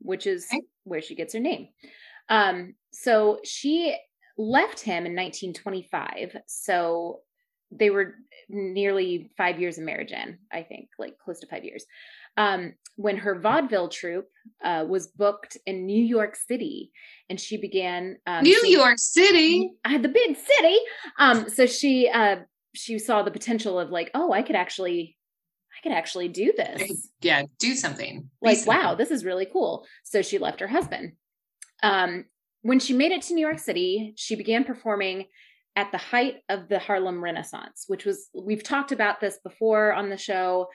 which 0.00 0.26
is 0.26 0.46
Okay. 0.52 0.62
where 0.84 1.02
she 1.02 1.14
gets 1.14 1.34
her 1.34 1.40
name. 1.40 1.68
Um, 2.28 2.74
so 2.92 3.40
she 3.44 3.96
left 4.38 4.80
him 4.80 5.06
in 5.06 5.14
1925. 5.14 6.36
So 6.46 7.20
they 7.70 7.90
were 7.90 8.14
nearly 8.48 9.30
five 9.36 9.60
years 9.60 9.78
of 9.78 9.84
marriage 9.84 10.12
in, 10.12 10.38
I 10.52 10.62
think, 10.62 10.88
like 10.98 11.18
close 11.18 11.40
to 11.40 11.46
five 11.46 11.64
years. 11.64 11.84
Um, 12.36 12.74
when 12.96 13.16
her 13.18 13.38
vaudeville 13.38 13.88
troupe 13.88 14.28
uh, 14.64 14.84
was 14.88 15.08
booked 15.08 15.56
in 15.66 15.84
New 15.86 16.02
York 16.02 16.36
City, 16.36 16.92
and 17.28 17.40
she 17.40 17.56
began 17.56 18.16
um, 18.26 18.42
New 18.42 18.60
sing- 18.60 18.72
York 18.72 18.98
City. 18.98 19.72
uh, 19.84 19.98
the 19.98 20.08
big 20.08 20.36
city. 20.36 20.76
Um, 21.18 21.48
so 21.48 21.66
she 21.66 22.08
uh 22.08 22.36
she 22.74 22.98
saw 22.98 23.22
the 23.22 23.30
potential 23.30 23.78
of 23.80 23.90
like, 23.90 24.10
oh, 24.14 24.32
I 24.32 24.42
could 24.42 24.56
actually 24.56 25.16
I 25.78 25.82
could 25.82 25.92
actually 25.92 26.28
do 26.28 26.52
this. 26.56 27.10
yeah, 27.20 27.42
do 27.58 27.74
something. 27.74 28.30
Like, 28.40 28.58
something. 28.58 28.82
wow, 28.82 28.94
this 28.94 29.10
is 29.10 29.24
really 29.24 29.46
cool. 29.46 29.86
So 30.04 30.22
she 30.22 30.38
left 30.38 30.60
her 30.60 30.68
husband. 30.68 31.12
Um, 31.86 32.24
when 32.62 32.80
she 32.80 32.92
made 32.94 33.12
it 33.12 33.22
to 33.22 33.34
New 33.34 33.46
York 33.46 33.58
City, 33.58 34.12
she 34.16 34.34
began 34.34 34.64
performing 34.64 35.26
at 35.76 35.92
the 35.92 35.98
height 35.98 36.36
of 36.48 36.68
the 36.68 36.78
Harlem 36.78 37.22
Renaissance, 37.22 37.84
which 37.86 38.04
was 38.04 38.28
we've 38.34 38.62
talked 38.62 38.92
about 38.92 39.20
this 39.20 39.38
before 39.44 39.92
on 39.92 40.08
the 40.10 40.16
show. 40.16 40.68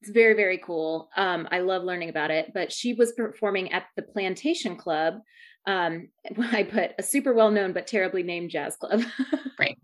It's 0.00 0.10
very 0.10 0.34
very 0.34 0.58
cool. 0.58 1.10
Um, 1.16 1.46
I 1.50 1.60
love 1.60 1.84
learning 1.84 2.08
about 2.08 2.30
it. 2.30 2.52
But 2.54 2.72
she 2.72 2.94
was 2.94 3.12
performing 3.12 3.72
at 3.72 3.84
the 3.96 4.02
Plantation 4.02 4.76
Club. 4.76 5.20
Um, 5.66 6.08
I 6.52 6.64
put 6.64 6.92
a 6.98 7.02
super 7.02 7.34
well 7.34 7.50
known 7.50 7.72
but 7.72 7.86
terribly 7.86 8.22
named 8.22 8.50
jazz 8.50 8.76
club. 8.76 9.02
Right. 9.58 9.76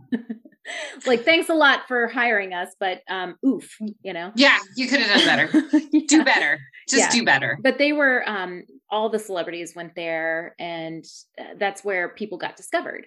Like 1.06 1.24
thanks 1.24 1.48
a 1.48 1.54
lot 1.54 1.86
for 1.88 2.08
hiring 2.08 2.52
us, 2.52 2.68
but 2.80 3.02
um, 3.08 3.36
oof, 3.44 3.76
you 4.02 4.12
know. 4.12 4.32
Yeah, 4.36 4.58
you 4.76 4.88
could 4.88 5.00
have 5.00 5.16
done 5.18 5.26
better. 5.26 5.68
Yeah. 5.92 6.00
Do 6.08 6.24
better. 6.24 6.58
Just 6.88 7.02
Yeah. 7.02 7.10
do 7.20 7.24
better. 7.24 7.58
But 7.62 7.78
they 7.78 7.92
were 7.92 8.28
um, 8.28 8.64
all 8.90 9.08
the 9.08 9.18
celebrities 9.18 9.74
went 9.76 9.94
there, 9.94 10.54
and 10.58 11.04
uh, 11.38 11.54
that's 11.58 11.84
where 11.84 12.10
people 12.10 12.38
got 12.38 12.56
discovered. 12.56 13.06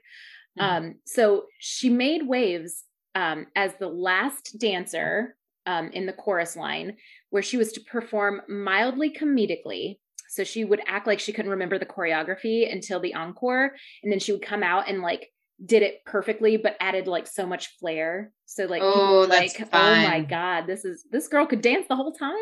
Mhm. 0.60 0.64
Um, 0.64 0.96
so 1.06 1.46
she 1.60 1.90
made 1.90 2.28
waves 2.28 2.84
um, 3.16 3.48
as 3.56 3.74
the 3.80 3.88
last 3.88 4.58
dancer 4.60 5.36
um, 5.66 5.90
in 5.90 6.06
the 6.06 6.14
chorus 6.14 6.56
line, 6.56 6.98
where 7.30 7.44
she 7.44 7.58
was 7.58 7.72
to 7.74 7.82
perform 7.82 8.42
mildly 8.48 9.12
comedically. 9.12 10.00
So 10.30 10.44
she 10.44 10.66
would 10.66 10.82
act 10.88 11.08
like 11.08 11.20
she 11.20 11.34
couldn't 11.34 11.52
remember 11.52 11.78
the 11.80 11.86
choreography 11.86 12.72
until 12.72 13.00
the 13.00 13.14
encore, 13.16 13.72
and 14.04 14.12
then 14.12 14.20
she 14.20 14.32
would 14.32 14.42
come 14.42 14.64
out 14.64 14.88
and 14.90 15.02
like 15.02 15.32
did 15.64 15.82
it 15.82 16.06
perfectly, 16.06 16.58
but 16.58 16.78
added 16.80 17.08
like 17.08 17.28
so 17.28 17.46
much 17.46 17.78
flair. 17.80 18.32
So 18.46 18.66
like, 18.66 18.82
Oh, 18.84 19.26
like, 19.28 19.52
oh 19.74 19.96
my 19.96 20.22
god, 20.22 20.68
this 20.68 20.86
is 20.86 21.06
this 21.12 21.28
girl 21.28 21.46
could 21.46 21.62
dance 21.62 21.86
the 21.88 21.96
whole 21.96 22.14
time. 22.14 22.36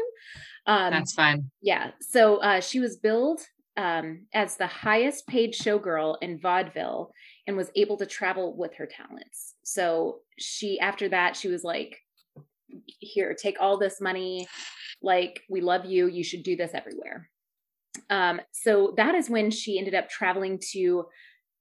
Um, 0.68 0.92
That's 0.92 1.14
fine 1.14 1.50
yeah. 1.62 1.92
So 2.02 2.38
uh, 2.38 2.60
she 2.60 2.80
was 2.80 2.98
billed 2.98 3.42
um, 3.78 4.26
as 4.34 4.58
the 4.58 4.68
highest 4.68 5.28
paid 5.28 5.54
showgirl 5.54 6.18
in 6.22 6.40
vaudeville 6.40 7.12
and 7.48 7.58
was 7.58 7.72
able 7.76 7.98
to 7.98 8.06
travel 8.06 8.56
with 8.56 8.74
her 8.76 8.88
talents. 8.88 9.56
So 9.64 10.20
she, 10.40 10.80
after 10.80 11.10
that, 11.10 11.36
she 11.36 11.48
was 11.48 11.64
like, 11.64 11.98
here, 13.00 13.34
take 13.34 13.58
all 13.60 13.78
this 13.78 14.02
money. 14.02 14.48
Like, 15.02 15.42
we 15.50 15.62
love 15.62 15.86
you. 15.86 16.08
You 16.08 16.24
should 16.24 16.44
do 16.44 16.56
this 16.56 16.72
everywhere. 16.74 17.30
Um, 18.10 18.42
so 18.52 18.94
that 18.98 19.16
is 19.16 19.30
when 19.30 19.52
she 19.52 19.78
ended 19.78 19.96
up 19.96 20.10
traveling 20.10 20.60
to 20.72 21.06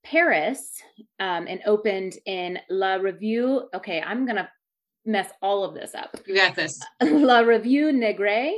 Paris 0.04 0.82
um, 1.18 1.46
and 1.48 1.60
opened 1.66 2.14
in 2.26 2.58
La 2.70 2.94
Revue. 2.96 3.62
Okay, 3.74 4.00
I'm 4.00 4.24
going 4.26 4.36
to 4.36 4.48
mess 5.06 5.30
all 5.42 5.64
of 5.64 5.74
this 5.74 5.94
up. 5.94 6.14
You 6.26 6.34
got 6.34 6.54
this. 6.54 6.78
La 7.02 7.40
Revue 7.40 7.92
Negre. 7.92 8.52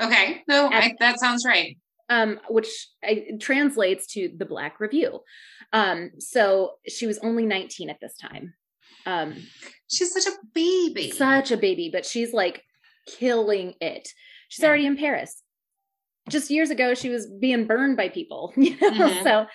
Okay. 0.00 0.42
No, 0.48 0.68
I, 0.72 0.94
that 1.00 1.18
sounds 1.18 1.44
right. 1.46 1.76
um, 2.08 2.38
which 2.48 2.68
I, 3.02 3.24
translates 3.40 4.06
to 4.14 4.30
the 4.36 4.44
Black 4.46 4.78
Review. 4.80 5.20
Um, 5.72 6.10
so 6.18 6.72
she 6.88 7.06
was 7.06 7.18
only 7.18 7.44
19 7.46 7.90
at 7.90 7.98
this 8.00 8.16
time. 8.16 8.54
Um, 9.06 9.34
She's 9.90 10.12
such 10.12 10.26
a 10.32 10.36
baby. 10.54 11.10
such 11.10 11.50
a 11.50 11.56
baby, 11.56 11.88
but 11.92 12.04
she's 12.06 12.32
like 12.32 12.62
killing 13.18 13.74
it. 13.80 14.08
She's 14.48 14.62
Yeah. 14.62 14.68
already 14.68 14.86
in 14.86 14.96
Paris. 14.96 15.42
Just 16.28 16.50
years 16.50 16.68
ago, 16.70 16.94
she 16.94 17.08
was 17.08 17.26
being 17.40 17.66
burned 17.66 17.96
by 17.96 18.08
people. 18.10 18.52
You 18.56 18.76
know? 18.80 18.90
Mhm. 18.90 19.22
So, 19.22 19.46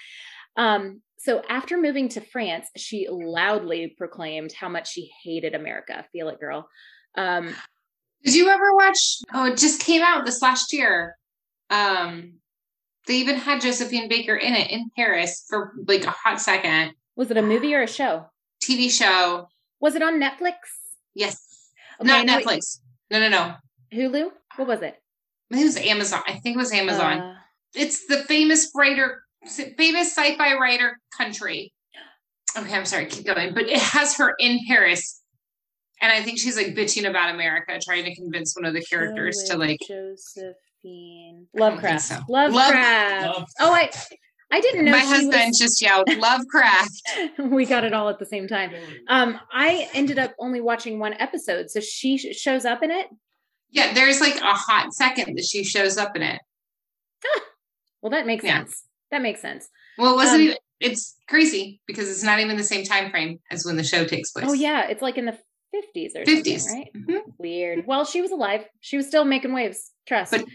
um, 0.56 1.02
so 1.18 1.42
after 1.48 1.80
moving 1.80 2.10
to 2.10 2.22
France, 2.22 2.68
she 2.76 3.08
loudly 3.10 3.96
proclaimed 3.98 4.52
how 4.52 4.68
much 4.68 4.92
she 4.92 5.12
hated 5.24 5.56
America. 5.56 6.06
Feel 6.12 6.30
it, 6.30 6.40
girl. 6.40 6.68
Um, 7.16 7.56
Did 8.24 8.36
you 8.36 8.50
ever 8.50 8.76
watch? 8.76 9.20
Oh, 9.34 9.46
it 9.46 9.58
just 9.58 9.80
came 9.80 10.02
out 10.02 10.26
this 10.26 10.42
last 10.42 10.74
year. 10.74 11.18
Um, 11.70 12.34
they 13.08 13.16
even 13.16 13.36
had 13.36 13.62
Josephine 13.62 14.10
Baker 14.10 14.36
in 14.36 14.54
it 14.54 14.70
in 14.72 14.90
Paris 14.96 15.46
for 15.50 15.74
like 15.88 16.06
a 16.06 16.12
hot 16.12 16.42
second. 16.42 16.94
was 17.16 17.32
it 17.32 17.38
a 17.38 17.42
movie 17.42 17.74
or 17.74 17.82
a 17.84 17.88
show? 17.88 18.26
TV 18.62 18.92
show. 18.92 19.48
Was 19.80 19.96
it 19.96 20.02
on 20.02 20.22
Netflix? 20.22 20.56
Yes. 21.14 21.72
Okay, 22.00 22.08
Not 22.08 22.26
no, 22.26 22.38
wait, 22.38 22.46
Netflix. 22.46 22.80
No, 23.12 23.20
no, 23.20 23.30
no. 23.30 23.54
Hulu? 23.94 24.30
What 24.56 24.68
was 24.68 24.82
it? 24.82 25.02
It 25.52 25.64
was 25.64 25.78
Amazon. 25.78 26.22
I 26.28 26.34
think 26.34 26.56
it 26.56 26.60
was 26.60 26.72
Amazon. 26.72 27.20
Uh, 27.20 27.36
it's 27.76 28.08
the 28.08 28.24
famous 28.24 28.72
writer, 28.76 29.23
famous 29.48 30.16
sci-fi 30.16 30.56
writer 30.58 30.98
country. 31.18 31.74
Okay, 32.58 32.74
I'm 32.76 32.86
sorry, 32.86 33.06
keep 33.08 33.26
going. 33.26 33.54
But 33.54 33.64
it 33.70 33.80
has 33.80 34.16
her 34.18 34.36
in 34.40 34.60
Paris. 34.68 35.22
And 36.02 36.12
I 36.12 36.22
think 36.22 36.38
she's 36.40 36.58
like 36.58 36.68
bitching 36.76 37.10
about 37.10 37.34
America, 37.34 37.80
trying 37.84 38.04
to 38.06 38.14
convince 38.16 38.56
one 38.56 38.66
of 38.66 38.74
the 38.74 38.82
characters 38.82 39.44
to 39.50 39.58
like 39.58 39.80
Josephine 39.88 41.48
I 41.56 41.60
don't 41.60 41.72
think 41.72 41.84
Lovecraft. 41.84 42.02
so. 42.04 42.20
Lovecraft. 42.30 43.26
Love- 43.38 43.48
Oh, 43.62 43.72
I 43.74 43.90
I 44.52 44.60
didn't 44.62 44.86
know 44.86 44.92
my 44.92 45.00
she 45.00 45.08
husband 45.08 45.54
just 45.58 45.82
yelled 45.82 46.08
Lovecraft. 46.16 47.02
we 47.40 47.66
got 47.66 47.84
it 47.86 47.94
all 47.94 48.10
at 48.10 48.20
the 48.20 48.26
same 48.26 48.48
time. 48.48 48.72
Um, 49.08 49.40
I 49.52 49.90
ended 49.96 50.20
up 50.20 50.34
only 50.38 50.62
watching 50.62 51.00
one 51.00 51.14
episode, 51.14 51.72
so 51.72 51.80
she 51.80 52.18
sh- 52.20 52.38
shows 52.38 52.64
up 52.66 52.84
in 52.84 52.92
it. 52.92 53.08
Yeah, 53.72 53.94
there's 53.94 54.20
like 54.22 54.36
a 54.36 54.54
hot 54.54 54.94
second 54.94 55.36
that 55.38 55.46
she 55.46 55.64
shows 55.64 55.98
up 55.98 56.16
in 56.16 56.22
it. 56.22 56.40
Well, 58.02 58.12
that 58.12 58.28
makes 58.28 58.44
Yeah. 58.44 58.60
sense. 58.60 58.84
That 59.14 59.22
makes 59.22 59.42
sense. 59.42 59.70
Well, 60.00 60.14
it 60.14 60.16
wasn't 60.16 60.36
Um, 60.38 60.42
even 60.42 60.58
it's 60.80 61.16
crazy 61.30 61.80
because 61.86 62.10
it's 62.10 62.24
not 62.24 62.40
even 62.40 62.58
the 62.58 62.64
same 62.64 62.84
time 62.84 63.12
frame 63.12 63.40
as 63.52 63.64
when 63.64 63.78
the 63.78 63.84
show 63.84 64.06
takes 64.06 64.32
place. 64.32 64.46
Oh 64.50 64.54
yeah, 64.54 64.88
it's 64.90 65.04
like 65.04 65.20
in 65.20 65.26
the 65.26 65.38
fifties 65.72 66.16
or 66.16 66.26
50s. 66.26 66.62
something, 66.62 66.78
right? 66.80 66.92
Mhm. 66.96 67.22
Weird. 67.38 67.86
Well, 67.86 68.06
she 68.06 68.22
was 68.24 68.32
alive. 68.32 68.66
She 68.82 68.98
was 68.98 69.06
still 69.06 69.24
making 69.24 69.54
waves. 69.54 69.92
Trust. 70.08 70.32
But 70.32 70.46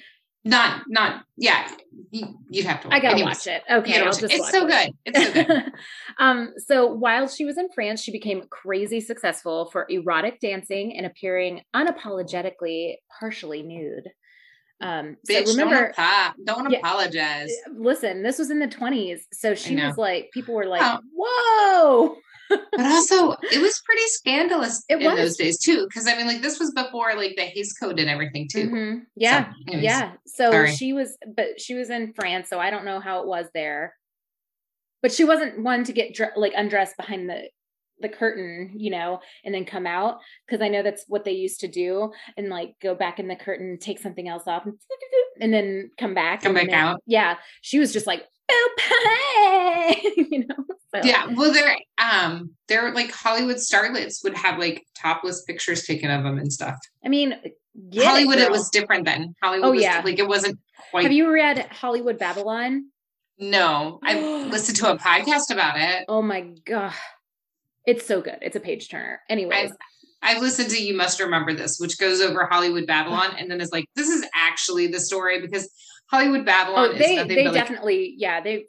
Not 0.45 0.83
not 0.89 1.23
yeah. 1.37 1.71
You, 2.11 2.27
you'd 2.51 2.67
have 2.67 2.81
to 2.83 2.89
I 2.89 2.99
gotta 2.99 3.15
anyways, 3.15 3.37
watch 3.37 3.47
it. 3.47 3.63
Okay, 3.71 3.99
I'll 4.01 4.07
watch 4.07 4.23
it. 4.25 4.31
It's 4.33 4.41
watch 4.41 4.51
so 4.51 4.67
good. 4.67 4.91
It's 5.05 5.23
so 5.23 5.33
good. 5.33 5.73
um, 6.19 6.53
so 6.59 6.87
while 6.87 7.29
she 7.29 7.45
was 7.45 7.57
in 7.59 7.69
France, 7.75 8.03
she 8.03 8.11
became 8.11 8.43
crazy 8.51 9.01
successful 9.01 9.67
for 9.71 9.87
erotic 9.89 10.41
dancing 10.41 10.97
and 10.97 11.07
appearing 11.07 11.63
unapologetically 11.77 12.97
partially 13.21 13.63
nude. 13.63 14.09
Um, 14.81 15.17
so 15.27 15.35
Bitch, 15.35 15.47
remember, 15.49 15.93
don't, 15.97 15.99
apo- 15.99 16.35
don't 16.45 16.71
Yeah. 16.71 16.79
apologize. 16.79 17.51
listen, 17.73 18.23
this 18.23 18.39
was 18.39 18.51
in 18.51 18.59
the 18.61 18.69
20s. 18.69 19.21
So 19.33 19.55
she 19.55 19.75
was 19.77 19.97
like, 19.99 20.31
people 20.33 20.55
were 20.55 20.67
like, 20.67 20.83
Oh. 20.85 21.01
whoa. 21.15 22.17
But 22.51 22.81
also, 22.81 23.33
it 23.53 23.61
was 23.61 23.79
pretty 23.85 24.07
scandalous 24.07 24.83
It 24.89 25.03
in 25.03 25.05
was. 25.05 25.17
those 25.19 25.37
days 25.37 25.59
too. 25.59 25.85
Because 25.87 26.07
I 26.09 26.17
mean, 26.17 26.27
like 26.27 26.41
this 26.41 26.59
was 26.59 26.71
before 26.73 27.15
like 27.15 27.37
the 27.37 27.43
Hays 27.43 27.75
Code 27.75 27.99
and 28.01 28.09
everything 28.09 28.49
too. 28.51 28.71
Mhm. 28.71 29.01
Yeah. 29.17 29.53
So, 29.71 29.77
yeah. 29.77 30.13
So 30.27 30.51
Sorry. 30.53 30.73
she 30.75 30.95
was, 30.95 31.19
but 31.37 31.61
she 31.61 31.75
was 31.75 31.91
in 31.91 32.15
France. 32.15 32.49
So 32.49 32.59
I 32.59 32.71
don't 32.71 32.87
know 32.87 33.01
how 33.01 33.21
it 33.21 33.27
was 33.27 33.47
there. 33.53 33.95
But 35.03 35.13
she 35.13 35.25
wasn't 35.25 35.63
one 35.63 35.85
to 35.85 35.93
get 35.93 36.15
dr- 36.15 36.33
like 36.37 36.55
undressed 36.57 36.97
behind 36.97 37.29
the 37.29 37.51
the 38.01 38.09
curtain, 38.09 38.73
you 38.77 38.91
know, 38.91 39.21
and 39.45 39.55
then 39.55 39.65
come 39.65 39.87
out 39.87 40.19
because 40.47 40.63
I 40.63 40.69
know 40.69 40.83
that's 40.83 41.05
what 41.09 41.25
they 41.25 41.33
used 41.33 41.61
to 41.61 41.69
do 41.69 42.13
and 42.37 42.49
like 42.49 42.75
go 42.83 42.95
back 42.95 43.19
in 43.19 43.29
the 43.29 43.37
curtain, 43.37 43.79
take 43.81 43.99
something 43.99 44.29
else 44.29 44.45
off, 44.47 44.65
and, 44.67 44.75
and 45.41 45.53
then 45.53 45.91
come 45.99 46.15
back. 46.15 46.43
Come 46.43 46.55
back 46.55 46.67
then- 46.67 46.75
out. 46.75 47.01
Yeah, 47.07 47.37
she 47.61 47.79
was 47.79 47.93
just 47.93 48.07
like, 48.07 48.23
"Boop, 48.51 48.81
hey," 48.81 50.03
you 50.31 50.47
know. 50.47 50.55
So, 50.95 51.01
Yeah, 51.05 51.27
well, 51.35 51.53
they're 51.53 51.77
um, 51.99 52.51
they're 52.67 52.93
like 52.95 53.11
Hollywood 53.13 53.57
starlets 53.57 54.25
would 54.25 54.35
have 54.37 54.59
like 54.59 54.85
topless 54.97 55.43
pictures 55.43 55.85
taken 55.85 56.11
of 56.11 56.25
them 56.25 56.39
and 56.39 56.51
stuff. 56.53 56.77
I 57.05 57.09
mean, 57.09 57.35
Hollywood, 57.95 58.39
it, 58.39 58.43
girl. 58.45 58.51
was 58.53 58.71
different 58.71 59.05
then. 59.05 59.35
Hollywood, 59.43 59.67
Oh, 59.69 59.73
was, 59.73 59.83
yeah. 59.83 60.01
like 60.05 60.19
it 60.19 60.27
wasn't 60.27 60.59
quite. 60.91 61.03
Have 61.03 61.13
you 61.13 61.31
read 61.33 61.59
Hollywood 61.71 62.19
Babylon? 62.19 62.87
no, 63.41 64.01
I 64.03 64.19
listened 64.51 64.79
to 64.79 64.91
a 64.93 64.97
podcast 64.99 65.51
about 65.53 65.79
it. 65.79 66.05
Oh 66.09 66.23
my 66.23 66.41
god, 66.67 66.93
it's 67.89 68.05
so 68.05 68.21
good. 68.21 68.37
It's 68.43 68.55
a 68.55 68.61
page 68.61 68.91
turner. 68.91 69.23
Anyways, 69.31 69.73
I've 70.23 70.43
listened 70.43 70.69
to 70.71 70.83
You 70.83 70.95
Must 70.95 71.19
Remember 71.21 71.55
This, 71.55 71.79
which 71.79 71.99
goes 71.99 72.21
over 72.21 72.45
Hollywood 72.45 72.87
Babylon, 72.87 73.31
and 73.39 73.51
then 73.51 73.63
is 73.63 73.73
like, 73.73 73.87
this 73.97 74.09
is 74.09 74.27
actually 74.35 74.89
the 74.89 75.01
story 75.01 75.41
because 75.41 75.71
Hollywood 76.11 76.45
Babylon 76.45 76.91
oh, 76.91 76.93
is 76.93 76.99
they 76.99 77.17
they 77.25 77.45
but 77.45 77.55
like, 77.55 77.55
definitely 77.55 78.15
yeah 78.19 78.41
they 78.43 78.67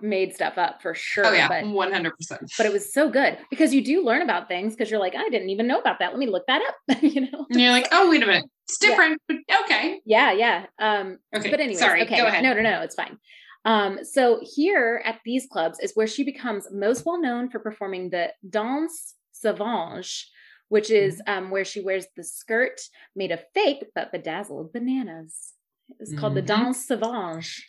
made 0.00 0.34
stuff 0.34 0.58
up 0.58 0.82
for 0.82 0.94
sure. 0.94 1.26
oh 1.26 1.32
yeah, 1.32 1.48
but 1.48 1.66
one 1.68 1.90
hundred 1.90 2.16
percent. 2.16 2.52
but 2.58 2.66
it 2.66 2.72
was 2.72 2.92
so 2.92 3.08
good 3.08 3.38
because 3.48 3.72
you 3.72 3.82
do 3.82 4.04
learn 4.04 4.20
about 4.20 4.46
things 4.46 4.74
because 4.74 4.90
you're 4.90 5.00
like 5.00 5.14
I 5.14 5.28
didn't 5.30 5.48
even 5.48 5.66
know 5.66 5.78
about 5.80 5.98
that. 6.00 6.10
Let 6.10 6.18
me 6.18 6.26
look 6.26 6.46
that 6.48 6.60
up. 6.68 7.02
you 7.02 7.22
know. 7.22 7.46
And 7.50 7.60
you're 7.60 7.72
like, 7.72 7.88
oh 7.92 8.10
wait 8.10 8.22
a 8.22 8.26
minute, 8.26 8.44
it's 8.64 8.78
Yeah. 8.82 8.90
different, 8.90 9.22
but 9.26 9.36
okay, 9.64 10.00
Yeah, 10.04 10.32
yeah. 10.32 10.66
Um, 10.78 11.18
okay. 11.34 11.50
but 11.50 11.60
anyways, 11.60 11.78
sorry, 11.78 12.02
okay. 12.02 12.18
go 12.18 12.26
ahead. 12.26 12.42
No, 12.42 12.52
no, 12.52 12.60
no, 12.60 12.82
it's 12.82 12.94
fine. 12.94 13.18
Um, 13.64 14.04
so 14.04 14.40
here 14.42 15.02
at 15.04 15.20
these 15.24 15.46
clubs 15.50 15.78
is 15.80 15.92
where 15.94 16.06
she 16.06 16.24
becomes 16.24 16.68
most 16.72 17.04
well 17.04 17.20
known 17.20 17.50
for 17.50 17.58
performing 17.58 18.10
the 18.10 18.32
danse 18.48 19.14
sauvage, 19.32 20.30
which 20.68 20.90
is 20.90 21.20
Mm-hmm. 21.26 21.44
um, 21.44 21.50
where 21.50 21.64
she 21.64 21.80
wears 21.80 22.06
the 22.16 22.24
skirt 22.24 22.80
made 23.16 23.32
of 23.32 23.42
fake 23.54 23.84
but 23.94 24.12
bedazzled 24.12 24.72
bananas. 24.72 25.52
It's 26.00 26.14
called 26.18 26.34
the 26.34 26.42
Mhm. 26.42 26.46
danse 26.46 26.86
sauvage. 26.86 27.66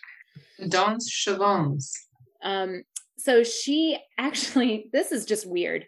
Danse 0.68 1.12
sauvage. 1.12 1.86
Um, 2.44 2.84
so 3.18 3.44
she 3.44 3.98
actually, 4.18 4.90
this 4.94 5.12
is 5.12 5.26
just 5.26 5.46
weird. 5.50 5.86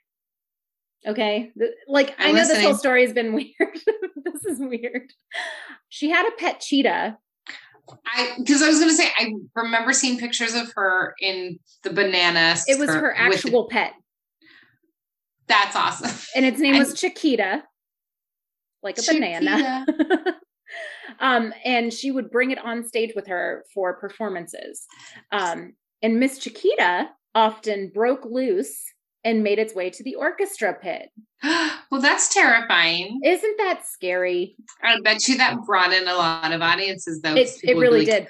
Okay. 1.06 1.52
Like, 1.88 2.16
i 2.20 2.30
I'm 2.30 2.36
know 2.36 2.48
this 2.48 2.62
whole 2.62 2.76
story 2.76 3.04
has 3.04 3.14
been 3.14 3.34
weird. 3.40 3.80
this 4.24 4.46
is 4.46 4.60
weird. 4.60 5.12
She 5.90 6.10
had 6.10 6.28
a 6.28 6.32
pet 6.38 6.60
cheetah. 6.60 7.18
I 8.06 8.34
because 8.38 8.62
I 8.62 8.68
was 8.68 8.80
gonna 8.80 8.94
say 8.94 9.08
I 9.18 9.34
remember 9.56 9.94
seeing 9.94 10.18
pictures 10.18 10.54
of 10.56 10.72
her 10.76 11.16
in 11.22 11.60
the 11.84 11.92
banana. 11.92 12.56
It 12.68 12.80
was 12.80 12.90
her 12.90 13.16
with 13.28 13.36
actual 13.36 13.68
pet. 13.68 13.94
That's 15.48 15.76
awesome. 15.76 16.12
And 16.36 16.46
its 16.46 16.60
name 16.60 16.76
I- 16.76 16.80
was 16.80 16.94
Chiquita, 17.00 17.64
like 18.84 18.98
a 18.98 19.02
banana. 19.06 19.86
um, 21.20 21.54
and 21.66 21.94
she 21.94 22.12
would 22.12 22.32
bring 22.32 22.52
it 22.52 22.64
on 22.64 22.86
stage 22.88 23.14
with 23.16 23.28
her 23.28 23.66
for 23.74 23.98
performances. 23.98 24.86
Um, 25.32 25.74
and 26.02 26.20
Miss 26.20 26.38
Chiquita 26.38 27.10
often 27.36 27.92
broke 27.94 28.26
loose 28.26 28.82
and 29.24 29.44
made 29.44 29.60
its 29.60 29.76
way 29.76 29.90
to 29.90 30.04
the 30.04 30.16
orchestra 30.16 30.74
pit. 30.74 31.10
well, 31.44 32.02
that's 32.02 32.34
terrifying. 32.34 33.20
Isn't 33.24 33.58
that 33.58 33.86
scary? 33.86 34.56
I 34.84 35.00
bet 35.02 35.28
you 35.28 35.38
that 35.38 35.58
brought 35.66 35.94
in 35.94 36.08
a 36.08 36.16
lot 36.16 36.52
of 36.52 36.62
audiences, 36.62 37.22
though. 37.22 37.36
It, 37.36 37.48
it 37.48 37.62
people 37.62 37.76
would 37.76 37.82
be 37.82 37.88
really 37.88 38.06
like, 38.06 38.08
did. 38.08 38.28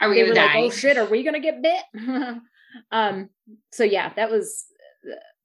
Are 0.00 0.08
we 0.08 0.16
gonna 0.16 0.28
were 0.30 0.34
die? 0.34 0.46
like, 0.46 0.56
"Oh 0.56 0.70
shit, 0.70 0.98
are 0.98 1.06
we 1.06 1.22
gonna 1.22 1.40
get 1.40 1.62
bit?" 1.62 1.82
um, 2.90 3.28
so 3.70 3.84
yeah, 3.84 4.12
that 4.14 4.30
was 4.30 4.64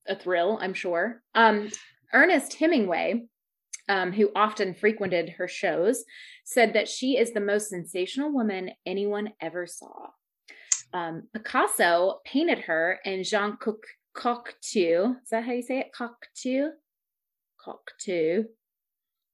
a 0.08 0.16
thrill, 0.16 0.58
I'm 0.62 0.74
sure. 0.74 1.22
Um, 1.36 1.70
Ernest 2.14 2.56
Hemingway, 2.56 3.26
um, 3.90 4.12
who 4.12 4.32
often 4.36 4.74
frequented 4.74 5.30
her 5.38 5.48
shows, 5.48 6.04
said 6.44 6.74
that 6.74 6.88
she 6.88 7.18
is 7.18 7.34
the 7.34 7.40
most 7.40 7.70
sensational 7.70 8.32
woman 8.32 8.72
anyone 8.86 9.34
ever 9.42 9.68
saw. 9.68 10.08
Um, 10.94 11.28
Picasso 11.34 12.22
painted 12.26 12.60
her, 12.60 13.00
and 13.06 13.26
Jean 13.26 13.58
Coc- 13.58 13.86
Cocteau, 14.18 15.16
is 15.24 15.30
that 15.32 15.44
how 15.44 15.52
you 15.52 15.62
say 15.62 15.80
it? 15.80 15.92
Cocteau, 15.98 16.72
Cocteau. 17.66 18.46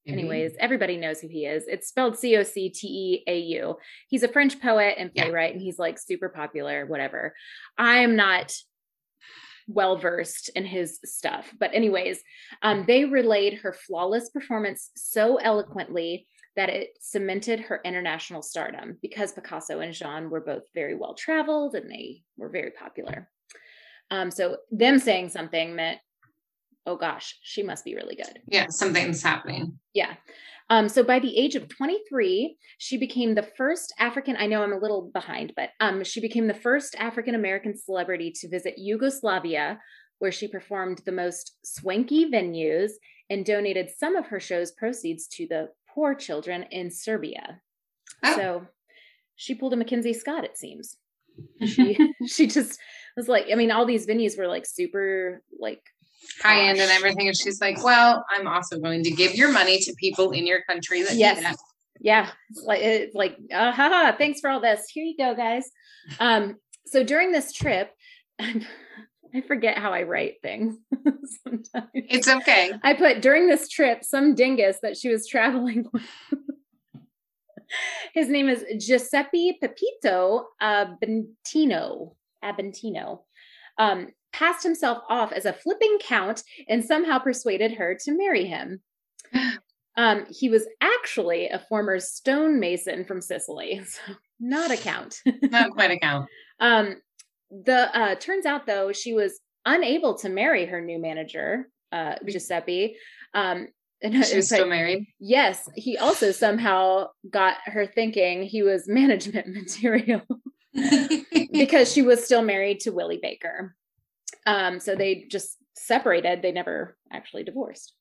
Maybe. 0.05 0.19
Anyways, 0.19 0.55
everybody 0.59 0.97
knows 0.97 1.21
who 1.21 1.29
he 1.29 1.45
is. 1.45 1.63
It's 1.67 1.87
spelled 1.87 2.17
C 2.17 2.35
O 2.35 2.43
C 2.43 2.69
T 2.69 2.87
E 2.87 3.23
A 3.25 3.39
U. 3.39 3.77
He's 4.09 4.23
a 4.23 4.27
French 4.27 4.59
poet 4.61 4.95
and 4.97 5.11
Yeah. 5.13 5.23
playwright, 5.23 5.53
and 5.53 5.61
he's 5.61 5.79
like 5.79 5.97
super 5.97 6.27
popular, 6.27 6.85
whatever. 6.85 7.33
I'm 7.77 8.17
not 8.17 8.53
well 9.69 9.95
versed 9.95 10.49
in 10.49 10.65
his 10.65 10.99
stuff. 11.05 11.53
But, 11.57 11.73
anyways, 11.73 12.21
um, 12.61 12.83
they 12.85 13.05
relayed 13.05 13.59
her 13.59 13.71
flawless 13.71 14.29
performance 14.29 14.91
so 14.97 15.37
eloquently 15.37 16.27
that 16.57 16.67
it 16.69 16.89
cemented 16.99 17.61
her 17.61 17.79
international 17.85 18.41
stardom 18.41 18.97
because 19.01 19.31
Picasso 19.31 19.79
and 19.79 19.93
Jean 19.93 20.29
were 20.29 20.41
both 20.41 20.63
very 20.75 20.95
well 20.95 21.13
traveled 21.15 21.75
and 21.75 21.89
they 21.89 22.23
were 22.35 22.49
very 22.49 22.71
popular. 22.71 23.29
Um, 24.11 24.31
so, 24.31 24.57
them 24.71 24.99
saying 24.99 25.29
something 25.29 25.75
meant, 25.75 25.99
oh 26.85 26.97
gosh, 26.97 27.37
she 27.41 27.63
must 27.63 27.85
be 27.85 27.95
really 27.95 28.15
good. 28.15 28.41
yeah, 28.47 28.67
something's 28.69 29.23
happening. 29.23 29.79
Yeah. 29.93 30.15
Um, 30.69 30.87
so 30.87 31.03
by 31.03 31.19
the 31.19 31.37
age 31.37 31.55
of 31.55 31.67
23, 31.67 32.57
she 32.77 32.97
became 32.97 33.35
the 33.35 33.47
first 33.57 33.93
African, 33.99 34.35
I 34.37 34.47
know 34.47 34.63
I'm 34.63 34.73
a 34.73 34.79
little 34.79 35.11
behind, 35.13 35.53
but 35.55 35.69
um, 35.79 36.03
she 36.03 36.21
became 36.21 36.47
the 36.47 36.53
first 36.53 36.95
African 36.97 37.35
American 37.35 37.77
celebrity 37.77 38.31
to 38.37 38.49
visit 38.49 38.75
Yugoslavia, 38.77 39.79
where 40.19 40.31
she 40.31 40.47
performed 40.47 41.01
the 41.05 41.11
most 41.11 41.57
swanky 41.65 42.31
venues 42.31 42.91
and 43.29 43.45
donated 43.45 43.89
some 43.97 44.15
of 44.15 44.27
her 44.27 44.39
show's 44.39 44.71
proceeds 44.71 45.27
to 45.27 45.47
the 45.47 45.69
poor 45.93 46.15
children 46.15 46.63
in 46.71 46.89
Serbia. 46.89 47.59
Oh. 48.23 48.35
So 48.35 48.67
she 49.35 49.55
pulled 49.55 49.73
a 49.73 49.77
Mackenzie 49.77 50.13
Scott, 50.13 50.43
it 50.43 50.57
seems. 50.57 50.97
She 51.65 51.97
she 52.27 52.45
just 52.45 52.79
was 53.15 53.27
like, 53.27 53.45
I 53.51 53.55
mean, 53.55 53.71
all 53.71 53.85
these 53.85 54.05
venues 54.07 54.37
were 54.37 54.47
like 54.47 54.65
super 54.65 55.41
like 55.59 55.81
High 56.41 56.69
end 56.69 56.79
and 56.79 56.89
everything. 56.91 57.27
And 57.27 57.35
she's 57.37 57.59
like, 57.59 57.83
Well, 57.83 58.25
I'm 58.31 58.47
also 58.47 58.79
going 58.79 59.03
to 59.03 59.11
give 59.11 59.35
your 59.35 59.51
money 59.51 59.79
to 59.79 59.93
people 59.99 60.31
in 60.31 60.47
your 60.47 60.61
country 60.63 61.03
that 61.03 61.15
Yes. 61.15 61.41
that. 61.41 61.57
yeah 61.99 62.29
it's 62.49 62.63
like 62.63 62.81
it's 62.81 63.15
like 63.15 63.37
uh, 63.53 63.71
haha 63.71 64.15
thanks 64.17 64.39
for 64.39 64.49
all 64.49 64.59
this 64.61 64.81
here 64.91 65.03
you 65.05 65.15
go 65.17 65.35
guys 65.35 65.63
um 66.19 66.55
so 66.87 67.03
during 67.03 67.31
this 67.31 67.53
trip 67.53 67.91
i 68.39 69.41
forget 69.47 69.77
how 69.77 69.93
i 69.93 70.01
write 70.03 70.35
things 70.41 70.75
sometimes 71.43 71.87
It's 71.93 72.27
okay. 72.27 72.71
i 72.83 72.93
put 72.93 73.21
during 73.21 73.47
this 73.47 73.69
trip 73.69 74.03
some 74.03 74.33
dingus 74.33 74.77
that 74.81 74.97
she 74.97 75.09
was 75.09 75.27
traveling 75.27 75.85
with 75.93 76.03
his 78.13 78.27
name 78.29 78.49
is 78.49 78.65
giuseppe 78.85 79.57
pepito 79.61 80.45
abentino 80.61 82.15
abentino 82.43 83.21
um 83.77 84.07
passed 84.31 84.63
himself 84.63 84.99
off 85.09 85.31
as 85.31 85.45
a 85.45 85.53
flipping 85.53 85.97
count 86.01 86.43
and 86.67 86.83
somehow 86.83 87.19
persuaded 87.19 87.73
her 87.73 87.95
to 88.03 88.11
marry 88.17 88.45
him 88.45 88.81
um, 89.97 90.25
he 90.29 90.49
was 90.49 90.65
actually 90.81 91.47
a 91.49 91.59
former 91.69 91.99
stonemason 91.99 93.05
from 93.05 93.21
Sicily, 93.21 93.81
so 93.87 94.13
not 94.39 94.71
a 94.71 94.77
count. 94.77 95.19
Not 95.43 95.71
quite 95.71 95.91
a 95.91 95.99
count. 95.99 96.27
um, 96.59 96.95
the 97.51 97.95
uh, 97.97 98.15
turns 98.15 98.45
out 98.47 98.65
though 98.65 98.91
she 98.91 99.13
was 99.13 99.39
unable 99.65 100.17
to 100.17 100.29
marry 100.29 100.65
her 100.65 100.81
new 100.81 100.99
manager, 100.99 101.69
uh, 101.91 102.15
Giuseppe. 102.27 102.97
Um, 103.35 103.67
and 104.03 104.15
it 104.15 104.25
She's 104.25 104.35
was 104.35 104.45
still 104.47 104.61
like- 104.61 104.69
married. 104.69 105.05
yes, 105.19 105.69
he 105.75 105.97
also 105.97 106.31
somehow 106.31 107.07
got 107.29 107.57
her 107.65 107.85
thinking 107.85 108.43
he 108.43 108.63
was 108.63 108.87
management 108.87 109.47
material 109.47 110.21
because 111.51 111.91
she 111.91 112.01
was 112.01 112.25
still 112.25 112.41
married 112.41 112.79
to 112.81 112.91
Willie 112.91 113.19
Baker. 113.21 113.75
Um, 114.45 114.79
so 114.79 114.95
they 114.95 115.25
just 115.29 115.57
separated. 115.75 116.41
They 116.41 116.51
never 116.51 116.97
actually 117.11 117.43
divorced. 117.43 117.93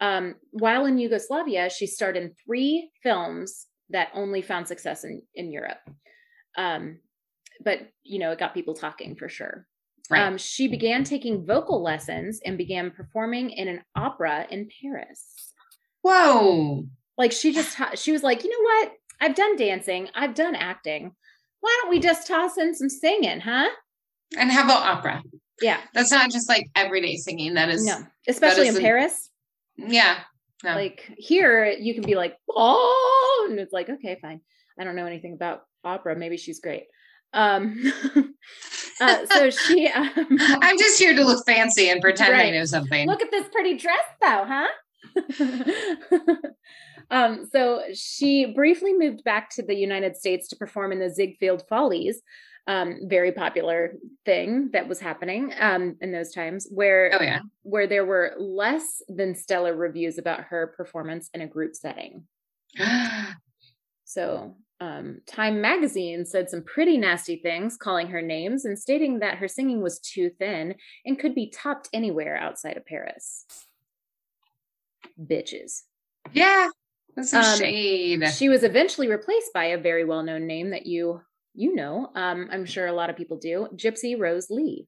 Um, 0.00 0.34
while 0.50 0.86
in 0.86 0.98
Yugoslavia, 0.98 1.70
she 1.70 1.86
starred 1.86 2.16
in 2.16 2.34
three 2.44 2.90
films 3.02 3.66
that 3.90 4.08
only 4.14 4.42
found 4.42 4.66
success 4.66 5.04
in, 5.04 5.22
in 5.34 5.52
Europe. 5.52 5.78
Um, 6.56 6.98
but, 7.64 7.80
you 8.02 8.18
know, 8.18 8.32
it 8.32 8.38
got 8.38 8.54
people 8.54 8.74
talking 8.74 9.14
for 9.14 9.28
sure. 9.28 9.66
right. 10.10 10.22
Um, 10.22 10.38
she 10.38 10.68
began 10.68 11.04
taking 11.04 11.46
vocal 11.46 11.82
lessons 11.82 12.40
and 12.44 12.58
began 12.58 12.90
performing 12.90 13.50
in 13.50 13.68
an 13.68 13.82
opera 13.94 14.46
in 14.50 14.68
Paris. 14.80 15.52
Whoa. 16.02 16.86
Like 17.16 17.32
she 17.32 17.52
just, 17.52 17.76
she 17.94 18.12
was 18.12 18.22
like, 18.22 18.42
you 18.42 18.50
know 18.50 18.62
what? 18.62 18.92
I've 19.20 19.36
done 19.36 19.56
dancing, 19.56 20.08
I've 20.14 20.34
done 20.34 20.54
acting. 20.54 21.14
Why 21.62 21.78
don't 21.80 21.90
we 21.90 22.00
just 22.00 22.26
toss 22.26 22.58
in 22.58 22.74
some 22.74 22.90
singing, 22.90 23.40
huh? 23.40 23.70
And 24.36 24.50
how 24.50 24.64
about 24.64 24.82
opera? 24.82 25.22
Yeah, 25.60 25.78
That's 25.94 26.10
not 26.10 26.30
just 26.30 26.48
like 26.48 26.68
everyday 26.74 27.16
singing. 27.16 27.54
That 27.54 27.68
is 27.70 27.86
no, 27.86 27.98
especially 28.28 28.66
is 28.66 28.74
in 28.74 28.76
an- 28.76 28.82
Paris. 28.82 29.30
yeah. 29.76 30.18
No. 30.64 30.74
Like 30.74 31.10
here, 31.16 31.66
you 31.66 31.94
can 31.94 32.04
be 32.04 32.14
like, 32.14 32.36
oh, 32.50 33.48
and 33.50 33.58
it's 33.58 33.72
like, 33.72 33.88
okay, 33.88 34.18
fine. 34.22 34.40
I 34.78 34.84
don't 34.84 34.94
know 34.96 35.06
anything 35.06 35.32
about 35.34 35.62
opera. 35.84 36.16
Maybe 36.16 36.36
she's 36.36 36.60
great. 36.60 36.84
Um, 37.32 37.82
uh, 39.00 39.26
so 39.26 39.50
she, 39.50 39.88
um, 39.94 40.10
I'm 40.40 40.78
just 40.78 40.98
here 41.00 41.14
to 41.14 41.24
look 41.24 41.44
fancy 41.46 41.90
and 41.90 42.00
pretend 42.00 42.34
I 42.34 42.50
know 42.50 42.64
something. 42.64 43.08
look 43.08 43.22
at 43.22 43.30
this 43.30 43.46
pretty 43.52 43.76
dress, 43.76 44.04
though, 44.20 44.44
huh? 44.46 44.68
um, 47.10 47.48
so 47.50 47.82
she 47.94 48.46
briefly 48.46 48.92
moved 48.92 49.24
back 49.24 49.50
to 49.50 49.62
the 49.62 49.74
United 49.74 50.16
States 50.16 50.48
to 50.48 50.56
perform 50.56 50.92
in 50.92 50.98
the 50.98 51.10
Ziegfeld 51.10 51.66
Follies, 51.68 52.22
um, 52.66 53.00
very 53.04 53.32
popular 53.32 53.94
thing 54.24 54.70
that 54.72 54.88
was 54.88 55.00
happening 55.00 55.52
um, 55.58 55.96
in 56.00 56.12
those 56.12 56.32
times, 56.32 56.68
where 56.70 57.10
oh 57.12 57.22
yeah. 57.22 57.40
where 57.62 57.86
there 57.86 58.04
were 58.04 58.34
less 58.38 59.02
than 59.08 59.34
stellar 59.34 59.74
reviews 59.74 60.18
about 60.18 60.44
her 60.44 60.74
performance 60.76 61.28
in 61.34 61.40
a 61.40 61.46
group 61.46 61.74
setting. 61.74 62.24
So, 64.12 64.56
um, 64.78 65.22
Time 65.26 65.62
magazine 65.62 66.26
said 66.26 66.50
some 66.50 66.62
pretty 66.62 66.98
nasty 66.98 67.36
things, 67.36 67.78
calling 67.78 68.08
her 68.08 68.20
names 68.20 68.66
and 68.66 68.78
stating 68.78 69.20
that 69.20 69.38
her 69.38 69.48
singing 69.48 69.80
was 69.80 69.98
too 69.98 70.28
thin 70.38 70.74
and 71.06 71.18
could 71.18 71.34
be 71.34 71.48
topped 71.48 71.88
anywhere 71.94 72.36
outside 72.36 72.76
of 72.76 72.84
Paris. 72.84 73.46
Bitches. 75.18 75.84
yeah. 76.32 76.68
Um, 77.16 77.58
shade. 77.58 78.28
She 78.30 78.48
was 78.48 78.64
eventually 78.64 79.08
replaced 79.08 79.52
by 79.52 79.66
a 79.66 79.78
very 79.78 80.04
well 80.04 80.22
known 80.22 80.46
name 80.46 80.70
that 80.70 80.86
you 80.86 81.20
you 81.54 81.74
know. 81.74 82.10
Um, 82.14 82.48
I'm 82.50 82.64
sure 82.64 82.86
a 82.86 82.92
lot 82.92 83.10
of 83.10 83.16
people 83.16 83.36
do. 83.36 83.68
Gypsy 83.74 84.18
Rose 84.18 84.48
Lee. 84.50 84.86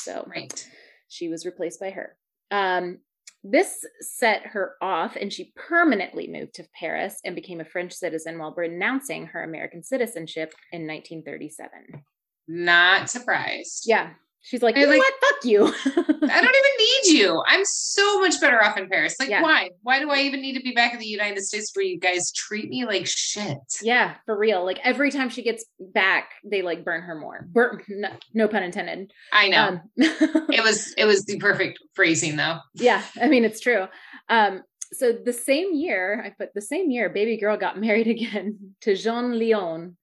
So 0.00 0.26
right. 0.26 0.68
she 1.08 1.28
was 1.28 1.44
replaced 1.44 1.80
by 1.80 1.90
her. 1.90 2.16
Um, 2.50 2.98
this 3.44 3.84
set 4.00 4.46
her 4.46 4.74
off, 4.80 5.16
and 5.16 5.32
she 5.32 5.52
permanently 5.56 6.28
moved 6.28 6.54
to 6.54 6.66
Paris 6.78 7.20
and 7.24 7.34
became 7.34 7.60
a 7.60 7.64
French 7.64 7.92
citizen 7.92 8.38
while 8.38 8.54
renouncing 8.56 9.26
her 9.26 9.42
American 9.42 9.82
citizenship 9.82 10.54
in 10.70 10.86
1937. 10.86 12.04
Not 12.48 13.10
surprised. 13.10 13.84
Yeah, 13.86 14.10
she's 14.42 14.62
like, 14.62 14.76
you 14.76 14.86
like- 14.86 14.98
what? 14.98 15.14
Fuck 15.20 15.44
you. 15.44 15.64
I 15.86 16.40
don't 16.40 16.56
even 16.56 17.14
need 17.14 17.18
you. 17.20 17.42
I'm 17.46 17.64
so 17.64 18.20
much 18.20 18.40
better 18.40 18.62
off 18.62 18.76
in 18.76 18.88
Paris. 18.88 19.16
Like, 19.18 19.28
Yeah. 19.30 19.42
why? 19.42 19.70
Why 19.82 19.98
do 20.00 20.10
I 20.10 20.18
even 20.20 20.40
need 20.42 20.54
to 20.54 20.62
be 20.62 20.72
back 20.72 20.92
in 20.92 20.98
the 20.98 21.06
United 21.06 21.42
States 21.42 21.70
where 21.74 21.84
you 21.84 21.98
guys 21.98 22.30
treat 22.32 22.68
me 22.68 22.84
like 22.84 23.06
shit? 23.06 23.58
yeah, 23.82 24.14
for 24.26 24.36
real. 24.36 24.64
Like 24.64 24.78
every 24.84 25.10
time 25.10 25.28
she 25.30 25.42
gets 25.42 25.64
back, 25.80 26.30
they 26.44 26.62
like 26.62 26.84
burn 26.84 27.02
her 27.02 27.14
more. 27.14 27.46
Burn, 27.50 27.80
no, 27.88 28.10
no 28.34 28.48
pun 28.48 28.62
intended. 28.62 29.12
I 29.32 29.48
know. 29.48 29.66
Um, 29.68 29.80
it 29.96 30.62
was 30.62 30.92
it 30.98 31.04
was 31.04 31.24
the 31.24 31.38
perfect 31.38 31.78
phrasing 31.94 32.36
though. 32.36 32.58
yeah, 32.74 33.02
I 33.20 33.28
mean 33.28 33.44
it's 33.44 33.60
true. 33.60 33.86
Um, 34.28 34.62
so 34.92 35.12
the 35.12 35.32
same 35.32 35.74
year, 35.74 36.22
I 36.24 36.30
put 36.30 36.52
the 36.54 36.60
same 36.60 36.90
year, 36.90 37.08
baby 37.08 37.38
girl 37.38 37.56
got 37.56 37.78
married 37.80 38.08
again 38.16 38.74
to 38.82 38.94
Jean 38.94 39.38
Lion, 39.38 39.96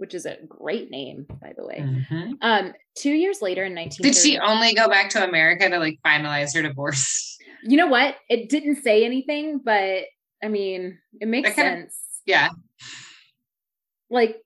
which 0.00 0.14
is 0.14 0.24
a 0.24 0.38
great 0.48 0.90
name, 0.90 1.26
by 1.42 1.52
the 1.54 1.62
way. 1.64 1.78
Mhm. 1.78 2.32
Um, 2.40 2.72
two 2.96 3.12
years 3.12 3.42
later 3.42 3.64
in 3.64 3.74
1930, 3.74 4.02
Did 4.10 4.16
she 4.18 4.38
only 4.38 4.72
go 4.74 4.88
back 4.88 5.10
to 5.10 5.22
America 5.22 5.68
to 5.68 5.78
like 5.78 5.98
finalize 6.04 6.54
her 6.54 6.62
divorce? 6.62 7.36
you 7.62 7.76
know 7.76 7.86
what? 7.86 8.16
It 8.30 8.48
didn't 8.48 8.76
say 8.82 9.04
anything, 9.04 9.60
but 9.62 10.04
I 10.42 10.48
mean, 10.48 10.98
it 11.20 11.28
makes 11.28 11.50
That 11.50 11.56
kind 11.56 11.68
of- 11.68 11.80
sense. 11.82 11.96
Yeah. 12.24 12.48
Like, 14.08 14.36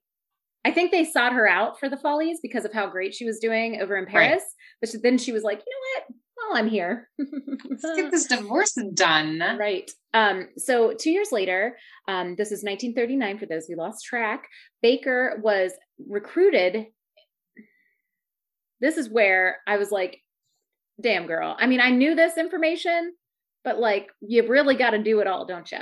I 0.65 0.71
think 0.71 0.91
they 0.91 1.05
sought 1.05 1.31
her 1.33 1.47
out 1.47 1.79
for 1.79 1.87
the 1.89 1.95
Follies 1.97 2.39
because 2.41 2.65
of 2.65 2.73
how 2.73 2.87
great 2.87 3.13
she 3.15 3.23
was 3.25 3.39
doing 3.39 3.81
over 3.81 3.95
in 3.95 4.03
Right. 4.05 4.11
Paris. 4.11 4.43
But 4.81 4.89
she- 4.89 4.97
then 4.97 5.17
she 5.17 5.31
was 5.31 5.43
like, 5.43 5.59
you 5.59 5.71
know 5.71 6.03
what? 6.13 6.19
While 6.35 6.57
I'm 6.57 6.69
here, 6.69 7.09
Let's 7.17 7.95
get 7.95 8.11
this 8.11 8.27
divorce 8.27 8.77
done. 8.93 9.41
Right. 9.57 9.89
Um, 10.13 10.49
so 10.57 10.93
two 10.93 11.09
years 11.09 11.31
later, 11.31 11.77
um, 12.07 12.35
this 12.35 12.51
is 12.51 12.63
1939 12.63 13.39
for 13.39 13.45
those 13.45 13.67
who 13.67 13.75
lost 13.75 14.05
track, 14.05 14.47
Baker 14.81 15.39
was 15.41 15.71
recruited. 16.07 16.87
This 18.81 18.97
is 18.97 19.09
where 19.09 19.57
I 19.65 19.77
was 19.77 19.91
like, 19.91 20.19
damn 21.01 21.27
girl. 21.27 21.55
I 21.59 21.67
mean, 21.67 21.81
I 21.81 21.89
knew 21.89 22.15
this 22.15 22.37
information, 22.37 23.13
but 23.63 23.79
like 23.79 24.09
you've 24.21 24.49
really 24.49 24.75
got 24.75 24.91
to 24.91 25.03
do 25.03 25.19
it 25.19 25.27
all, 25.27 25.45
don't 25.45 25.71
you? 25.71 25.79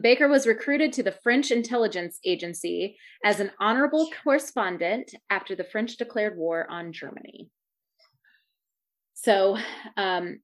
Baker 0.00 0.26
was 0.26 0.46
recruited 0.46 0.92
to 0.94 1.02
the 1.02 1.12
French 1.22 1.50
intelligence 1.50 2.18
agency 2.24 2.96
as 3.24 3.40
an 3.40 3.50
honorable 3.60 4.08
correspondent 4.22 5.14
after 5.28 5.54
the 5.54 5.64
French 5.64 5.96
declared 5.96 6.36
war 6.36 6.66
on 6.70 6.92
Germany. 6.92 7.50
So, 9.22 9.56
um, 9.96 10.40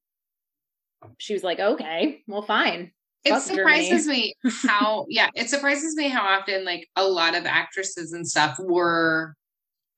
she 1.19 1.33
was 1.33 1.43
like, 1.45 1.59
okay, 1.61 2.23
well, 2.27 2.43
fine. 2.43 2.93
It 3.25 3.41
surprises 3.43 4.07
me 4.07 4.35
how, 4.67 5.07
yeah, 5.09 5.29
it 5.35 5.51
surprises 5.51 5.95
me 5.97 6.09
how 6.09 6.23
often 6.23 6.65
like 6.65 6.89
a 6.97 7.05
lot 7.05 7.37
of 7.37 7.45
actresses 7.47 8.13
and 8.13 8.27
stuff 8.27 8.57
were 8.59 9.35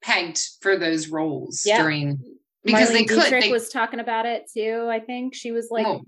pegged 0.02 0.40
for 0.62 0.76
those 0.76 1.08
roles 1.08 1.62
Yeah. 1.64 1.82
during 1.82 2.18
because 2.64 2.88
they 2.90 3.04
Marlene 3.04 3.08
could. 3.08 3.20
Dietrich 3.22 3.44
They, 3.44 3.52
was 3.52 3.68
talking 3.68 4.00
about 4.00 4.26
it 4.26 4.44
too. 4.52 4.88
I 4.90 5.00
think 5.00 5.34
she 5.34 5.52
was 5.52 5.68
like, 5.70 5.86
Oh. 5.86 6.02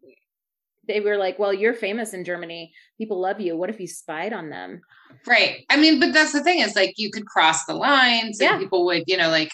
they 0.89 1.01
were 1.01 1.17
like, 1.19 1.39
well, 1.39 1.53
you're 1.53 1.75
famous 1.75 2.15
in 2.15 2.25
Germany. 2.25 2.73
People 2.99 3.21
love 3.21 3.41
you. 3.41 3.57
What 3.57 3.71
if 3.71 3.79
you 3.81 3.87
spied 3.87 4.33
on 4.33 4.49
them? 4.51 4.81
right. 5.27 5.65
I 5.69 5.77
mean, 5.77 6.01
but 6.01 6.13
that's 6.15 6.33
the 6.33 6.43
thing 6.43 6.61
is 6.61 6.75
like 6.75 6.95
you 6.97 7.11
could 7.11 7.27
cross 7.27 7.67
the 7.67 7.75
lines 7.75 8.41
and 8.41 8.59
people 8.59 8.87
would, 8.87 9.05
you 9.07 9.19
know, 9.19 9.29
like, 9.29 9.51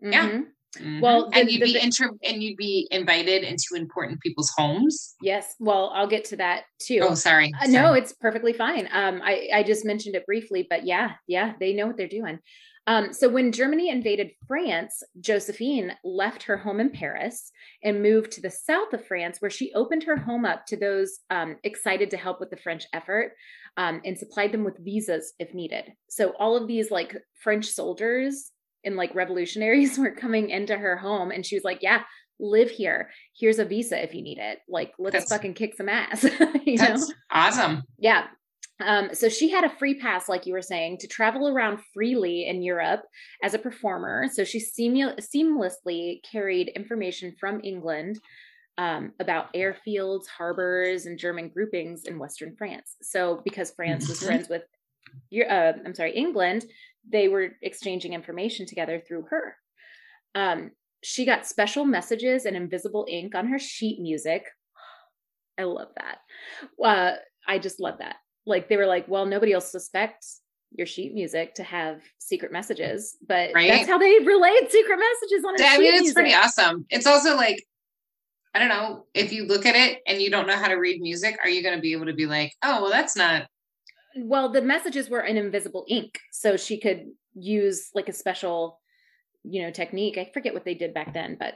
Yeah. 0.00 0.42
Mhm. 0.76 0.98
mhm. 0.98 1.00
Well, 1.00 1.30
and 1.32 1.50
you'd 1.50 1.62
the- 1.62 1.72
be 1.74 1.80
inter 1.80 2.10
and 2.22 2.42
you'd 2.42 2.56
be 2.56 2.86
invited 2.90 3.44
into 3.44 3.74
important 3.74 4.20
people's 4.20 4.50
homes. 4.56 5.14
Yes. 5.22 5.54
Well, 5.58 5.90
I'll 5.94 6.06
get 6.06 6.24
to 6.26 6.36
that 6.36 6.64
too. 6.80 7.00
Oh, 7.02 7.14
sorry. 7.14 7.52
Uh, 7.60 7.66
no, 7.68 7.94
it's 7.94 8.12
perfectly 8.12 8.52
fine. 8.52 8.88
Um, 8.92 9.20
I, 9.22 9.48
I 9.54 9.62
just 9.62 9.84
mentioned 9.84 10.14
it 10.14 10.26
briefly, 10.26 10.66
but 10.68 10.84
yeah, 10.84 11.12
yeah, 11.26 11.54
they 11.60 11.72
know 11.72 11.86
what 11.86 11.96
they're 11.96 12.08
doing. 12.08 12.38
Um, 12.86 13.12
so 13.12 13.28
when 13.28 13.52
Germany 13.52 13.90
invaded 13.90 14.30
France, 14.46 15.02
Josephine 15.20 15.92
left 16.04 16.44
her 16.44 16.56
home 16.56 16.80
in 16.80 16.88
Paris 16.88 17.52
and 17.82 18.02
moved 18.02 18.32
to 18.32 18.40
the 18.40 18.50
south 18.50 18.94
of 18.94 19.04
France, 19.06 19.42
where 19.42 19.50
she 19.50 19.74
opened 19.74 20.04
her 20.04 20.16
home 20.16 20.46
up 20.46 20.64
to 20.66 20.76
those 20.76 21.18
um, 21.28 21.56
excited 21.64 22.10
to 22.12 22.16
help 22.16 22.40
with 22.40 22.48
the 22.48 22.56
French 22.56 22.86
effort 22.94 23.32
um, 23.76 24.00
and 24.06 24.16
supplied 24.16 24.52
them 24.52 24.64
with 24.64 24.82
visas 24.82 25.34
if 25.38 25.52
needed. 25.52 25.92
So 26.08 26.30
all 26.38 26.56
of 26.56 26.66
these 26.66 26.90
like 26.90 27.14
French 27.42 27.66
soldiers 27.66 28.50
and 28.84 28.96
like 28.96 29.14
revolutionaries 29.14 29.98
were 29.98 30.10
coming 30.12 30.50
into 30.50 30.76
her 30.76 30.96
home, 30.96 31.30
and 31.30 31.44
she 31.44 31.56
was 31.56 31.64
like, 31.64 31.78
"Yeah, 31.82 32.02
live 32.40 32.70
here. 32.70 33.10
Here's 33.36 33.58
a 33.58 33.64
visa 33.64 34.02
if 34.02 34.14
you 34.14 34.22
need 34.22 34.38
it. 34.38 34.58
Like, 34.68 34.92
let's 34.98 35.12
That's- 35.14 35.28
fucking 35.30 35.54
kick 35.54 35.74
some 35.76 35.88
ass." 35.88 36.24
you 36.64 36.76
know? 36.78 36.96
Awesome. 37.30 37.82
Yeah. 37.98 38.26
Um, 38.80 39.08
so 39.12 39.28
she 39.28 39.50
had 39.50 39.64
a 39.64 39.70
free 39.76 39.98
pass, 39.98 40.28
like 40.28 40.46
you 40.46 40.52
were 40.52 40.62
saying, 40.62 40.98
to 40.98 41.08
travel 41.08 41.48
around 41.48 41.80
freely 41.92 42.46
in 42.46 42.62
Europe 42.62 43.02
as 43.42 43.52
a 43.52 43.58
performer. 43.58 44.28
So 44.32 44.44
she 44.44 44.60
seamle- 44.60 45.18
seamlessly 45.18 46.20
carried 46.30 46.68
information 46.68 47.34
from 47.40 47.60
England 47.64 48.20
um, 48.76 49.14
about 49.18 49.52
airfields, 49.54 50.28
harbors, 50.28 51.06
and 51.06 51.18
German 51.18 51.48
groupings 51.48 52.04
in 52.04 52.20
Western 52.20 52.54
France. 52.56 52.94
So 53.02 53.40
because 53.44 53.72
France 53.72 54.08
was 54.08 54.20
Mhm. 54.20 54.26
friends 54.26 54.48
with, 54.48 54.62
uh, 55.50 55.72
I'm 55.84 55.94
sorry, 55.96 56.12
England, 56.14 56.64
they 57.10 57.28
were 57.28 57.50
exchanging 57.62 58.12
information 58.12 58.66
together 58.66 59.00
through 59.06 59.26
her. 59.30 59.56
Um, 60.34 60.70
she 61.02 61.24
got 61.24 61.46
special 61.46 61.84
messages 61.84 62.44
and 62.44 62.56
invisible 62.56 63.06
ink 63.08 63.34
on 63.34 63.46
her 63.48 63.58
sheet 63.58 64.00
music. 64.00 64.44
I 65.58 65.64
love 65.64 65.88
that. 65.96 66.18
Uh, 66.82 67.16
I 67.46 67.58
just 67.58 67.80
love 67.80 67.98
that. 67.98 68.16
Like 68.46 68.68
they 68.68 68.76
were 68.76 68.86
like, 68.86 69.06
well, 69.08 69.26
nobody 69.26 69.52
else 69.52 69.70
suspects 69.70 70.40
your 70.72 70.86
sheet 70.86 71.14
music 71.14 71.54
to 71.54 71.62
have 71.62 72.02
secret 72.18 72.52
messages, 72.52 73.16
but 73.26 73.50
Right. 73.54 73.68
that's 73.70 73.88
how 73.88 73.98
they 73.98 74.18
relayed 74.18 74.70
secret 74.70 74.98
messages 74.98 75.44
on. 75.46 75.54
Her 75.58 75.64
I 75.74 75.78
mean, 75.78 75.92
it's 75.94 76.00
music. 76.02 76.14
pretty 76.16 76.34
awesome. 76.34 76.84
It's 76.90 77.06
also 77.06 77.36
like, 77.36 77.64
I 78.54 78.58
don't 78.58 78.68
know, 78.68 79.06
if 79.14 79.32
you 79.32 79.46
look 79.46 79.66
at 79.66 79.76
it 79.76 80.00
and 80.06 80.20
you 80.20 80.30
don't 80.30 80.46
know 80.46 80.56
how 80.56 80.68
to 80.68 80.74
read 80.74 81.00
music, 81.00 81.38
are 81.42 81.48
you 81.48 81.62
going 81.62 81.76
to 81.76 81.80
be 81.80 81.92
able 81.92 82.06
to 82.06 82.14
be 82.14 82.26
like, 82.26 82.52
oh, 82.62 82.82
well, 82.82 82.90
that's 82.90 83.16
not, 83.16 83.46
Well, 84.24 84.50
the 84.50 84.62
messages 84.62 85.08
were 85.08 85.20
in 85.20 85.36
invisible 85.36 85.84
ink, 85.88 86.18
so 86.32 86.56
she 86.56 86.80
could 86.80 87.06
use 87.34 87.90
like 87.94 88.08
a 88.08 88.12
special, 88.12 88.80
you 89.44 89.62
know, 89.62 89.70
technique. 89.70 90.18
I 90.18 90.30
forget 90.32 90.54
what 90.54 90.64
they 90.64 90.74
did 90.74 90.94
back 90.94 91.14
then, 91.14 91.36
but 91.38 91.54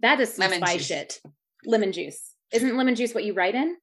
that 0.00 0.20
is 0.20 0.34
some 0.34 0.44
Lemon 0.50 0.58
spy 0.66 0.76
juice. 0.76 0.86
shit. 0.86 1.20
Lemon 1.64 1.92
juice 1.92 2.34
isn't 2.52 2.76
lemon 2.76 2.94
juice 2.94 3.14
what 3.14 3.24
you 3.24 3.34
write 3.34 3.54
in? 3.54 3.76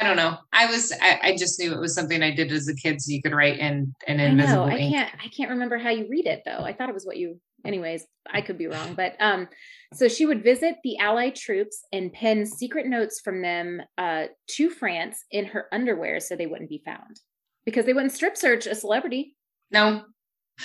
I 0.00 0.06
don't 0.06 0.16
know. 0.16 0.36
I 0.52 0.66
was, 0.66 0.92
I, 1.02 1.18
I 1.22 1.36
just 1.36 1.58
knew 1.58 1.72
it 1.72 1.80
was 1.80 1.94
something 1.94 2.22
I 2.22 2.32
did 2.34 2.52
as 2.52 2.68
a 2.68 2.74
kid 2.74 3.00
so 3.00 3.12
you 3.12 3.20
could 3.22 3.34
write 3.34 3.58
in 3.58 3.94
an 4.06 4.20
I 4.20 4.24
invisible 4.24 4.66
know. 4.66 4.72
I 4.72 4.76
ink. 4.76 4.94
can't. 4.94 5.10
I 5.24 5.28
can't 5.28 5.50
remember 5.50 5.76
how 5.78 5.90
you 5.90 6.06
read 6.08 6.26
it 6.26 6.42
though. 6.44 6.60
I 6.64 6.72
thought 6.72 6.88
it 6.88 6.94
was 6.94 7.04
what 7.04 7.16
you. 7.16 7.40
Anyways, 7.64 8.06
I 8.32 8.40
could 8.40 8.58
be 8.58 8.66
wrong, 8.66 8.94
but 8.94 9.16
um, 9.20 9.48
so 9.94 10.08
she 10.08 10.26
would 10.26 10.42
visit 10.42 10.76
the 10.82 10.98
Allied 10.98 11.34
troops 11.36 11.84
and 11.92 12.12
pen 12.12 12.46
secret 12.46 12.86
notes 12.86 13.20
from 13.20 13.42
them 13.42 13.82
uh 13.98 14.26
to 14.56 14.70
France 14.70 15.24
in 15.30 15.44
her 15.46 15.66
underwear 15.72 16.20
so 16.20 16.36
they 16.36 16.46
wouldn't 16.46 16.70
be 16.70 16.82
found 16.84 17.20
because 17.64 17.84
they 17.84 17.92
wouldn't 17.92 18.12
strip 18.12 18.36
search 18.36 18.66
a 18.66 18.74
celebrity. 18.74 19.36
No, 19.70 20.04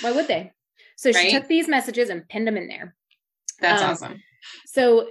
Why 0.01 0.11
would 0.11 0.27
they? 0.27 0.51
So 0.97 1.11
she 1.11 1.31
took 1.31 1.47
these 1.47 1.67
messages 1.67 2.09
and 2.09 2.27
pinned 2.27 2.47
them 2.47 2.57
in 2.57 2.67
there. 2.67 2.95
that's 3.59 3.81
Um, 3.81 3.89
awesome. 3.89 4.23
So 4.65 5.09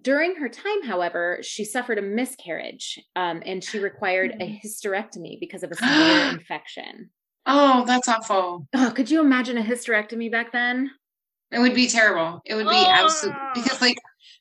during 0.00 0.36
her 0.36 0.48
time, 0.48 0.82
however, 0.84 1.38
she 1.42 1.64
suffered 1.64 1.98
a 1.98 2.02
miscarriage 2.02 2.98
um, 3.16 3.42
and 3.44 3.62
she 3.62 3.78
required 3.78 4.36
a 4.40 4.60
hysterectomy 4.64 5.38
because 5.40 5.62
of 5.62 5.70
a 5.70 5.74
severe 5.76 6.28
infection. 6.28 7.10
Oh, 7.44 7.84
that's 7.86 8.08
awful. 8.08 8.66
Oh, 8.74 8.92
could 8.94 9.10
you 9.10 9.20
imagine 9.20 9.58
a 9.58 9.62
hysterectomy 9.62 10.30
back 10.30 10.52
then? 10.52 10.90
It 11.52 11.58
would 11.58 11.74
be 11.74 11.86
terrible. 11.86 12.40
It 12.44 12.54
would 12.54 12.66
be 12.68 12.74
Oh. 12.74 12.90
absolute 12.90 13.36
because 13.54 13.80
like 13.80 13.98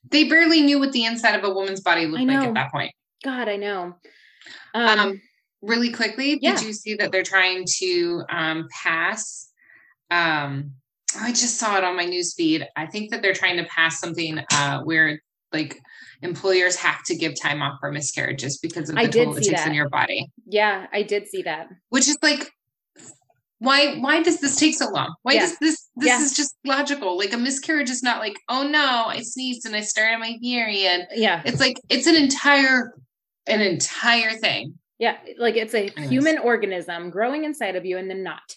they 0.10 0.24
barely 0.24 0.62
knew 0.62 0.80
what 0.80 0.91
the 0.93 1.06
inside 1.06 1.36
of 1.36 1.43
a 1.43 1.54
woman's 1.54 1.82
body 1.82 2.06
looked 2.08 2.24
like 2.26 2.38
at 2.38 2.54
that 2.56 2.71
point. 2.71 2.91
God, 3.24 3.47
I 3.50 3.58
know. 3.58 3.95
Um, 4.74 5.00
Um, 5.00 5.21
really 5.62 5.91
quickly, 5.91 6.39
yeah. 6.41 6.56
did 6.56 6.65
you 6.65 6.74
see 6.74 6.95
that 6.95 7.12
they're 7.12 7.24
trying 7.24 7.65
to 7.80 8.24
um, 8.30 8.67
pass? 8.84 9.50
Um, 10.10 10.71
I 11.19 11.30
just 11.32 11.58
saw 11.58 11.78
it 11.78 11.84
on 11.84 11.95
my 11.97 12.06
news 12.06 12.34
feed. 12.34 12.65
I 12.76 12.86
think 12.88 13.12
that 13.12 13.21
they're 13.21 13.34
trying 13.34 13.58
to 13.58 13.65
pass 13.65 14.00
something 14.00 14.39
uh, 14.54 14.82
where 14.84 15.22
like 15.51 15.78
employers 16.22 16.78
have 16.78 17.03
to 17.03 17.16
give 17.16 17.34
time 17.39 17.62
off 17.62 17.78
for 17.80 17.91
miscarriages 17.91 18.57
because 18.59 18.89
of 18.89 18.95
the 18.95 19.01
I 19.01 19.07
toll 19.07 19.34
it 19.36 19.43
takes 19.43 19.47
in 19.47 19.53
that. 19.70 19.74
your 19.76 19.89
body. 19.89 20.28
yeah, 20.47 20.88
I 20.93 21.03
did 21.03 21.28
see 21.28 21.41
that. 21.43 21.68
Which 21.89 22.07
is 22.07 22.18
like, 22.22 22.49
why? 23.62 23.95
Why 23.99 24.24
does 24.24 24.39
this 24.39 24.55
take 24.55 24.76
so 24.76 24.89
long? 24.89 25.14
Why 25.22 25.34
Yeah. 25.34 25.39
does 25.41 25.57
this? 25.59 25.88
This 25.95 26.07
Yeah. 26.09 26.22
is 26.22 26.34
just 26.36 26.55
logical. 26.66 27.18
Like 27.18 27.32
a 27.32 27.38
miscarriage 27.38 27.89
is 27.91 28.01
not 28.01 28.20
like, 28.20 28.36
oh 28.49 28.64
no, 28.68 29.05
I 29.07 29.22
sneezed 29.22 29.66
and 29.66 29.76
I 29.76 29.82
started 29.82 30.18
my 30.20 30.38
period. 30.41 31.07
Yeah, 31.16 31.41
It's 31.45 31.59
like 31.59 31.78
it's 31.89 32.07
an 32.07 32.16
entire, 32.16 32.93
an 33.47 33.62
entire 33.62 34.32
thing. 34.32 34.80
yeah, 34.99 35.18
like 35.38 35.55
it's 35.57 35.74
a 35.76 35.89
human 36.09 36.38
organism 36.39 37.09
growing 37.12 37.43
inside 37.45 37.76
of 37.76 37.86
you 37.86 37.97
and 37.97 38.09
then 38.09 38.24
not. 38.24 38.55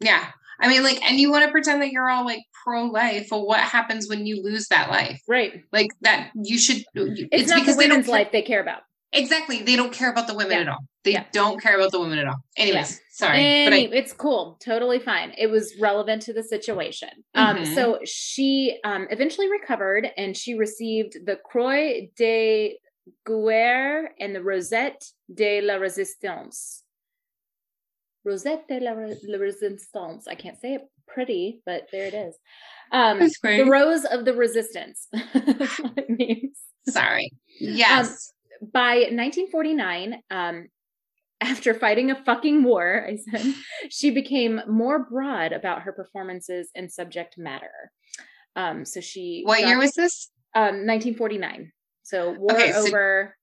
Yeah. 0.00 0.24
I 0.58 0.68
mean, 0.68 0.82
like, 0.82 1.02
and 1.02 1.20
you 1.20 1.30
want 1.30 1.44
to 1.44 1.50
pretend 1.50 1.82
that 1.82 1.90
you're 1.90 2.08
all 2.08 2.24
like 2.24 2.40
pro 2.64 2.84
life. 2.86 3.28
Well, 3.30 3.46
what 3.46 3.60
happens 3.60 4.08
when 4.08 4.24
you 4.26 4.42
lose 4.42 4.68
that 4.68 4.88
life? 4.90 5.20
Right. 5.28 5.62
Like 5.70 5.88
that, 6.00 6.30
you 6.34 6.56
should. 6.58 6.78
It's, 6.94 7.28
It's, 7.30 7.50
not 7.50 7.60
because 7.60 7.76
the 7.76 7.82
they 7.82 7.88
don't 7.88 7.96
women's 7.96 8.06
care- 8.06 8.14
life 8.14 8.32
they 8.32 8.40
care 8.42 8.60
about. 8.62 8.80
Exactly. 9.16 9.62
They 9.62 9.76
don't 9.76 9.92
care 9.92 10.10
about 10.10 10.26
the 10.26 10.34
women 10.34 10.52
Yeah. 10.52 10.60
at 10.60 10.68
all. 10.68 10.78
They 11.04 11.12
Yeah. 11.12 11.24
don't 11.32 11.60
care 11.60 11.76
about 11.76 11.92
the 11.92 12.00
women 12.00 12.18
at 12.18 12.26
all. 12.26 12.36
Anyways, 12.56 13.00
sorry, 13.10 13.38
Any- 13.38 13.86
but 13.88 13.94
I, 13.94 13.98
it's 13.98 14.12
cool, 14.12 14.58
totally 14.62 14.98
fine. 14.98 15.32
It 15.38 15.48
was 15.48 15.74
relevant 15.80 16.22
to 16.22 16.32
the 16.32 16.42
situation. 16.42 17.08
Um, 17.34 17.58
Mhm. 17.58 17.74
so 17.74 17.98
she 18.04 18.78
um, 18.84 19.06
eventually 19.10 19.48
recovered, 19.50 20.10
and 20.16 20.36
she 20.36 20.54
received 20.54 21.24
the 21.26 21.36
Croix 21.36 22.10
de 22.16 22.78
Guerre 23.24 24.14
and 24.20 24.34
the 24.34 24.42
Rosette 24.42 25.12
de 25.32 25.60
la 25.60 25.74
Resistance. 25.76 26.82
Rosette 28.24 28.66
de 28.68 28.80
la, 28.80 28.90
Re- 28.92 29.16
la 29.28 29.38
Resistance. 29.38 30.26
I 30.26 30.34
can't 30.34 30.58
say 30.60 30.74
it 30.74 30.82
pretty, 31.06 31.60
but 31.64 31.86
there 31.92 32.06
it 32.06 32.14
is. 32.14 32.36
Um, 32.90 33.20
That's 33.20 33.36
great. 33.38 33.58
the 33.58 33.70
Rose 33.70 34.04
of 34.04 34.24
the 34.24 34.34
Resistance. 34.34 35.06
That's 35.12 35.78
what 35.80 35.96
it 35.98 36.10
means. 36.10 36.58
sorry. 36.88 37.30
Yes. 37.60 38.32
By 38.60 39.06
1949, 39.10 40.22
um, 40.30 40.68
after 41.40 41.74
fighting 41.74 42.10
a 42.10 42.24
fucking 42.24 42.62
war, 42.62 43.06
I 43.06 43.16
said, 43.16 43.54
she 43.90 44.10
became 44.10 44.60
more 44.68 45.06
broad 45.10 45.52
about 45.52 45.82
her 45.82 45.92
performances 45.92 46.70
and 46.74 46.90
subject 46.90 47.36
matter. 47.38 47.90
Um, 48.54 48.84
so 48.84 49.00
she. 49.00 49.42
What 49.44 49.60
got, 49.60 49.68
year 49.68 49.78
was 49.78 49.92
this? 49.92 50.30
Um, 50.54 50.86
1949. 50.86 51.72
So 52.02 52.32
war 52.32 52.52
okay, 52.52 52.72
so, 52.72 52.86
over 52.86 53.36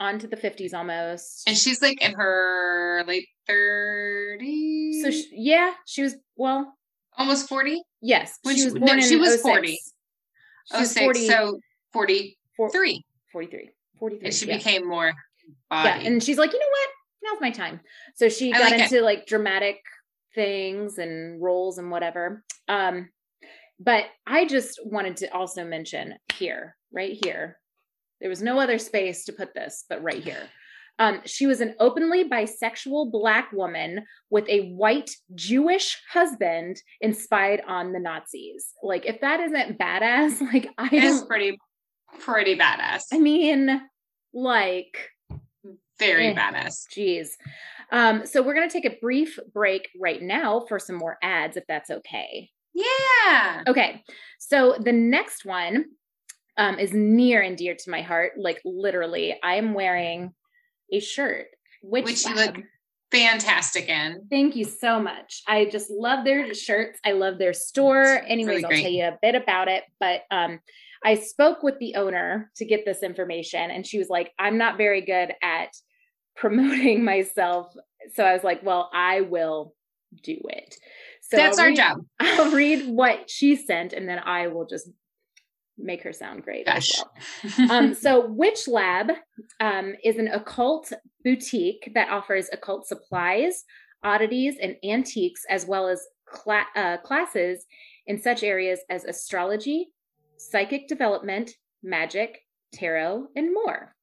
onto 0.00 0.26
the 0.26 0.36
50s 0.36 0.74
almost. 0.74 1.42
And 1.46 1.56
she's 1.56 1.82
like 1.82 2.02
in 2.02 2.14
her 2.14 3.04
late 3.06 3.28
30s. 3.48 5.02
So 5.02 5.10
she, 5.10 5.28
yeah, 5.32 5.72
she 5.86 6.02
was 6.02 6.16
well 6.36 6.74
almost 7.16 7.48
40. 7.48 7.82
Yes, 8.00 8.38
when 8.42 8.56
she 8.56 8.64
was 8.64 8.74
born 8.74 8.98
no, 8.98 9.00
she 9.00 9.16
was 9.16 9.40
40. 9.40 9.78
She 10.72 10.76
was 10.78 10.96
40, 10.96 11.28
so 11.28 11.58
43. 11.92 13.04
43. 13.32 13.70
43. 13.98 14.26
And 14.26 14.34
she 14.34 14.46
yeah. 14.46 14.56
became 14.56 14.88
more 14.88 15.12
body. 15.70 15.88
Yeah, 15.88 16.08
and 16.08 16.22
she's 16.22 16.38
like, 16.38 16.52
you 16.52 16.58
know 16.58 16.66
what? 16.66 16.88
Now's 17.32 17.40
my 17.40 17.50
time. 17.50 17.80
So 18.14 18.28
she 18.28 18.52
I 18.52 18.58
got 18.58 18.70
like 18.70 18.80
into 18.80 18.98
it. 18.98 19.02
like 19.02 19.26
dramatic 19.26 19.78
things 20.34 20.98
and 20.98 21.40
roles 21.42 21.78
and 21.78 21.90
whatever. 21.90 22.44
Um, 22.68 23.08
but 23.80 24.04
I 24.26 24.46
just 24.46 24.80
wanted 24.84 25.16
to 25.18 25.34
also 25.34 25.64
mention 25.64 26.14
here, 26.34 26.76
right 26.92 27.18
here, 27.24 27.58
there 28.20 28.30
was 28.30 28.42
no 28.42 28.58
other 28.60 28.78
space 28.78 29.24
to 29.24 29.32
put 29.32 29.54
this, 29.54 29.84
but 29.88 30.02
right 30.02 30.22
here. 30.22 30.48
Um, 30.98 31.22
she 31.24 31.46
was 31.46 31.60
an 31.60 31.74
openly 31.80 32.28
bisexual 32.28 33.10
black 33.10 33.50
woman 33.52 34.04
with 34.30 34.48
a 34.48 34.70
white 34.70 35.10
Jewish 35.34 36.00
husband 36.12 36.80
inspired 37.00 37.62
on 37.66 37.92
the 37.92 37.98
Nazis. 37.98 38.68
Like, 38.80 39.04
if 39.04 39.20
that 39.20 39.40
isn't 39.40 39.78
badass, 39.78 40.40
like 40.52 40.68
I 40.78 40.88
it's 40.92 41.24
pretty, 41.24 41.58
pretty 42.20 42.56
badass. 42.56 43.02
I 43.12 43.18
mean, 43.18 43.80
like 44.32 45.10
very 45.98 46.28
eh, 46.28 46.34
badass. 46.34 46.86
Jeez. 46.96 47.28
Um, 47.92 48.26
so 48.26 48.42
we're 48.42 48.54
gonna 48.54 48.70
take 48.70 48.84
a 48.84 48.96
brief 49.00 49.38
break 49.52 49.88
right 50.00 50.20
now 50.20 50.64
for 50.68 50.78
some 50.78 50.96
more 50.96 51.18
ads, 51.22 51.56
if 51.56 51.64
that's 51.68 51.90
okay. 51.90 52.50
Yeah. 52.74 53.62
Okay. 53.68 54.02
So 54.38 54.76
the 54.80 54.92
next 54.92 55.44
one 55.44 55.86
um, 56.56 56.78
is 56.78 56.92
near 56.92 57.40
and 57.40 57.56
dear 57.56 57.74
to 57.74 57.90
my 57.90 58.02
heart. 58.02 58.32
Like 58.36 58.60
literally, 58.64 59.38
I 59.42 59.56
am 59.56 59.74
wearing 59.74 60.32
a 60.92 61.00
shirt, 61.00 61.46
which, 61.82 62.04
which 62.04 62.26
you 62.26 62.34
look 62.34 62.56
fantastic 63.10 63.88
in. 63.88 64.26
Thank 64.28 64.56
you 64.56 64.64
so 64.64 64.98
much. 65.00 65.42
I 65.46 65.66
just 65.66 65.90
love 65.90 66.24
their 66.24 66.52
shirts. 66.52 66.98
I 67.04 67.12
love 67.12 67.38
their 67.38 67.52
store. 67.52 68.22
Anyways, 68.26 68.64
really 68.64 68.64
I'll 68.64 68.82
tell 68.82 68.90
you 68.90 69.04
a 69.04 69.18
bit 69.22 69.34
about 69.34 69.68
it. 69.68 69.84
But 70.00 70.22
um, 70.30 70.60
I 71.04 71.16
spoke 71.16 71.62
with 71.62 71.78
the 71.78 71.96
owner 71.96 72.50
to 72.56 72.64
get 72.64 72.84
this 72.84 73.02
information, 73.02 73.70
and 73.70 73.86
she 73.86 73.98
was 73.98 74.08
like, 74.08 74.32
I'm 74.38 74.58
not 74.58 74.78
very 74.78 75.02
good 75.02 75.32
at 75.42 75.68
promoting 76.36 77.04
myself. 77.04 77.72
So 78.14 78.24
I 78.24 78.32
was 78.32 78.42
like, 78.42 78.62
well, 78.62 78.90
I 78.92 79.20
will 79.20 79.74
do 80.22 80.36
it. 80.48 80.76
So 81.22 81.36
that's 81.36 81.58
I'll 81.58 81.64
our 81.64 81.68
read, 81.70 81.76
job. 81.76 81.98
I'll 82.20 82.50
read 82.52 82.88
what 82.88 83.30
she 83.30 83.56
sent 83.56 83.92
and 83.92 84.08
then 84.08 84.18
I 84.18 84.48
will 84.48 84.66
just 84.66 84.88
make 85.78 86.02
her 86.02 86.12
sound 86.12 86.42
great 86.42 86.66
Gosh. 86.66 86.92
well. 87.58 87.70
um, 87.70 87.94
so 87.94 88.26
Witch 88.26 88.68
Lab 88.68 89.10
um, 89.60 89.94
is 90.04 90.18
an 90.18 90.28
occult 90.28 90.92
boutique 91.24 91.90
that 91.94 92.10
offers 92.10 92.48
occult 92.52 92.86
supplies, 92.86 93.64
oddities, 94.02 94.56
and 94.60 94.76
antiques, 94.84 95.42
as 95.48 95.66
well 95.66 95.88
as 95.88 96.04
cl- 96.32 96.66
uh, 96.76 96.98
classes 96.98 97.64
in 98.06 98.20
such 98.20 98.42
areas 98.42 98.80
as 98.90 99.04
astrology, 99.04 99.88
psychic 100.36 100.88
development, 100.88 101.52
magic, 101.82 102.40
tarot, 102.72 103.28
and 103.36 103.52
more. 103.52 103.94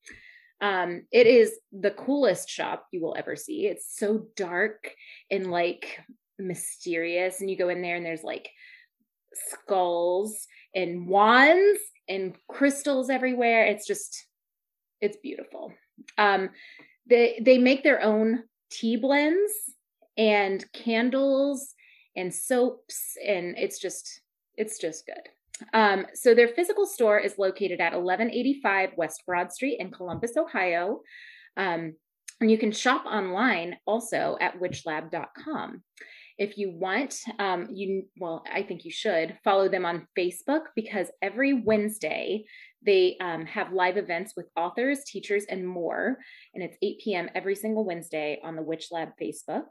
Um, 0.61 1.03
it 1.11 1.25
is 1.25 1.53
the 1.71 1.91
coolest 1.91 2.49
shop 2.49 2.87
you 2.91 3.01
will 3.01 3.15
ever 3.17 3.35
see. 3.35 3.65
It's 3.65 3.97
so 3.97 4.27
dark 4.35 4.93
and 5.31 5.49
like 5.49 5.99
mysterious 6.41 7.41
and 7.41 7.49
you 7.49 7.57
go 7.57 7.69
in 7.69 7.81
there 7.81 7.95
and 7.95 8.05
there's 8.05 8.23
like 8.23 8.49
skulls 9.33 10.47
and 10.75 11.07
wands 11.07 11.79
and 12.09 12.35
crystals 12.49 13.09
everywhere 13.09 13.65
it's 13.65 13.87
just 13.87 14.25
it's 14.99 15.17
beautiful 15.17 15.71
um 16.17 16.49
they 17.07 17.39
they 17.41 17.57
make 17.57 17.83
their 17.83 18.01
own 18.01 18.43
tea 18.69 18.97
blends 18.97 19.51
and 20.17 20.65
candles 20.73 21.73
and 22.15 22.33
soaps 22.33 23.15
and 23.25 23.57
it's 23.57 23.79
just 23.79 24.21
it's 24.57 24.77
just 24.77 25.05
good 25.05 25.29
um 25.73 26.05
so 26.13 26.33
their 26.33 26.49
physical 26.49 26.85
store 26.85 27.19
is 27.19 27.37
located 27.37 27.79
at 27.79 27.93
1185 27.93 28.91
west 28.97 29.23
broad 29.25 29.51
street 29.51 29.79
in 29.79 29.91
columbus 29.91 30.37
ohio. 30.37 31.01
Um 31.57 31.95
and 32.39 32.49
you 32.49 32.57
can 32.57 32.71
shop 32.71 33.05
online 33.05 33.77
also 33.85 34.37
at 34.41 34.59
witchlab.com 34.59 35.83
if 36.37 36.57
you 36.57 36.71
want 36.71 37.19
um, 37.39 37.67
you 37.71 38.07
well 38.17 38.43
i 38.51 38.63
think 38.63 38.83
you 38.83 38.91
should 38.91 39.37
follow 39.43 39.69
them 39.69 39.85
on 39.85 40.07
facebook 40.17 40.63
because 40.75 41.07
every 41.21 41.53
wednesday 41.53 42.43
they 42.83 43.15
um, 43.21 43.45
have 43.45 43.73
live 43.73 43.97
events 43.97 44.33
with 44.35 44.47
authors 44.55 45.03
teachers 45.05 45.45
and 45.45 45.67
more. 45.67 46.17
And 46.53 46.63
it's 46.63 46.77
8 46.81 46.99
p.m 47.03 47.29
every 47.35 47.55
single 47.55 47.85
wednesday 47.85 48.39
on 48.43 48.55
the 48.55 48.61
witch 48.61 48.87
lab 48.91 49.09
facebook. 49.21 49.67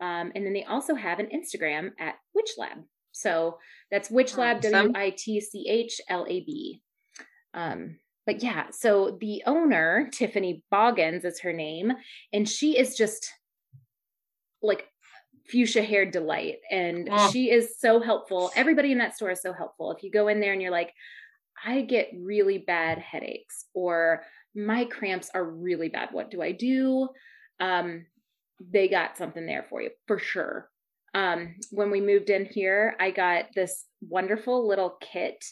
Um, 0.00 0.32
and 0.34 0.46
then 0.46 0.52
they 0.52 0.64
also 0.64 0.94
have 0.94 1.18
an 1.18 1.28
instagram 1.28 1.90
at 1.98 2.16
witch 2.34 2.50
lab 2.58 2.78
so 3.12 3.58
that's 3.90 4.10
witch 4.10 4.36
lab 4.36 4.60
w-i-t-c-h-l-a-b 4.60 5.10
um, 7.54 7.96
but 8.26 8.42
yeah 8.42 8.66
so 8.70 9.16
the 9.20 9.42
owner 9.46 10.08
tiffany 10.12 10.64
boggins 10.70 11.24
is 11.24 11.40
her 11.40 11.52
name 11.52 11.92
and 12.32 12.48
she 12.48 12.78
is 12.78 12.96
just 12.96 13.32
like 14.62 14.86
fuchsia 15.50 15.82
haired 15.82 16.12
delight 16.12 16.58
and 16.70 17.08
oh. 17.10 17.30
she 17.30 17.50
is 17.50 17.78
so 17.78 18.00
helpful. 18.00 18.50
Everybody 18.54 18.92
in 18.92 18.98
that 18.98 19.16
store 19.16 19.30
is 19.30 19.42
so 19.42 19.52
helpful. 19.52 19.90
If 19.92 20.02
you 20.02 20.10
go 20.10 20.28
in 20.28 20.40
there 20.40 20.52
and 20.52 20.62
you're 20.62 20.70
like 20.70 20.92
i 21.62 21.82
get 21.82 22.08
really 22.18 22.56
bad 22.56 22.96
headaches 22.98 23.66
or 23.74 24.22
my 24.54 24.84
cramps 24.84 25.30
are 25.34 25.44
really 25.44 25.88
bad. 25.88 26.10
What 26.12 26.30
do 26.30 26.40
i 26.40 26.52
do? 26.52 27.08
Um, 27.58 28.06
they 28.60 28.88
got 28.88 29.16
something 29.16 29.46
there 29.46 29.66
for 29.68 29.82
you 29.82 29.90
for 30.06 30.18
sure 30.18 30.68
um, 31.14 31.54
when 31.70 31.90
we 31.90 32.00
moved 32.00 32.30
in 32.30 32.44
here 32.46 32.96
i 33.00 33.10
got 33.10 33.46
this 33.54 33.84
wonderful 34.00 34.66
little 34.66 34.96
kit 35.00 35.44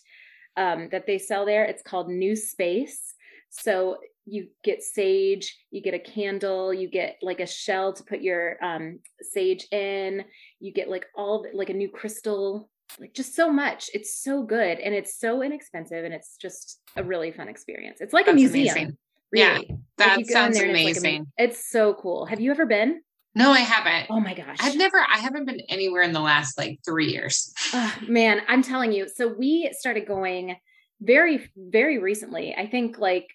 um, 0.57 0.89
that 0.91 1.07
they 1.07 1.19
sell 1.19 1.47
there 1.47 1.65
it's 1.65 1.83
called 1.83 2.09
new 2.09 2.35
space 2.35 3.15
so 3.51 3.99
you 4.29 4.49
get 4.63 4.83
sage, 4.83 5.59
you 5.71 5.81
get 5.81 5.95
a 5.95 5.99
candle, 5.99 6.73
you 6.73 6.89
get 6.89 7.17
like 7.23 7.41
a 7.41 7.47
shell 7.47 7.93
to 7.95 8.05
put 8.05 8.21
your 8.21 8.63
um, 8.63 9.01
sage 9.23 9.67
in, 9.73 10.25
you 10.61 10.73
get 10.73 10.89
like 10.89 11.07
all 11.17 11.43
the, 11.43 11.51
like 11.55 11.71
a 11.71 11.75
new 11.75 11.89
crystal, 11.89 12.69
like 13.01 13.15
just 13.15 13.35
so 13.35 13.51
much. 13.51 13.91
It's 13.95 14.23
so 14.23 14.43
good 14.43 14.79
and 14.79 14.95
it's 14.95 15.19
so 15.19 15.43
inexpensive 15.43 16.05
and 16.05 16.13
it's 16.13 16.37
just 16.37 16.81
a 16.97 17.03
really 17.03 17.33
fun 17.33 17.49
experience. 17.49 18.01
It's 18.01 18.13
like 18.13 18.27
That's 18.27 18.35
a 18.35 18.37
museum. 18.37 18.77
Amazing. 18.77 18.97
Really. 19.31 19.67
Yeah, 19.69 19.77
that 19.99 20.27
sounds 20.27 20.59
amazing. 20.59 20.89
It's, 20.89 21.03
like 21.05 21.21
a, 21.21 21.43
it's 21.45 21.71
so 21.71 21.95
cool. 21.95 22.27
Have 22.27 22.41
you 22.41 22.51
ever 22.51 22.67
been? 22.67 23.03
No, 23.39 23.53
I 23.53 23.61
haven't. 23.61 24.11
Oh 24.11 24.19
my 24.19 24.35
gosh. 24.35 24.57
I've 24.61 24.77
never, 24.77 24.99
I 24.99 25.19
haven't 25.19 25.45
been 25.45 25.61
anywhere 25.69 26.03
in 26.03 26.13
the 26.13 26.21
last 26.21 26.59
like 26.59 26.81
three 26.85 27.07
years. 27.07 27.55
Oh, 27.73 27.97
man, 28.09 28.41
I'm 28.49 28.63
telling 28.63 28.91
you. 28.91 29.09
So 29.09 29.29
we 29.29 29.73
started 29.79 30.09
going 30.09 30.57
very, 31.01 31.49
very 31.57 31.99
recently. 31.99 32.57
I 32.57 32.67
think 32.67 32.99
like 32.99 33.29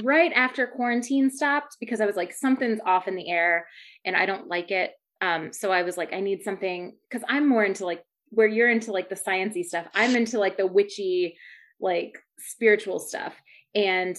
right 0.00 0.32
after 0.32 0.68
quarantine 0.68 1.28
stopped 1.28 1.76
because 1.80 2.00
I 2.00 2.06
was 2.06 2.14
like, 2.14 2.32
something's 2.32 2.78
off 2.86 3.08
in 3.08 3.16
the 3.16 3.28
air 3.28 3.66
and 4.04 4.14
I 4.14 4.26
don't 4.26 4.46
like 4.46 4.70
it. 4.70 4.92
Um, 5.20 5.52
so 5.52 5.72
I 5.72 5.82
was 5.82 5.96
like, 5.96 6.12
I 6.12 6.20
need 6.20 6.44
something 6.44 6.96
because 7.10 7.26
I'm 7.28 7.48
more 7.48 7.64
into 7.64 7.84
like 7.84 8.04
where 8.28 8.46
you're 8.46 8.70
into 8.70 8.92
like 8.92 9.08
the 9.08 9.16
sciency 9.16 9.64
stuff. 9.64 9.86
I'm 9.92 10.14
into 10.14 10.38
like 10.38 10.56
the 10.56 10.68
witchy, 10.68 11.36
like 11.80 12.16
spiritual 12.38 13.00
stuff. 13.00 13.34
And 13.74 14.16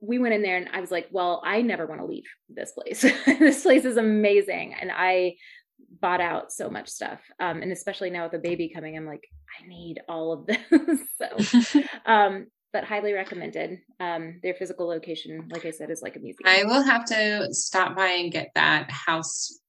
we 0.00 0.18
went 0.18 0.34
in 0.34 0.42
there 0.42 0.56
and 0.56 0.68
I 0.72 0.80
was 0.80 0.90
like, 0.90 1.08
well, 1.10 1.42
I 1.44 1.62
never 1.62 1.86
want 1.86 2.00
to 2.00 2.06
leave 2.06 2.24
this 2.48 2.72
place. 2.72 3.02
this 3.26 3.62
place 3.62 3.84
is 3.84 3.96
amazing. 3.96 4.74
And 4.80 4.90
I 4.92 5.36
bought 6.00 6.20
out 6.20 6.52
so 6.52 6.68
much 6.68 6.88
stuff. 6.88 7.20
Um, 7.40 7.62
and 7.62 7.72
especially 7.72 8.10
now 8.10 8.24
with 8.24 8.34
a 8.34 8.38
baby 8.38 8.70
coming, 8.74 8.96
I'm 8.96 9.06
like, 9.06 9.24
I 9.58 9.66
need 9.66 10.00
all 10.08 10.32
of 10.32 10.46
this. 10.46 11.00
so 11.18 11.80
um, 12.06 12.46
but 12.72 12.84
highly 12.84 13.12
recommended. 13.12 13.78
Um, 14.00 14.40
their 14.42 14.54
physical 14.54 14.86
location, 14.88 15.48
like 15.52 15.64
I 15.64 15.70
said, 15.70 15.90
is 15.90 16.02
like 16.02 16.16
a 16.16 16.18
museum. 16.18 16.46
I 16.46 16.64
will 16.64 16.82
have 16.82 17.04
to 17.06 17.48
stop 17.52 17.96
by 17.96 18.08
and 18.08 18.32
get 18.32 18.50
that 18.56 18.90
house 18.90 19.60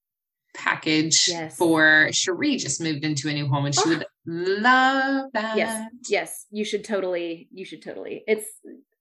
package 0.55 1.27
yes. 1.27 1.55
for 1.55 2.09
Cherie 2.13 2.57
just 2.57 2.81
moved 2.81 3.03
into 3.03 3.29
a 3.29 3.33
new 3.33 3.47
home 3.47 3.65
and 3.65 3.75
she 3.75 3.81
oh. 3.85 3.89
would 3.89 4.05
love 4.25 5.31
that. 5.33 5.57
Yes. 5.57 5.91
Yes. 6.09 6.45
You 6.49 6.65
should 6.65 6.83
totally, 6.83 7.47
you 7.51 7.65
should 7.65 7.83
totally. 7.83 8.23
It's 8.25 8.47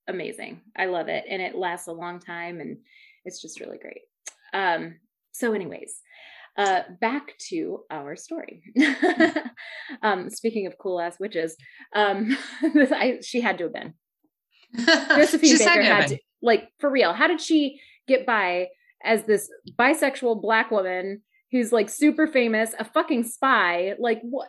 amazing. 0.08 0.60
I 0.76 0.86
love 0.86 1.08
it. 1.08 1.24
And 1.28 1.40
it 1.40 1.54
lasts 1.54 1.88
a 1.88 1.92
long 1.92 2.20
time 2.20 2.60
and 2.60 2.78
it's 3.24 3.40
just 3.40 3.60
really 3.60 3.78
great. 3.78 4.02
Um, 4.52 4.96
so 5.32 5.52
anyways, 5.52 6.00
uh, 6.56 6.82
back 7.00 7.36
to 7.48 7.80
our 7.90 8.16
story. 8.16 8.62
um, 10.02 10.30
speaking 10.30 10.66
of 10.66 10.78
cool 10.78 11.00
ass 11.00 11.18
witches, 11.18 11.56
um, 11.94 12.36
I, 12.62 13.18
she 13.22 13.40
had 13.40 13.58
to 13.58 13.64
have 13.64 13.72
been. 13.72 13.94
Josephine 14.86 15.58
Baker 15.58 15.82
had, 15.82 15.84
had 15.84 16.08
to, 16.08 16.18
like, 16.42 16.68
for 16.78 16.90
real. 16.90 17.12
How 17.12 17.26
did 17.26 17.40
she 17.40 17.80
get 18.06 18.26
by 18.26 18.68
as 19.04 19.24
this 19.24 19.48
bisexual 19.78 20.40
black 20.40 20.70
woman 20.70 21.22
who's 21.54 21.72
like 21.72 21.88
super 21.88 22.26
famous, 22.26 22.74
a 22.78 22.84
fucking 22.84 23.22
spy. 23.24 23.94
Like 23.98 24.20
what? 24.22 24.48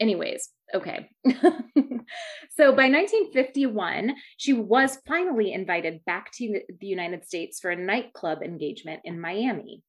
Anyways, 0.00 0.50
okay. 0.74 1.08
so 1.26 2.72
by 2.72 2.88
1951, 2.88 4.14
she 4.36 4.52
was 4.52 4.98
finally 5.06 5.52
invited 5.52 6.04
back 6.04 6.30
to 6.34 6.60
the 6.80 6.86
United 6.86 7.24
States 7.24 7.60
for 7.60 7.70
a 7.70 7.76
nightclub 7.76 8.42
engagement 8.42 9.00
in 9.04 9.20
Miami. 9.20 9.82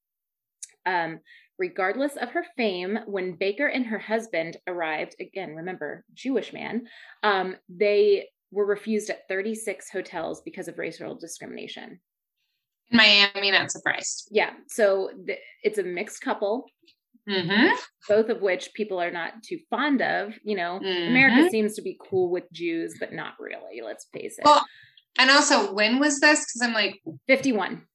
Um, 0.86 1.20
regardless 1.58 2.16
of 2.16 2.30
her 2.30 2.46
fame, 2.58 3.00
when 3.06 3.38
Baker 3.38 3.68
and 3.68 3.86
her 3.86 4.00
husband 4.00 4.58
arrived, 4.68 5.16
again, 5.20 5.56
remember, 5.56 6.04
Jewish 6.14 6.54
man, 6.54 6.84
um, 7.24 7.56
they 7.70 8.28
were 8.52 8.66
refused 8.66 9.10
at 9.10 9.28
36 9.28 9.90
hotels 9.90 10.42
because 10.44 10.68
of 10.68 10.78
racial 10.78 11.16
discrimination. 11.16 12.00
In 12.92 12.98
Miami, 12.98 13.52
not 13.52 13.72
surprised. 13.72 14.28
Yeah. 14.32 14.52
So 14.70 15.10
th- 15.26 15.40
it's 15.64 15.80
a 15.80 15.84
mixed 15.84 16.22
couple. 16.22 16.66
Mm-hmm. 17.28 17.74
Both 18.08 18.30
of 18.30 18.42
which 18.42 18.70
people 18.76 19.02
are 19.02 19.12
not 19.12 19.42
too 19.44 19.60
fond 19.70 20.02
of. 20.02 20.34
You 20.44 20.56
know, 20.56 20.80
Mhm. 20.84 21.08
America 21.10 21.50
seems 21.50 21.76
to 21.76 21.82
be 21.82 21.98
cool 22.10 22.30
with 22.30 22.52
Jews, 22.52 22.96
but 23.00 23.14
not 23.14 23.34
really. 23.40 23.82
Let's 23.84 24.06
face 24.14 24.38
it. 24.38 24.46
Well, 24.46 24.64
and 25.18 25.32
also, 25.32 25.74
when 25.74 26.00
was 26.00 26.20
this? 26.20 26.42
Because 26.42 26.62
I'm 26.62 26.74
like, 26.74 27.02
51. 27.28 27.86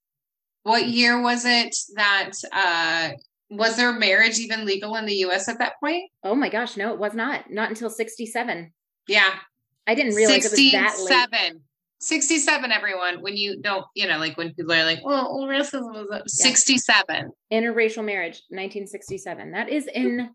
what 0.64 0.86
year 0.88 1.20
was 1.22 1.44
it 1.46 1.74
that 1.96 2.32
uh 2.52 3.10
was 3.50 3.76
their 3.76 3.92
marriage 3.92 4.38
even 4.38 4.64
legal 4.64 4.94
in 4.96 5.06
the 5.06 5.14
US 5.26 5.48
at 5.48 5.58
that 5.58 5.74
point? 5.80 6.10
Oh 6.22 6.34
my 6.34 6.48
gosh, 6.48 6.76
no, 6.76 6.92
it 6.92 6.98
was 7.00 7.14
not. 7.14 7.50
Not 7.50 7.68
until 7.70 7.90
67. 7.90 8.72
Yeah. 9.08 9.38
I 9.86 9.94
didn't 9.94 10.14
realize 10.14 10.44
it 10.44 10.50
was 10.52 10.72
that 10.72 11.30
late. 11.32 11.52
67. 12.00 12.70
67, 12.70 12.72
everyone. 12.72 13.22
When 13.22 13.36
you 13.36 13.60
don't, 13.60 13.84
you 13.94 14.06
know, 14.08 14.18
like 14.18 14.36
when 14.36 14.54
people 14.54 14.72
are 14.72 14.84
like, 14.84 15.04
well, 15.04 15.32
racism 15.46 15.92
was 15.92 16.08
up. 16.12 16.28
67. 16.28 17.30
Interracial 17.52 18.04
marriage, 18.04 18.42
1967. 18.48 19.52
That 19.52 19.68
is 19.68 19.86
insane. 19.86 20.30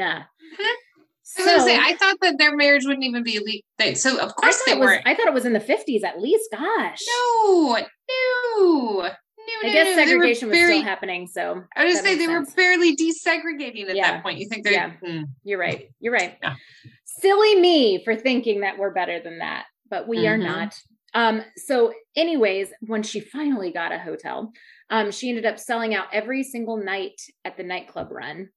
I 0.00 1.42
was 1.42 1.46
gonna 1.46 1.62
say, 1.62 1.76
I 1.78 1.94
thought 1.94 2.16
that 2.22 2.36
their 2.38 2.56
marriage 2.56 2.84
wouldn't 2.86 3.04
even 3.04 3.22
be 3.22 3.38
legal. 3.38 3.94
So 3.96 4.18
of 4.18 4.34
course 4.34 4.62
they 4.64 4.72
it 4.72 4.78
was, 4.78 4.86
weren't. 4.86 5.06
I 5.06 5.14
thought 5.14 5.26
it 5.28 5.34
was 5.34 5.44
in 5.44 5.52
the 5.52 5.60
50s 5.60 6.02
at 6.02 6.20
least. 6.20 6.48
Gosh. 6.50 6.98
No, 7.06 7.76
no, 7.76 9.02
no. 9.02 9.10
I 9.62 9.72
guess 9.72 9.96
no. 9.96 10.04
Segregation 10.04 10.48
was 10.48 10.58
very- 10.58 10.78
still 10.78 10.84
happening. 10.84 11.26
So 11.26 11.62
I 11.76 11.84
was 11.84 11.96
gonna 11.96 12.08
say 12.08 12.14
they 12.16 12.28
were 12.28 12.44
barely 12.56 12.96
desegregating 12.96 13.88
at 13.90 13.96
Yeah. 13.96 14.12
that 14.12 14.22
point. 14.22 14.38
You 14.38 14.48
think 14.48 14.64
they're 14.64 14.72
Yeah. 14.72 14.92
Hmm. 15.04 15.22
you're 15.44 15.58
right. 15.58 15.90
You're 16.00 16.12
right. 16.14 16.38
Yeah. 16.42 16.54
Silly 17.20 17.60
me 17.60 18.04
for 18.04 18.14
thinking 18.16 18.60
that 18.60 18.78
we're 18.78 18.92
better 18.92 19.20
than 19.20 19.38
that, 19.38 19.66
but 19.90 20.06
we 20.08 20.26
are 20.26 20.38
Mhm. 20.38 20.44
not. 20.44 20.74
Um, 21.14 21.42
so, 21.56 21.92
anyways, 22.16 22.72
when 22.80 23.02
she 23.02 23.20
finally 23.20 23.72
got 23.72 23.92
a 23.92 23.98
hotel, 23.98 24.52
um, 24.90 25.10
she 25.10 25.28
ended 25.30 25.46
up 25.46 25.58
selling 25.58 25.94
out 25.94 26.08
every 26.12 26.42
single 26.42 26.76
night 26.76 27.20
at 27.44 27.56
the 27.56 27.62
nightclub 27.62 28.10
run 28.10 28.50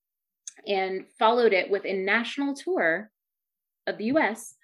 and 0.67 1.05
followed 1.17 1.53
it 1.53 1.69
with 1.69 1.85
a 1.85 1.93
national 1.93 2.53
tour 2.55 3.09
of 3.87 3.97
the 3.97 4.05
US 4.05 4.55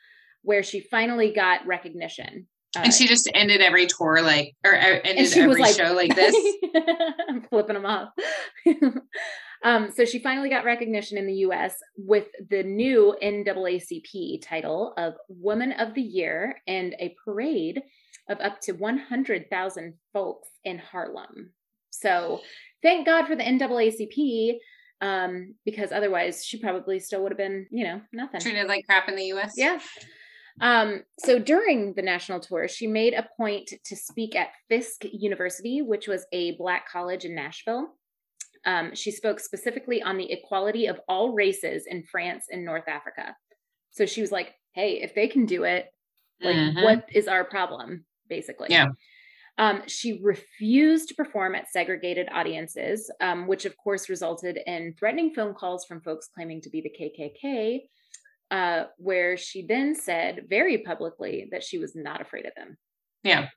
where 0.44 0.64
she 0.64 0.80
finally 0.82 1.32
got 1.32 1.66
recognition. 1.66 2.48
Uh, 2.76 2.82
and 2.84 2.94
she 2.94 3.08
just 3.08 3.30
ended 3.34 3.62
every 3.62 3.88
tour 3.88 4.22
like, 4.22 4.54
or 4.66 4.74
ended 4.76 5.36
every 5.38 5.62
like- 5.62 5.76
show 5.76 5.94
like 5.94 6.14
this. 6.14 6.36
I'm 7.30 7.42
flipping 7.44 7.74
them 7.76 7.86
off. 7.86 8.10
um, 9.64 9.92
so 9.92 10.06
she 10.06 10.20
finally 10.20 10.50
got 10.50 10.66
recognition 10.66 11.18
in 11.18 11.26
the 11.26 11.34
US 11.48 11.76
with 11.98 12.28
the 12.50 12.64
new 12.64 13.16
NAACP 13.22 14.42
title 14.42 14.94
of 14.98 15.16
Woman 15.30 15.72
of 15.74 15.94
the 15.94 16.02
Year 16.02 16.62
and 16.68 16.96
a 17.00 17.16
parade 17.24 17.82
of 18.30 18.40
up 18.40 18.60
to 18.62 18.74
100,000 18.74 19.94
folks 20.14 20.50
in 20.64 20.78
Harlem. 20.78 21.54
So 21.90 22.42
thank 22.84 23.06
God 23.06 23.26
for 23.26 23.36
the 23.36 23.44
NAACP 23.44 24.58
um, 25.02 25.56
because 25.66 25.92
otherwise 25.92 26.46
she 26.46 26.60
probably 26.60 27.00
still 27.00 27.24
would 27.24 27.32
have 27.32 27.38
been, 27.38 27.68
you 27.72 27.84
know, 27.84 28.02
nothing. 28.14 28.42
Treated 28.42 28.68
like 28.68 28.86
crap 28.86 29.10
in 29.10 29.16
the 29.16 29.34
US. 29.34 29.54
Yeah. 29.56 29.80
Um, 30.60 31.04
so 31.20 31.38
during 31.38 31.94
the 31.94 32.02
national 32.02 32.40
tour, 32.40 32.68
she 32.68 32.88
made 32.88 33.14
a 33.14 33.28
point 33.38 33.72
to 33.86 33.96
speak 33.96 34.36
at 34.36 34.50
Fisk 34.70 35.04
University, 35.12 35.82
which 35.82 36.08
was 36.08 36.26
a 36.32 36.56
black 36.58 36.90
college 36.90 37.26
in 37.26 37.36
Nashville. 37.36 37.90
Um, 38.68 38.94
she 38.94 39.12
spoke 39.12 39.40
specifically 39.40 40.04
on 40.04 40.18
the 40.18 40.30
equality 40.32 40.88
of 40.88 41.00
all 41.08 41.32
races 41.32 41.86
in 41.88 42.04
France 42.04 42.46
and 42.52 42.66
North 42.66 42.88
Africa. 42.88 43.34
So 43.92 44.06
she 44.06 44.20
was 44.22 44.32
like, 44.32 44.54
hey, 44.74 45.02
if 45.02 45.16
they 45.16 45.28
can 45.30 45.46
do 45.46 45.64
it, 45.64 45.88
like, 46.42 46.56
Mhm. 46.56 46.84
what 46.84 47.10
is 47.14 47.28
our 47.30 47.46
problem, 47.46 48.06
basically? 48.28 48.68
Yeah. 48.70 48.88
Um, 49.58 49.88
she 49.88 50.20
refused 50.22 51.08
to 51.10 51.16
perform 51.16 51.56
at 51.56 51.70
segregated 51.72 52.28
audiences, 52.32 53.10
um, 53.22 53.48
which 53.48 53.66
of 53.66 53.76
course 53.78 54.10
resulted 54.10 54.60
in 54.68 54.94
threatening 55.00 55.34
phone 55.34 55.56
calls 55.56 55.86
from 55.86 56.02
folks 56.02 56.28
claiming 56.28 56.62
to 56.62 56.70
be 56.70 56.82
the 56.82 56.92
KKK, 56.92 57.88
uh, 58.52 58.86
where 58.98 59.36
she 59.38 59.66
then 59.66 59.96
said 59.96 60.46
very 60.48 60.78
publicly 60.80 61.48
that 61.52 61.64
she 61.64 61.80
was 61.80 61.96
not 61.96 62.22
afraid 62.22 62.46
of 62.46 62.54
them. 62.56 62.78
Yeah. 63.24 63.50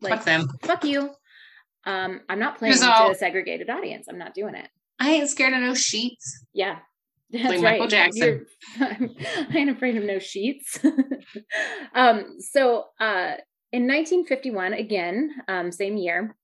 Like, 0.00 0.12
Fuck 0.16 0.24
them. 0.26 0.48
fuck 0.62 0.84
you. 0.84 1.12
Um, 1.88 2.20
I'm 2.28 2.38
not 2.38 2.58
playing 2.58 2.74
to 2.74 3.10
a 3.10 3.14
segregated 3.14 3.70
audience. 3.70 4.08
I'm 4.10 4.18
not 4.18 4.34
doing 4.34 4.54
it. 4.54 4.68
I 5.00 5.12
ain't 5.12 5.30
scared 5.30 5.54
of 5.54 5.60
no 5.60 5.74
sheets. 5.74 6.44
Yeah. 6.52 6.80
That's 7.30 7.44
Like 7.44 7.62
right. 7.62 7.62
Michael 7.62 7.88
Jackson. 7.88 8.46
I 8.80 9.48
ain't 9.54 9.70
afraid 9.70 9.96
of 9.96 10.04
no 10.04 10.18
sheets. 10.18 10.78
um, 11.94 12.36
so 12.40 12.84
uh, 13.00 13.36
in 13.72 13.86
1951, 13.86 14.74
again, 14.74 15.30
um, 15.48 15.72
same 15.72 15.96
year, 15.96 16.36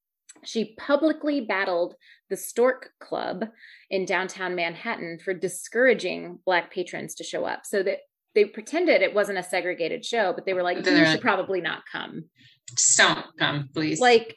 she 0.44 0.74
publicly 0.78 1.42
battled 1.42 1.94
the 2.30 2.36
Stork 2.38 2.90
Club 2.98 3.44
in 3.90 4.06
downtown 4.06 4.54
Manhattan 4.54 5.18
for 5.22 5.34
discouraging 5.34 6.38
Black 6.46 6.72
patrons 6.72 7.14
to 7.16 7.24
show 7.24 7.44
up. 7.44 7.62
So 7.64 7.82
that 7.82 7.98
they 8.34 8.46
pretended 8.46 9.02
it 9.02 9.14
wasn't 9.14 9.38
a 9.38 9.42
segregated 9.42 10.06
show, 10.06 10.32
but 10.32 10.46
they 10.46 10.54
were 10.54 10.62
like, 10.62 10.86
you 10.86 11.06
should 11.06 11.20
probably 11.20 11.60
not 11.60 11.82
come. 11.90 12.24
Just 12.70 12.96
don't 12.96 13.26
come, 13.38 13.68
please. 13.74 14.00
Like, 14.00 14.36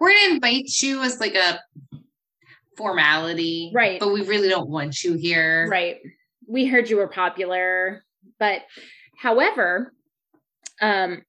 we're 0.00 0.12
gonna 0.12 0.34
invite 0.34 0.70
you 0.80 1.02
as 1.02 1.20
like 1.20 1.34
a 1.34 1.60
formality, 2.76 3.70
Right. 3.72 4.00
But 4.00 4.12
we 4.12 4.22
really 4.22 4.48
don't 4.48 4.68
want 4.68 5.04
you 5.04 5.14
here, 5.14 5.68
Right. 5.70 5.98
We 6.46 6.66
heard 6.66 6.90
you 6.90 6.96
were 6.96 7.08
popular, 7.08 8.04
but 8.38 8.62
however, 9.16 9.94
um, 10.80 11.22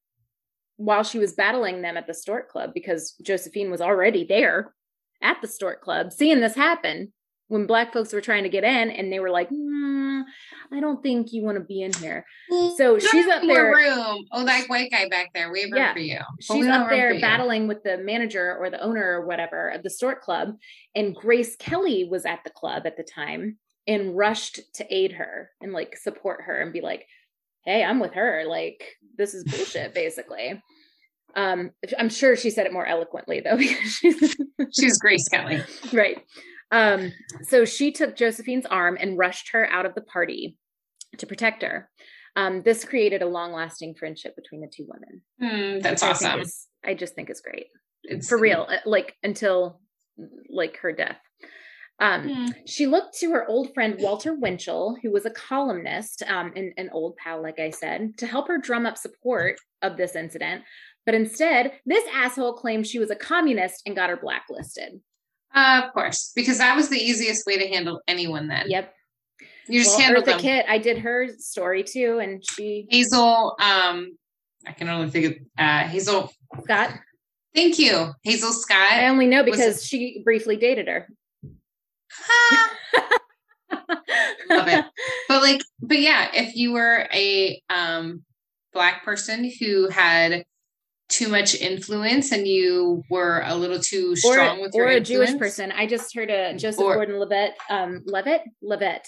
while 0.78 1.04
she 1.04 1.20
was 1.20 1.34
battling 1.34 1.82
them 1.82 1.98
at 1.98 2.08
the 2.08 2.14
Stork 2.14 2.50
Club, 2.50 2.74
because 2.74 3.14
Josephine 3.22 3.72
was 3.72 3.80
already 3.82 4.26
there 4.26 4.74
at 5.22 5.42
the 5.42 5.48
Stork 5.48 5.82
Club, 5.82 6.12
seeing 6.12 6.42
this 6.42 6.56
happen 6.56 7.14
when 7.48 7.68
Black 7.68 7.94
folks 7.94 8.12
were 8.14 8.22
trying 8.22 8.44
to 8.44 8.50
get 8.50 8.64
in, 8.64 8.90
and 8.90 9.12
they 9.12 9.20
were 9.20 9.30
like, 9.30 9.50
"Hmm, 9.50 10.22
"I 10.72 10.80
don't 10.80 11.02
think 11.04 11.32
you 11.32 11.44
want 11.44 11.58
to 11.58 11.64
be 11.64 11.82
in 11.82 11.94
here." 11.94 12.26
So 12.78 12.98
she's 13.00 13.28
up 13.28 13.42
there. 13.44 13.72
room. 13.74 14.26
Oh, 14.32 14.46
that 14.46 14.68
white 14.68 14.92
guy 14.92 15.08
back 15.10 15.32
there. 15.34 15.52
We 15.52 15.62
have 15.62 15.72
room 15.72 15.78
Yeah. 15.82 15.94
for 15.94 16.00
you. 16.00 16.20
But 16.48 16.56
She's 16.56 16.68
up 16.68 16.90
there 16.90 17.20
battling 17.20 17.68
with 17.68 17.84
the 17.84 17.98
manager 17.98 18.56
or 18.60 18.70
the 18.70 18.82
owner 18.82 19.20
or 19.22 19.26
whatever 19.26 19.70
of 19.70 19.84
the 19.84 19.90
Stork 19.90 20.22
Club. 20.22 20.58
And 20.96 21.16
Grace 21.16 21.56
Kelly 21.56 22.04
was 22.10 22.26
at 22.26 22.44
the 22.44 22.50
club 22.50 22.86
at 22.86 22.98
the 22.98 23.04
time 23.04 23.58
and 23.88 24.18
rushed 24.18 24.60
to 24.76 24.94
aid 24.94 25.12
her 25.14 25.52
and 25.62 25.72
like 25.74 25.96
support 25.98 26.42
her 26.46 26.60
and 26.62 26.74
be 26.74 26.82
like, 26.82 27.06
hey, 27.66 27.84
I'm 27.84 28.00
with 28.00 28.14
her. 28.14 28.44
Like, 28.48 28.84
this 29.18 29.34
is 29.36 29.44
bullshit, 29.44 29.94
basically. 29.96 30.62
Um, 31.36 31.72
I'm 32.00 32.10
sure 32.10 32.36
she 32.36 32.50
said 32.50 32.66
it 32.66 32.72
more 32.74 32.86
eloquently 32.86 33.42
though, 33.42 33.58
because 33.58 33.92
she's 33.92 34.36
She's 34.80 34.98
Grace 34.98 35.28
Kelly. 35.30 35.62
right. 35.94 36.18
Um, 36.72 37.12
so 37.44 37.64
she 37.66 37.92
took 37.92 38.16
Josephine's 38.16 38.66
arm 38.66 38.98
and 39.00 39.18
rushed 39.18 39.50
her 39.52 39.70
out 39.70 39.86
of 39.86 39.96
the 39.96 40.02
party 40.02 40.58
to 41.18 41.28
protect 41.28 41.62
her. 41.64 41.90
Um, 42.36 42.64
this 42.64 42.84
created 42.84 43.22
a 43.22 43.28
long-lasting 43.28 43.96
friendship 43.96 44.36
between 44.36 44.62
the 44.62 44.68
two 44.68 44.86
women. 44.88 45.22
Hmm, 45.40 45.80
that's 45.80 46.04
I 46.04 46.10
awesome. 46.10 46.40
is- 46.42 46.68
I 46.84 46.94
just 46.94 47.16
think 47.16 47.30
is 47.30 47.42
great 47.42 47.68
It's 48.04 48.28
for 48.30 48.38
real. 48.38 48.68
uh, 48.70 48.78
Like 48.86 49.16
until 49.24 49.80
like 50.50 50.78
her 50.78 50.92
death. 50.92 51.18
Um, 52.00 52.28
Hmm. 52.28 52.46
she 52.68 52.88
looked 52.88 53.18
to 53.20 53.32
her 53.32 53.48
old 53.48 53.74
friend 53.74 53.96
Walter 54.00 54.34
Winchell, 54.34 54.98
who 55.02 55.12
was 55.12 55.26
a 55.26 55.30
columnist 55.32 56.24
um, 56.28 56.52
and 56.56 56.74
an 56.78 56.90
old 56.92 57.16
pal, 57.16 57.42
like 57.42 57.58
I 57.60 57.70
said, 57.70 58.18
to 58.18 58.28
help 58.28 58.48
her 58.50 58.58
drum 58.58 58.86
up 58.86 58.98
support 58.98 59.56
of 59.82 59.96
this 59.96 60.14
incident. 60.16 60.64
But 61.06 61.16
instead, 61.16 61.80
this 61.86 62.04
asshole 62.14 62.54
claimed 62.54 62.86
she 62.86 63.00
was 63.00 63.12
a 63.12 63.16
communist 63.16 63.84
and 63.86 63.96
got 63.96 64.10
her 64.10 64.18
blacklisted. 64.18 65.00
Uh, 65.56 65.84
of 65.86 65.94
course, 65.94 66.32
because 66.36 66.58
that 66.58 66.76
was 66.76 66.90
the 66.90 66.98
easiest 66.98 67.46
way 67.46 67.58
to 67.58 67.68
handle 67.68 68.02
anyone. 68.08 68.48
Then 68.48 68.66
Yep. 68.68 68.94
you 69.70 69.80
just 69.80 69.98
well, 69.98 70.06
handle 70.06 70.22
Eartha 70.22 70.26
them. 70.26 70.40
Kitt, 70.40 70.66
I 70.68 70.78
did 70.78 70.98
her 71.00 71.30
story 71.38 71.84
too, 71.84 72.20
and 72.20 72.44
she 72.46 72.86
Hazel. 72.90 73.56
Um, 73.60 74.18
I 74.68 74.74
can 74.74 74.90
only 74.90 75.10
think 75.10 75.26
of 75.26 75.34
uh, 75.58 75.84
Hazel. 75.88 76.32
Scott. 76.64 76.92
Thank 77.54 77.80
you, 77.80 78.12
Hazel 78.24 78.52
Scott. 78.52 78.92
I 78.92 79.08
only 79.08 79.28
know 79.28 79.44
was 79.44 79.52
because 79.52 79.86
she 79.86 80.22
briefly 80.26 80.58
dated 80.58 80.88
her. 80.90 81.08
Love 84.50 84.68
it. 84.68 84.86
but 85.28 85.42
like 85.42 85.62
but 85.82 86.00
yeah 86.00 86.30
if 86.34 86.56
you 86.56 86.72
were 86.74 87.08
a 87.14 87.62
um 87.70 88.24
black 88.74 89.04
person 89.04 89.52
who 89.60 89.90
had 89.90 90.46
too 91.10 91.28
much 91.28 91.56
influence 91.56 92.32
and 92.32 92.48
you 92.48 93.04
were 93.10 93.44
a 93.46 93.56
little 93.56 93.80
too 93.80 94.16
strong 94.16 94.60
or, 94.60 94.62
with 94.64 94.74
your 94.74 94.86
or 94.86 94.90
a 94.90 94.96
influence? 94.98 95.30
Jewish 95.32 95.40
person. 95.40 95.72
I 95.72 95.86
just 95.88 96.16
heard 96.16 96.30
a 96.32 96.56
Joseph 96.58 96.82
Or- 96.82 96.96
Gordon-Levitt, 96.96 97.52
um, 97.70 98.02
Levitt, 98.06 98.42
Levitt, 98.62 99.08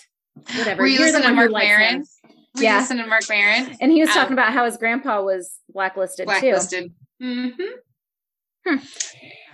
whatever. 0.57 0.83
Were 0.83 0.87
you 0.87 0.99
You're 0.99 1.07
listening 1.07 1.29
to 1.29 1.33
Marc 1.33 1.51
Maron? 1.51 1.95
him. 1.95 1.99
Were 1.99 2.61
you 2.61 2.63
Yeah. 2.67 2.79
listening 2.79 3.03
to 3.03 3.09
Marc 3.09 3.23
Maron? 3.29 3.75
And 3.81 3.91
he 3.91 3.99
was 4.01 4.09
Um, 4.09 4.15
talking 4.15 4.33
about 4.33 4.53
how 4.53 4.65
his 4.65 4.77
grandpa 4.77 5.21
was 5.23 5.59
blacklisted, 5.69 6.27
too. 6.27 6.31
Blacklisted. 6.31 6.93
Mm-hmm. 7.21 7.63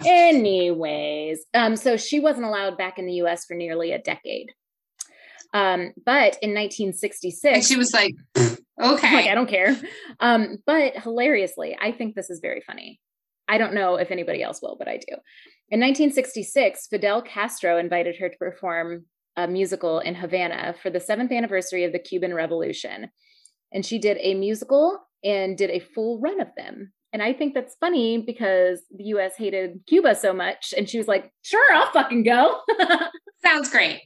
Anyways, 0.05 1.45
um, 1.53 1.75
so 1.75 1.97
she 1.97 2.19
wasn't 2.19 2.45
allowed 2.45 2.77
back 2.77 2.97
in 2.99 3.05
the 3.05 3.13
US 3.15 3.45
for 3.45 3.53
nearly 3.53 3.91
a 3.91 3.99
decade. 3.99 4.51
Um, 5.53 5.93
but 6.03 6.37
in 6.41 6.53
1966, 6.53 7.55
And 7.55 7.63
she 7.63 7.77
was 7.77 7.93
like, 7.93 8.15
okay. 8.81 9.13
like, 9.13 9.27
I 9.27 9.35
don't 9.35 9.49
care. 9.49 9.75
Um, 10.19 10.57
but 10.65 10.97
hilariously, 10.97 11.77
I 11.79 11.91
think 11.91 12.15
this 12.15 12.29
is 12.29 12.39
very 12.41 12.61
funny. 12.61 12.99
I 13.47 13.57
don't 13.57 13.73
know 13.73 13.95
if 13.95 14.11
anybody 14.11 14.41
else 14.41 14.61
will, 14.61 14.75
but 14.77 14.87
I 14.87 14.97
do. 14.97 15.15
In 15.69 15.79
1966, 15.79 16.87
Fidel 16.87 17.21
Castro 17.21 17.77
invited 17.77 18.17
her 18.17 18.29
to 18.29 18.37
perform 18.37 19.05
a 19.35 19.47
musical 19.47 19.99
in 19.99 20.15
Havana 20.15 20.75
for 20.81 20.89
the 20.89 20.99
seventh 20.99 21.31
anniversary 21.31 21.83
of 21.83 21.91
the 21.91 21.99
Cuban 21.99 22.33
Revolution. 22.33 23.09
And 23.71 23.85
she 23.85 23.97
did 23.97 24.17
a 24.21 24.35
musical 24.35 24.99
and 25.23 25.57
did 25.57 25.71
a 25.71 25.79
full 25.79 26.19
run 26.19 26.39
of 26.39 26.49
them. 26.55 26.93
And 27.11 27.21
I 27.21 27.33
think 27.33 27.53
that's 27.53 27.75
funny 27.79 28.19
because 28.19 28.81
the 28.91 29.05
US 29.05 29.33
hated 29.37 29.81
Cuba 29.87 30.15
so 30.15 30.33
much. 30.33 30.73
And 30.75 30.89
she 30.89 30.97
was 30.97 31.07
like, 31.07 31.31
sure, 31.43 31.75
I'll 31.75 31.91
fucking 31.91 32.23
go. 32.23 32.59
Sounds 33.43 33.69
great. 33.69 34.01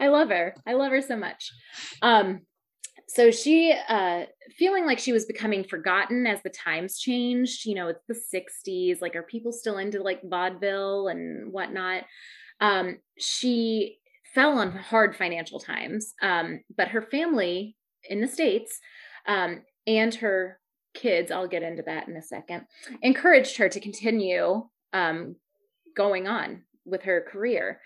I 0.00 0.08
love 0.08 0.30
her. 0.30 0.54
I 0.66 0.74
love 0.74 0.90
her 0.90 1.02
so 1.02 1.16
much. 1.16 1.50
Um, 2.02 2.40
so 3.08 3.30
she 3.30 3.74
uh 3.88 4.24
feeling 4.56 4.86
like 4.86 4.98
she 4.98 5.12
was 5.12 5.24
becoming 5.24 5.64
forgotten 5.64 6.26
as 6.26 6.42
the 6.42 6.50
times 6.50 6.98
changed, 6.98 7.64
you 7.64 7.74
know, 7.74 7.88
it's 7.88 8.04
the 8.06 8.38
60s, 8.68 9.00
like 9.00 9.16
are 9.16 9.22
people 9.22 9.52
still 9.52 9.78
into 9.78 10.02
like 10.02 10.20
vaudeville 10.22 11.08
and 11.08 11.52
whatnot? 11.52 12.04
Um, 12.60 12.98
she 13.18 13.98
fell 14.34 14.58
on 14.58 14.72
hard 14.72 15.16
financial 15.16 15.58
times. 15.58 16.14
Um, 16.22 16.60
but 16.76 16.88
her 16.88 17.02
family 17.02 17.76
in 18.04 18.20
the 18.20 18.28
States, 18.28 18.78
um, 19.26 19.62
and 19.86 20.14
her 20.16 20.58
kids, 20.94 21.30
I'll 21.30 21.48
get 21.48 21.62
into 21.62 21.82
that 21.84 22.08
in 22.08 22.16
a 22.16 22.22
second, 22.22 22.66
encouraged 23.02 23.56
her 23.58 23.68
to 23.68 23.80
continue 23.80 24.66
um 24.92 25.36
going 25.96 26.26
on 26.26 26.62
with 26.84 27.02
her 27.02 27.24
career. 27.30 27.80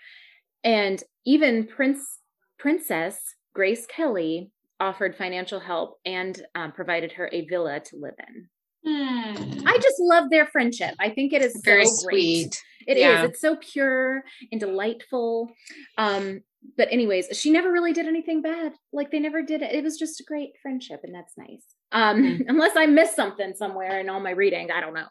And 0.63 1.03
even 1.25 1.67
Prince 1.67 2.19
Princess 2.57 3.19
Grace 3.53 3.85
Kelly 3.85 4.52
offered 4.83 5.15
financial 5.15 5.59
help 5.59 5.97
and 6.05 6.41
um, 6.55 6.71
provided 6.73 7.13
her 7.13 7.29
a 7.31 7.45
villa 7.45 7.79
to 7.79 7.95
live 7.95 8.15
in. 8.27 8.47
Hmm. 8.85 9.65
I 9.65 9.77
just 9.77 9.95
love 9.99 10.29
their 10.29 10.45
friendship. 10.47 10.93
I 10.99 11.09
think 11.09 11.31
it 11.31 11.41
is 11.41 11.61
Very 11.63 11.85
so 11.85 12.09
sweet. 12.09 12.61
It 12.85 12.97
is. 12.97 13.01
Yeah. 13.01 13.23
It's 13.23 13.39
so 13.39 13.55
pure 13.55 14.23
and 14.51 14.59
delightful. 14.59 15.49
Um, 15.97 16.41
but 16.77 16.89
anyways, 16.91 17.27
she 17.31 17.49
never 17.49 17.71
really 17.71 17.93
did 17.93 18.07
anything 18.07 18.41
bad. 18.41 18.73
Like 18.91 19.09
they 19.09 19.19
never 19.19 19.41
did 19.41 19.61
it. 19.61 19.73
It 19.73 19.83
was 19.85 19.97
just 19.97 20.19
a 20.19 20.23
great 20.25 20.51
friendship, 20.61 20.99
and 21.03 21.15
that's 21.15 21.33
nice. 21.37 21.63
Um, 21.93 22.23
Mm. 22.23 22.45
unless 22.49 22.75
I 22.75 22.85
missed 22.87 23.15
something 23.15 23.53
somewhere 23.55 23.99
in 24.01 24.09
all 24.09 24.19
my 24.19 24.31
reading, 24.31 24.69
I 24.71 24.81
don't 24.81 24.93
know. 24.93 25.07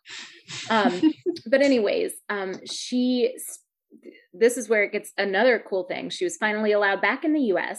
Um, 0.69 1.15
but 1.47 1.63
anyways, 1.63 2.13
um, 2.29 2.55
she. 2.71 3.35
This 4.33 4.57
is 4.57 4.71
where 4.71 4.83
it 4.85 4.93
gets 4.93 5.13
another 5.19 5.63
cool 5.69 5.85
thing. 5.85 6.09
She 6.09 6.25
was 6.25 6.39
finally 6.39 6.73
allowed 6.73 7.03
back 7.03 7.25
in 7.25 7.35
the 7.35 7.43
U.S. 7.55 7.79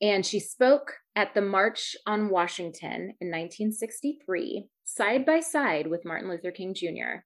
and 0.00 0.24
she 0.24 0.40
spoke 0.40 0.94
at 1.16 1.34
the 1.34 1.40
March 1.40 1.96
on 2.06 2.28
Washington 2.28 3.14
in 3.20 3.30
1963, 3.30 4.68
side 4.84 5.24
by 5.24 5.40
side 5.40 5.86
with 5.86 6.04
Martin 6.04 6.28
Luther 6.28 6.50
King 6.50 6.74
Jr. 6.74 7.22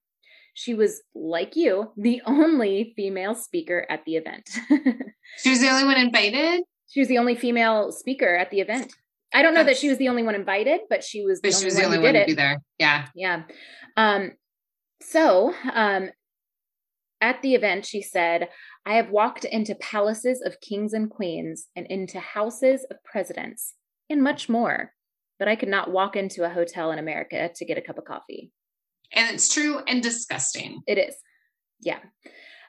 She 0.53 0.73
was, 0.73 1.01
like 1.15 1.55
you, 1.55 1.91
the 1.97 2.21
only 2.27 2.93
female 2.95 3.35
speaker 3.35 3.85
at 3.89 4.05
the 4.05 4.15
event. 4.15 4.49
She 5.37 5.51
was 5.51 5.59
the 5.59 5.69
only 5.69 5.83
one 5.83 5.97
invited, 5.97 6.63
she 6.89 6.99
was 6.99 7.07
the 7.07 7.19
only 7.19 7.35
female 7.35 7.91
speaker 7.91 8.35
at 8.35 8.49
the 8.49 8.61
event. 8.61 8.91
I 9.33 9.43
don't 9.43 9.53
know 9.53 9.63
that 9.63 9.77
she 9.77 9.89
was 9.89 9.99
the 9.99 10.09
only 10.09 10.23
one 10.23 10.33
invited, 10.33 10.81
but 10.89 11.03
she 11.03 11.23
was 11.23 11.39
the 11.39 11.49
but 11.49 11.55
only 11.55 11.61
she 11.61 11.65
was 11.65 11.75
one 11.75 11.81
the 11.81 11.87
only 11.87 11.99
one 11.99 12.13
to 12.15 12.25
be 12.25 12.33
there. 12.33 12.61
Yeah. 12.79 13.05
Yeah. 13.13 13.43
Um, 13.95 14.31
so 15.01 15.53
um, 15.71 16.09
at 17.21 17.41
the 17.41 17.53
event, 17.53 17.85
she 17.85 18.01
said, 18.01 18.49
I 18.85 18.93
have 18.93 19.09
walked 19.09 19.43
into 19.43 19.75
palaces 19.75 20.41
of 20.41 20.61
kings 20.61 20.93
and 20.93 21.09
queens 21.09 21.67
and 21.75 21.85
into 21.87 22.19
houses 22.19 22.85
of 22.89 23.03
presidents 23.03 23.75
and 24.09 24.23
much 24.23 24.47
more, 24.47 24.93
but 25.37 25.47
I 25.47 25.55
could 25.55 25.69
not 25.69 25.91
walk 25.91 26.15
into 26.15 26.45
a 26.45 26.49
hotel 26.49 26.91
in 26.91 26.99
America 26.99 27.49
to 27.53 27.65
get 27.65 27.77
a 27.77 27.81
cup 27.81 27.97
of 27.97 28.05
coffee. 28.05 28.51
And 29.13 29.33
it's 29.33 29.53
true 29.53 29.79
and 29.87 30.01
disgusting. 30.01 30.81
It 30.87 30.97
is. 30.97 31.15
Yeah. 31.81 31.99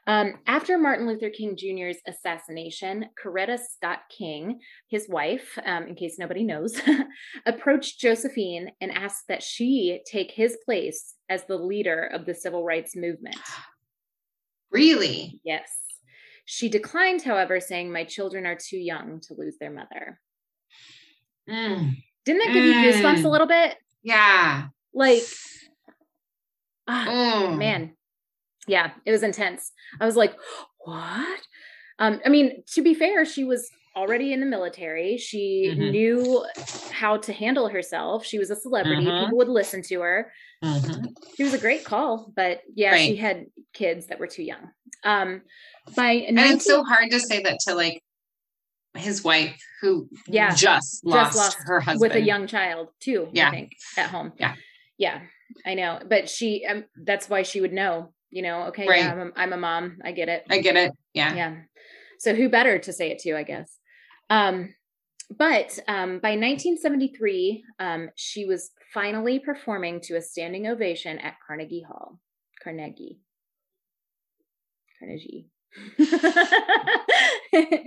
Um, 0.07 0.41
after 0.47 0.79
Martin 0.79 1.07
Luther 1.07 1.31
King 1.31 1.57
Jr.'s 1.57 1.99
assassination, 2.09 3.07
Coretta 3.23 3.59
Scott 3.59 4.01
King, 4.17 4.59
his 4.89 5.09
wife, 5.09 5.59
um, 5.65 5.87
in 5.87 5.95
case 5.95 6.19
nobody 6.19 6.43
knows, 6.43 6.81
approached 7.47 8.01
Josephine 8.01 8.71
and 8.81 8.91
asked 8.91 9.29
that 9.29 9.43
she 9.43 10.01
take 10.11 10.33
his 10.33 10.59
place 10.65 11.15
as 11.29 11.45
the 11.45 11.59
leader 11.59 12.03
of 12.13 12.27
the 12.27 12.35
civil 12.35 12.65
rights 12.65 12.97
movement. 12.97 13.37
Really? 14.71 15.41
Yes. 15.45 15.71
She 16.45 16.69
declined, 16.69 17.23
however, 17.23 17.61
saying, 17.61 17.93
My 17.93 18.05
children 18.05 18.47
are 18.47 18.57
too 18.57 18.79
young 18.79 19.21
to 19.23 19.35
lose 19.35 19.57
their 19.59 19.71
mother. 19.71 20.21
Mm. 21.49 21.97
Didn't 22.25 22.39
that 22.45 22.53
give 22.55 22.65
you 22.65 22.75
goosebumps 22.75 23.21
a 23.21 23.23
Mm. 23.29 23.31
little 23.31 23.47
bit? 23.47 23.77
Yeah. 24.03 24.69
Like, 24.93 25.23
ah, 26.89 27.07
Mm. 27.07 27.59
man 27.59 27.97
yeah 28.67 28.91
it 29.07 29.11
was 29.11 29.23
intense 29.23 29.73
i 30.01 30.05
was 30.05 30.17
like 30.17 30.35
what 30.85 31.41
um 31.99 32.21
i 32.27 32.29
mean 32.29 32.63
to 32.67 32.83
be 32.83 32.93
fair 32.95 33.25
she 33.25 33.43
was 33.43 33.71
already 33.97 34.33
in 34.35 34.41
the 34.41 34.47
military 34.47 35.17
she 35.17 35.73
Mhm. 35.75 35.91
knew 35.93 36.45
how 36.91 37.17
to 37.17 37.33
handle 37.33 37.69
herself 37.69 38.25
she 38.27 38.39
was 38.39 38.51
a 38.51 38.57
celebrity 38.57 39.07
Mhm. 39.07 39.25
people 39.25 39.39
would 39.39 39.49
listen 39.49 39.81
to 39.83 40.01
her 40.03 40.31
Mhm. 40.63 41.15
she 41.37 41.43
was 41.43 41.55
a 41.55 41.59
great 41.59 41.85
call 41.85 42.33
but 42.37 42.61
yeah 42.75 42.97
she 42.97 43.17
had 43.17 43.47
kids 43.73 44.07
that 44.09 44.19
were 44.19 44.27
too 44.27 44.43
young 44.43 44.71
um 45.05 45.41
by 45.97 46.13
And 46.29 46.39
it's 46.39 46.67
so 46.67 46.85
hard 46.85 47.11
to 47.13 47.19
say 47.21 47.43
that 47.43 47.59
to 47.67 47.75
like 47.75 48.03
his 48.95 49.25
wife 49.25 49.57
who 49.81 50.09
Yeah. 50.27 50.55
just 50.55 51.05
lost, 51.05 51.37
lost 51.37 51.59
her 51.65 51.81
husband 51.81 52.01
with 52.01 52.13
a 52.15 52.21
young 52.21 52.47
child 52.47 52.89
too 53.01 53.31
Yeah, 53.33 53.49
i 53.49 53.51
think 53.51 53.73
at 53.97 54.11
home 54.11 54.33
Yeah. 54.39 54.55
yeah 54.99 55.23
i 55.65 55.75
know 55.75 56.01
but 56.07 56.29
she 56.29 56.67
um, 56.67 56.85
that's 56.95 57.29
why 57.31 57.43
she 57.43 57.61
would 57.63 57.73
know 57.73 58.13
you 58.31 58.43
know 58.43 58.65
okay 58.65 58.87
Right. 58.87 58.99
yeah, 58.99 59.13
I'm, 59.13 59.21
a, 59.21 59.33
I'm 59.37 59.53
a 59.55 59.57
mom 59.57 59.99
i 60.05 60.13
get 60.13 60.29
it 60.29 60.45
I 60.51 60.59
get 60.59 60.77
it. 60.77 60.93
Yeah. 61.15 61.35
yeah 61.35 61.57
so 62.19 62.35
who 62.35 62.51
better 62.51 62.79
to 62.81 62.93
say 62.93 63.11
it 63.13 63.21
to 63.21 63.35
i 63.35 63.45
guess 63.45 63.79
um 64.29 64.75
but 65.31 65.79
um 65.89 66.19
by 66.19 66.37
1973 66.37 67.65
um 67.79 68.11
she 68.17 68.45
was 68.45 68.71
finally 68.93 69.39
performing 69.39 70.01
to 70.01 70.17
a 70.17 70.23
standing 70.23 70.67
ovation 70.67 71.19
at 71.19 71.35
carnegie 71.47 71.85
hall. 71.87 72.19
Carnegie. 72.63 73.21
Carnegie. 74.99 75.49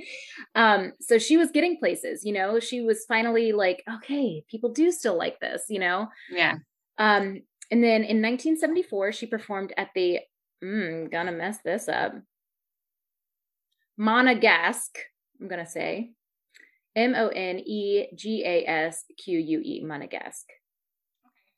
Um 0.56 0.94
so 1.02 1.18
she 1.18 1.36
was 1.38 1.52
getting 1.52 1.78
places 1.80 2.24
you 2.24 2.32
know? 2.34 2.60
She 2.60 2.82
was 2.82 3.06
finally 3.08 3.52
like 3.54 3.84
okay 3.92 4.44
people 4.50 4.72
do 4.72 4.92
still 4.92 5.18
like 5.18 5.40
this 5.40 5.64
you 5.70 5.80
know? 5.80 6.08
Yeah. 6.30 6.56
um, 6.98 7.42
and 7.72 7.84
then 7.84 8.04
in 8.04 8.22
1974, 8.22 9.14
she 9.14 9.26
performed 9.26 9.74
at 9.78 9.90
the, 9.96 10.20
mm, 10.64 11.12
gonna 11.12 11.32
mess 11.32 11.58
this 11.66 11.88
up, 11.88 12.14
Monegasque, 14.00 14.98
I'm 15.42 15.48
gonna 15.48 15.66
say, 15.66 16.12
M 16.96 17.16
O 17.16 17.30
N 17.30 17.60
E 17.60 18.10
G 18.16 18.44
A 18.46 18.64
S 18.68 19.06
Q 19.18 19.40
U 19.40 19.60
E, 19.60 19.84
Monegasque. 19.84 20.52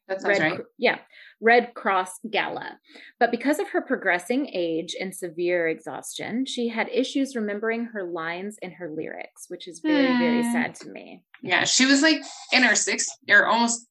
That 0.08 0.22
sounds 0.22 0.40
Red, 0.40 0.52
right. 0.52 0.62
Yeah, 0.78 1.00
Red 1.42 1.74
Cross 1.74 2.20
Gala. 2.30 2.80
But 3.20 3.32
because 3.32 3.58
of 3.60 3.70
her 3.70 3.82
progressing 3.82 4.48
age 4.54 4.96
and 5.00 5.14
severe 5.16 5.68
exhaustion, 5.68 6.46
she 6.46 6.68
had 6.68 6.90
issues 6.94 7.36
remembering 7.36 7.86
her 7.86 8.04
lines 8.04 8.58
and 8.62 8.72
her 8.74 8.90
lyrics, 8.90 9.46
which 9.48 9.68
is 9.68 9.80
very, 9.80 10.16
very 10.20 10.44
Hmm. 10.44 10.52
sad 10.52 10.76
to 10.76 10.90
me. 10.90 11.24
Yeah. 11.42 11.64
She 11.64 11.86
was 11.88 12.02
like 12.04 12.22
in 12.54 12.62
her 12.64 12.76
six 12.76 13.08
or 13.30 13.48
almost 13.48 13.88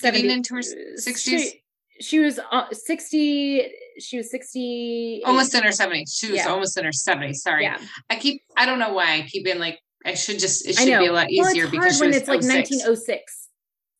Getting 0.00 0.20
70 0.30 0.32
into 0.32 0.54
her 0.54 0.60
s- 0.60 0.72
uh, 0.72 1.10
60s? 1.10 1.40
She, 1.40 1.62
she 2.00 2.18
was 2.20 2.38
uh, 2.52 2.66
60, 2.72 3.72
she 3.98 4.16
was 4.18 4.30
60. 4.30 5.22
almost 5.26 5.52
in 5.52 5.64
her 5.64 5.70
70s. 5.70 6.16
She 6.16 6.28
was 6.30 6.36
Yeah. 6.36 6.48
almost 6.48 6.78
in 6.78 6.84
her 6.84 6.92
70s. 6.92 7.34
Sorry. 7.42 7.64
Yeah. 7.64 7.78
I 8.08 8.14
keep 8.16 8.42
I 8.56 8.66
don't 8.66 8.78
know 8.78 8.92
why 8.92 9.14
I 9.16 9.22
keep 9.22 9.44
being 9.44 9.58
like 9.58 9.80
I 10.06 10.14
should 10.14 10.38
just 10.38 10.68
it 10.68 10.76
should 10.76 10.86
be 10.86 10.92
a 11.06 11.12
lot 11.12 11.26
well, 11.36 11.48
easier 11.50 11.64
it's 11.64 11.72
because 11.72 12.00
when 12.00 12.10
was 12.10 12.18
it's 12.18 12.28
like 12.28 12.42
1906. 12.42 13.47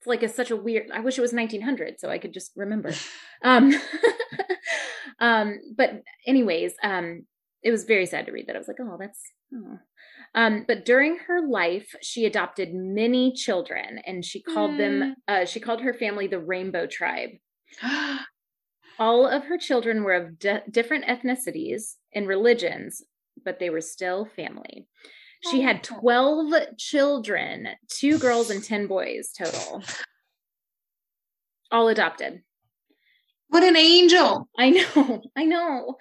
Like 0.08 0.22
it's 0.22 0.34
such 0.34 0.50
a 0.50 0.56
weird. 0.56 0.90
I 0.92 1.00
wish 1.00 1.18
it 1.18 1.22
was 1.22 1.32
1900 1.32 2.00
so 2.00 2.08
I 2.08 2.18
could 2.18 2.32
just 2.32 2.52
remember. 2.56 2.92
um, 3.44 3.72
um, 5.20 5.58
but 5.76 6.02
anyways, 6.26 6.74
um, 6.82 7.26
it 7.62 7.70
was 7.70 7.84
very 7.84 8.06
sad 8.06 8.26
to 8.26 8.32
read 8.32 8.46
that. 8.46 8.56
I 8.56 8.58
was 8.58 8.68
like, 8.68 8.78
oh, 8.80 8.96
that's. 8.98 9.20
Oh. 9.54 9.78
Um, 10.34 10.64
but 10.68 10.84
during 10.84 11.18
her 11.26 11.46
life, 11.46 11.94
she 12.02 12.26
adopted 12.26 12.74
many 12.74 13.32
children, 13.32 13.98
and 14.06 14.24
she 14.24 14.42
called 14.42 14.78
them. 14.78 15.16
Mm. 15.28 15.42
Uh, 15.42 15.44
she 15.46 15.58
called 15.58 15.80
her 15.80 15.94
family 15.94 16.26
the 16.26 16.38
Rainbow 16.38 16.86
Tribe. 16.86 17.30
All 18.98 19.26
of 19.26 19.44
her 19.44 19.56
children 19.56 20.02
were 20.02 20.14
of 20.14 20.38
di- 20.38 20.62
different 20.70 21.06
ethnicities 21.06 21.94
and 22.12 22.26
religions, 22.26 23.02
but 23.44 23.58
they 23.58 23.70
were 23.70 23.80
still 23.80 24.26
family. 24.36 24.86
She 25.50 25.60
had 25.62 25.82
12 25.84 26.76
children, 26.78 27.68
two 27.88 28.18
girls 28.18 28.50
and 28.50 28.62
10 28.62 28.86
boys 28.86 29.30
total. 29.36 29.82
All 31.70 31.88
adopted. 31.88 32.42
what 33.48 33.62
an 33.62 33.76
angel. 33.76 34.48
I 34.58 34.70
know, 34.70 35.22
I 35.36 35.44
know. 35.44 35.96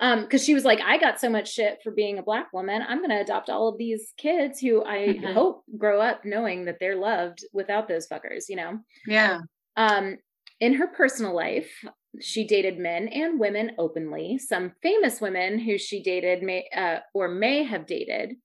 Um, 0.00 0.22
because 0.22 0.44
she 0.44 0.54
was 0.54 0.64
like, 0.64 0.80
I 0.80 0.98
got 0.98 1.20
so 1.20 1.28
much 1.30 1.52
shit 1.52 1.78
for 1.82 1.92
being 1.92 2.18
a 2.18 2.22
black 2.22 2.52
woman. 2.52 2.82
I'm 2.86 3.00
gonna 3.00 3.20
adopt 3.20 3.48
all 3.48 3.68
of 3.68 3.78
these 3.78 4.12
kids 4.16 4.58
who 4.60 4.84
I 4.84 4.98
Mhm. 5.20 5.32
hope 5.34 5.64
grow 5.78 6.00
up 6.00 6.24
knowing 6.24 6.64
that 6.64 6.78
they're 6.80 6.96
loved 6.96 7.44
without 7.52 7.86
those 7.88 8.08
fuckers, 8.08 8.48
you 8.48 8.56
know. 8.56 8.80
Yeah. 9.06 9.40
Um, 9.76 10.18
in 10.60 10.74
her 10.74 10.88
personal 10.88 11.32
life, 11.34 11.84
she 12.20 12.44
dated 12.46 12.78
men 12.78 13.06
and 13.08 13.38
women 13.40 13.72
openly. 13.78 14.38
Some 14.38 14.72
famous 14.82 15.20
women 15.20 15.58
who 15.60 15.78
she 15.78 16.02
dated 16.02 16.42
may 16.42 16.68
uh, 16.74 16.98
or 17.12 17.28
may 17.28 17.62
have 17.62 17.86
dated 17.86 18.36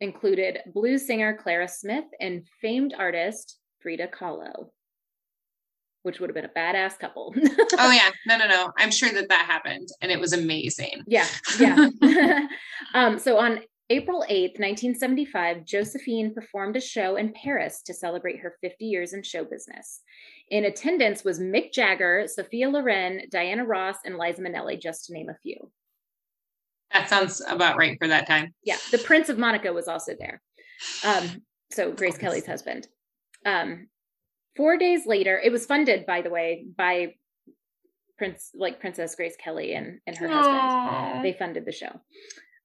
included 0.00 0.58
blues 0.72 1.06
singer 1.06 1.36
Clara 1.36 1.68
Smith 1.68 2.04
and 2.20 2.46
famed 2.60 2.94
artist 2.96 3.58
Frida 3.80 4.08
Kahlo, 4.08 4.70
which 6.02 6.20
would 6.20 6.30
have 6.30 6.34
been 6.34 6.44
a 6.44 6.48
badass 6.48 6.98
couple. 6.98 7.34
Oh 7.78 7.90
yeah. 7.90 8.10
No, 8.26 8.38
no, 8.38 8.46
no. 8.46 8.72
I'm 8.78 8.90
sure 8.90 9.10
that 9.12 9.28
that 9.28 9.46
happened 9.46 9.88
and 10.00 10.12
it 10.12 10.20
was 10.20 10.32
amazing. 10.32 11.02
yeah, 11.06 11.26
yeah. 11.58 11.88
um, 12.94 13.18
so 13.18 13.38
on 13.38 13.60
April 13.90 14.24
8th, 14.30 14.58
1975, 14.58 15.66
Josephine 15.66 16.32
performed 16.32 16.76
a 16.76 16.80
show 16.80 17.16
in 17.16 17.34
Paris 17.34 17.82
to 17.82 17.92
celebrate 17.92 18.40
her 18.40 18.56
50 18.62 18.86
years 18.86 19.12
in 19.12 19.22
show 19.22 19.44
business. 19.44 20.00
In 20.48 20.64
attendance 20.64 21.22
was 21.22 21.38
Mick 21.38 21.72
Jagger, 21.72 22.26
Sophia 22.26 22.70
Loren, 22.70 23.22
Diana 23.30 23.64
Ross, 23.64 23.96
and 24.06 24.16
Liza 24.16 24.40
Minnelli, 24.40 24.80
just 24.80 25.04
to 25.06 25.12
name 25.12 25.28
a 25.28 25.36
few. 25.42 25.70
That 26.94 27.08
sounds 27.08 27.42
about 27.48 27.76
right 27.76 27.98
for 28.00 28.08
that 28.08 28.26
time. 28.26 28.54
Yeah, 28.64 28.76
the 28.92 28.98
Prince 28.98 29.28
of 29.28 29.36
Monaco 29.36 29.72
was 29.72 29.88
also 29.88 30.12
there. 30.18 30.40
Um, 31.04 31.42
so 31.70 31.92
Grace 31.92 32.16
Kelly's 32.16 32.46
husband. 32.46 32.86
Um, 33.44 33.88
four 34.56 34.78
days 34.78 35.04
later, 35.04 35.38
it 35.42 35.50
was 35.52 35.66
funded, 35.66 36.06
by 36.06 36.22
the 36.22 36.30
way, 36.30 36.66
by 36.78 37.14
Prince, 38.16 38.50
like 38.54 38.80
Princess 38.80 39.16
Grace 39.16 39.36
Kelly 39.36 39.74
and, 39.74 39.98
and 40.06 40.16
her 40.16 40.28
husband. 40.28 41.24
They 41.24 41.36
funded 41.36 41.64
the 41.66 41.72
show. 41.72 42.00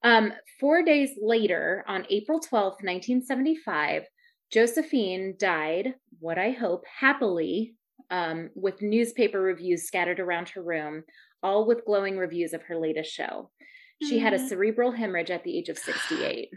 Um, 0.03 0.31
four 0.59 0.83
days 0.83 1.11
later, 1.19 1.83
on 1.87 2.05
April 2.09 2.39
12th, 2.39 2.83
1975, 2.83 4.03
Josephine 4.51 5.35
died, 5.37 5.95
what 6.19 6.37
I 6.37 6.51
hope, 6.51 6.85
happily, 6.99 7.75
um, 8.09 8.49
with 8.55 8.81
newspaper 8.81 9.41
reviews 9.41 9.83
scattered 9.83 10.19
around 10.19 10.49
her 10.49 10.61
room, 10.61 11.03
all 11.43 11.65
with 11.65 11.85
glowing 11.85 12.17
reviews 12.17 12.53
of 12.53 12.63
her 12.63 12.77
latest 12.77 13.11
show. 13.11 13.51
She 14.01 14.19
had 14.19 14.33
a 14.33 14.37
Mm. 14.39 14.47
cerebral 14.47 14.91
hemorrhage 14.91 15.29
at 15.31 15.43
the 15.43 15.57
age 15.57 15.69
of 15.69 15.77
68. 15.77 16.49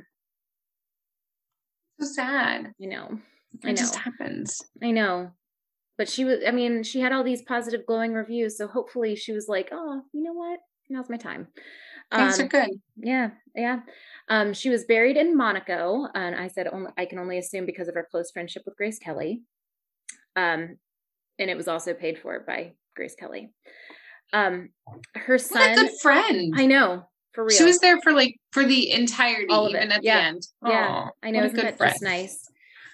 So 2.00 2.06
sad. 2.06 2.66
I 2.80 2.84
know. 2.84 3.18
It 3.54 3.60
I 3.64 3.68
know. 3.70 3.74
just 3.76 3.96
happens. 3.96 4.60
I 4.82 4.90
know. 4.90 5.32
But 5.98 6.08
she 6.08 6.24
was, 6.24 6.40
I 6.46 6.50
mean, 6.52 6.82
she 6.82 7.00
had 7.00 7.12
all 7.12 7.22
these 7.22 7.42
positive, 7.42 7.86
glowing 7.86 8.14
reviews. 8.14 8.56
So 8.56 8.66
hopefully 8.66 9.14
she 9.14 9.32
was 9.32 9.46
like, 9.48 9.68
oh, 9.72 10.02
you 10.12 10.22
know 10.22 10.32
what? 10.32 10.60
Now's 10.88 11.10
my 11.10 11.16
time. 11.16 11.48
Things 12.12 12.38
Um, 12.38 12.44
are 12.46 12.48
good. 12.48 12.70
Yeah, 12.96 13.30
yeah. 13.54 13.80
Um, 14.28 14.52
she 14.54 14.68
was 14.70 14.84
buried 14.84 15.16
in 15.16 15.36
Monaco, 15.36 16.06
and 16.14 16.34
I 16.34 16.48
said 16.48 16.66
only, 16.68 16.90
I 16.96 17.06
can 17.06 17.18
only 17.18 17.38
assume 17.38 17.66
because 17.66 17.88
of 17.88 17.94
her 17.94 18.06
close 18.10 18.30
friendship 18.30 18.62
with 18.66 18.76
Grace 18.76 18.98
Kelly. 18.98 19.42
Um, 20.36 20.78
and 21.38 21.50
it 21.50 21.56
was 21.56 21.68
also 21.68 21.94
paid 21.94 22.18
for 22.18 22.40
by 22.40 22.74
Grace 22.96 23.14
Kelly. 23.14 23.52
Um, 24.32 24.70
her 25.14 25.34
What 25.34 25.40
a 25.40 25.44
son, 25.44 25.74
good 25.74 25.90
friend. 26.00 26.54
I 26.56 26.66
know 26.66 27.04
for 27.32 27.44
real. 27.44 27.56
She 27.56 27.64
was 27.64 27.78
there 27.78 28.00
for 28.02 28.12
like 28.12 28.38
for 28.50 28.64
the 28.64 28.90
entirety, 28.90 29.48
All 29.50 29.66
of 29.66 29.74
even 29.74 29.92
at 29.92 30.02
yeah. 30.04 30.18
the 30.18 30.26
end. 30.26 30.46
Yeah, 30.66 30.88
Aw, 30.88 31.10
I 31.22 31.30
know, 31.30 31.44
isn't 31.44 31.56
good 31.56 31.64
that 31.64 31.78
friend. 31.78 31.92
just 31.92 32.02
nice? 32.02 32.48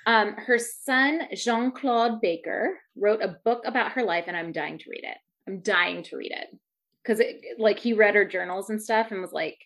Um, 0.07 0.32
her 0.34 0.59
son, 0.59 1.22
Jean 1.34 1.70
Claude 1.70 2.20
Baker, 2.20 2.78
wrote 2.97 3.22
a 3.22 3.36
book 3.45 3.62
about 3.66 3.93
her 3.93 4.03
life, 4.03 4.24
and 4.26 4.36
I'm 4.36 4.53
dying 4.53 4.78
to 4.78 4.84
read 4.91 5.05
it. 5.05 5.18
I'm 5.47 5.61
dying 5.61 6.03
to 6.05 6.16
read 6.16 6.32
it 6.32 6.49
because, 7.03 7.20
it, 7.20 7.43
like, 7.59 7.78
he 7.78 7.93
read 7.93 8.14
her 8.14 8.24
journals 8.24 8.70
and 8.70 8.80
stuff, 8.80 9.11
and 9.11 9.20
was 9.20 9.32
like, 9.32 9.59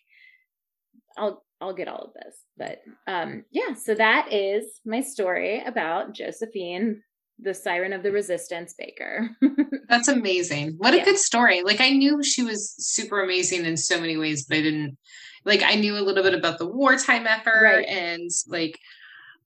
"I'll, 1.17 1.43
I'll 1.61 1.73
get 1.73 1.87
all 1.87 2.05
of 2.05 2.13
this." 2.13 2.41
But, 2.57 2.81
um, 3.07 3.45
yeah. 3.51 3.73
So 3.73 3.95
that 3.95 4.33
is 4.33 4.65
my 4.85 4.99
story 5.01 5.63
about 5.65 6.13
Josephine, 6.13 7.03
the 7.39 7.53
Siren 7.53 7.93
of 7.93 8.03
the 8.03 8.11
Resistance 8.11 8.73
Baker. 8.77 9.29
That's 9.89 10.07
amazing. 10.07 10.75
What 10.77 10.93
a 10.93 10.97
Yeah. 10.97 11.05
good 11.05 11.17
story. 11.17 11.63
Like 11.63 11.81
I 11.81 11.89
knew 11.89 12.23
she 12.23 12.43
was 12.43 12.73
super 12.77 13.21
amazing 13.21 13.65
in 13.65 13.75
so 13.77 13.99
many 13.99 14.17
ways, 14.17 14.45
but 14.45 14.57
I 14.57 14.61
didn't 14.61 14.97
like 15.45 15.61
I 15.63 15.75
knew 15.75 15.97
a 15.97 16.01
little 16.01 16.23
bit 16.23 16.33
about 16.33 16.57
the 16.59 16.67
wartime 16.67 17.27
effort 17.27 17.61
Right. 17.63 17.87
and 17.87 18.29
like 18.47 18.79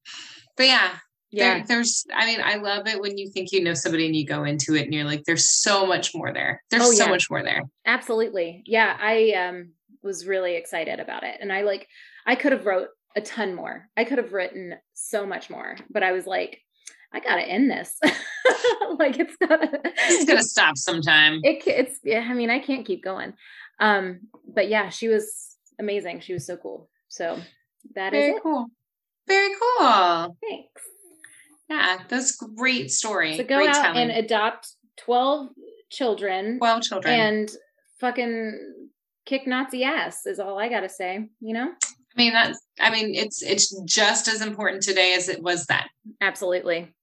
but 0.57 0.65
yeah, 0.67 0.89
yeah, 1.31 1.55
there, 1.57 1.65
there's 1.67 2.05
I 2.13 2.25
mean, 2.25 2.39
I 2.43 2.55
love 2.55 2.87
it 2.87 3.01
when 3.01 3.17
you 3.17 3.29
think 3.29 3.51
you 3.51 3.63
know 3.63 3.73
somebody 3.73 4.05
and 4.05 4.15
you 4.15 4.25
go 4.25 4.43
into 4.43 4.75
it 4.75 4.83
and 4.83 4.93
you're 4.93 5.03
like, 5.03 5.23
there's 5.25 5.49
so 5.61 5.85
much 5.85 6.13
more 6.15 6.31
there. 6.33 6.63
There's 6.69 6.83
Oh, 6.83 6.91
so 6.91 7.05
yeah. 7.05 7.09
much 7.09 7.29
more 7.29 7.43
there. 7.43 7.61
absolutely. 7.85 8.63
Yeah, 8.65 8.95
I 8.99 9.31
um 9.33 9.71
was 10.03 10.25
really 10.27 10.55
excited 10.55 10.99
about 10.99 11.23
it, 11.23 11.37
and 11.41 11.51
I 11.51 11.61
like 11.63 11.87
I 12.25 12.35
could 12.35 12.51
have 12.51 12.65
wrote 12.65 12.89
a 13.15 13.21
ton 13.21 13.55
more. 13.55 13.87
I 13.97 14.03
could 14.03 14.19
have 14.19 14.31
written 14.33 14.75
so 14.93 15.25
much 15.25 15.49
more, 15.49 15.75
but 15.89 16.03
I 16.03 16.11
was 16.11 16.27
like, 16.27 16.59
I 17.13 17.19
gotta 17.19 17.41
end 17.43 17.69
this. 17.71 17.97
like 18.99 19.17
it's 19.19 19.35
gotta, 19.37 19.79
It's 19.83 20.25
gonna 20.25 20.43
stop 20.43 20.77
sometime. 20.77 21.39
it, 21.43 21.63
it's 21.65 21.99
yeah. 22.03 22.25
I 22.29 22.33
mean, 22.33 22.49
I 22.49 22.59
can't 22.59 22.85
keep 22.85 23.03
going. 23.03 23.33
Um, 23.79 24.21
but 24.47 24.69
yeah, 24.69 24.89
she 24.89 25.07
was 25.07 25.55
amazing. 25.79 26.19
She 26.21 26.33
was 26.33 26.45
so 26.45 26.57
cool. 26.57 26.89
So 27.07 27.39
that 27.95 28.13
is 28.13 28.19
Very 28.19 28.31
it. 28.33 28.43
cool. 28.43 28.67
Very 29.27 29.53
cool. 29.59 30.37
Thanks. 30.49 30.81
Yeah, 31.69 31.97
that's 32.07 32.35
great 32.35 32.91
story. 32.91 33.37
So 33.37 33.43
go 33.43 33.57
great 33.57 33.69
out 33.69 33.75
telling. 33.83 33.97
and 34.09 34.11
adopt 34.11 34.69
twelve 34.97 35.49
children 35.89 36.57
well 36.61 36.81
children. 36.81 37.13
and 37.13 37.51
fucking 37.99 38.89
kick 39.25 39.47
Nazi 39.47 39.83
ass 39.83 40.25
is 40.25 40.39
all 40.39 40.59
I 40.59 40.69
gotta 40.69 40.89
say. 40.89 41.27
You 41.39 41.53
know. 41.53 41.69
I 41.83 42.17
mean 42.17 42.33
that's 42.33 42.59
I 42.79 42.89
mean 42.89 43.13
it's 43.15 43.43
it's 43.43 43.75
just 43.83 44.27
as 44.27 44.41
important 44.41 44.81
today 44.83 45.13
as 45.13 45.29
it 45.29 45.41
was 45.43 45.65
then. 45.65 45.83
Absolutely. 46.21 46.93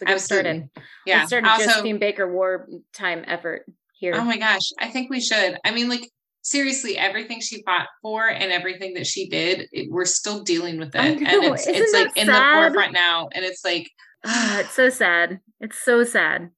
So 0.00 0.06
get 0.06 0.14
Absolutely. 0.14 0.50
started. 0.50 0.70
Yeah. 1.04 1.16
Let's 1.18 1.28
start 1.28 1.44
Also, 1.44 1.64
Josephine 1.66 1.98
Baker 1.98 2.32
wartime 2.32 3.22
effort 3.26 3.66
here. 3.92 4.14
oh 4.16 4.24
my 4.24 4.38
gosh, 4.38 4.62
I 4.78 4.88
think 4.88 5.10
we 5.10 5.20
should. 5.20 5.58
I 5.62 5.72
mean, 5.72 5.90
like 5.90 6.08
seriously, 6.42 6.96
everything 6.96 7.40
she 7.40 7.62
fought 7.64 7.86
for 8.00 8.26
and 8.26 8.50
everything 8.50 8.94
that 8.94 9.06
she 9.06 9.28
did, 9.28 9.68
it, 9.72 9.90
we're 9.90 10.06
still 10.06 10.42
dealing 10.42 10.78
with 10.78 10.94
it, 10.94 11.00
and 11.00 11.20
it's 11.22 11.66
Isn't 11.66 11.74
it's 11.82 11.92
like 11.92 12.14
that 12.14 12.20
in 12.20 12.26
the 12.28 12.32
forefront 12.32 12.92
now, 12.94 13.28
and 13.34 13.44
it's 13.44 13.62
like, 13.62 13.90
Ah, 14.24 14.60
it's 14.60 14.72
so 14.72 14.88
sad. 14.88 15.40
It's 15.60 15.78
so 15.78 16.02
sad. 16.04 16.48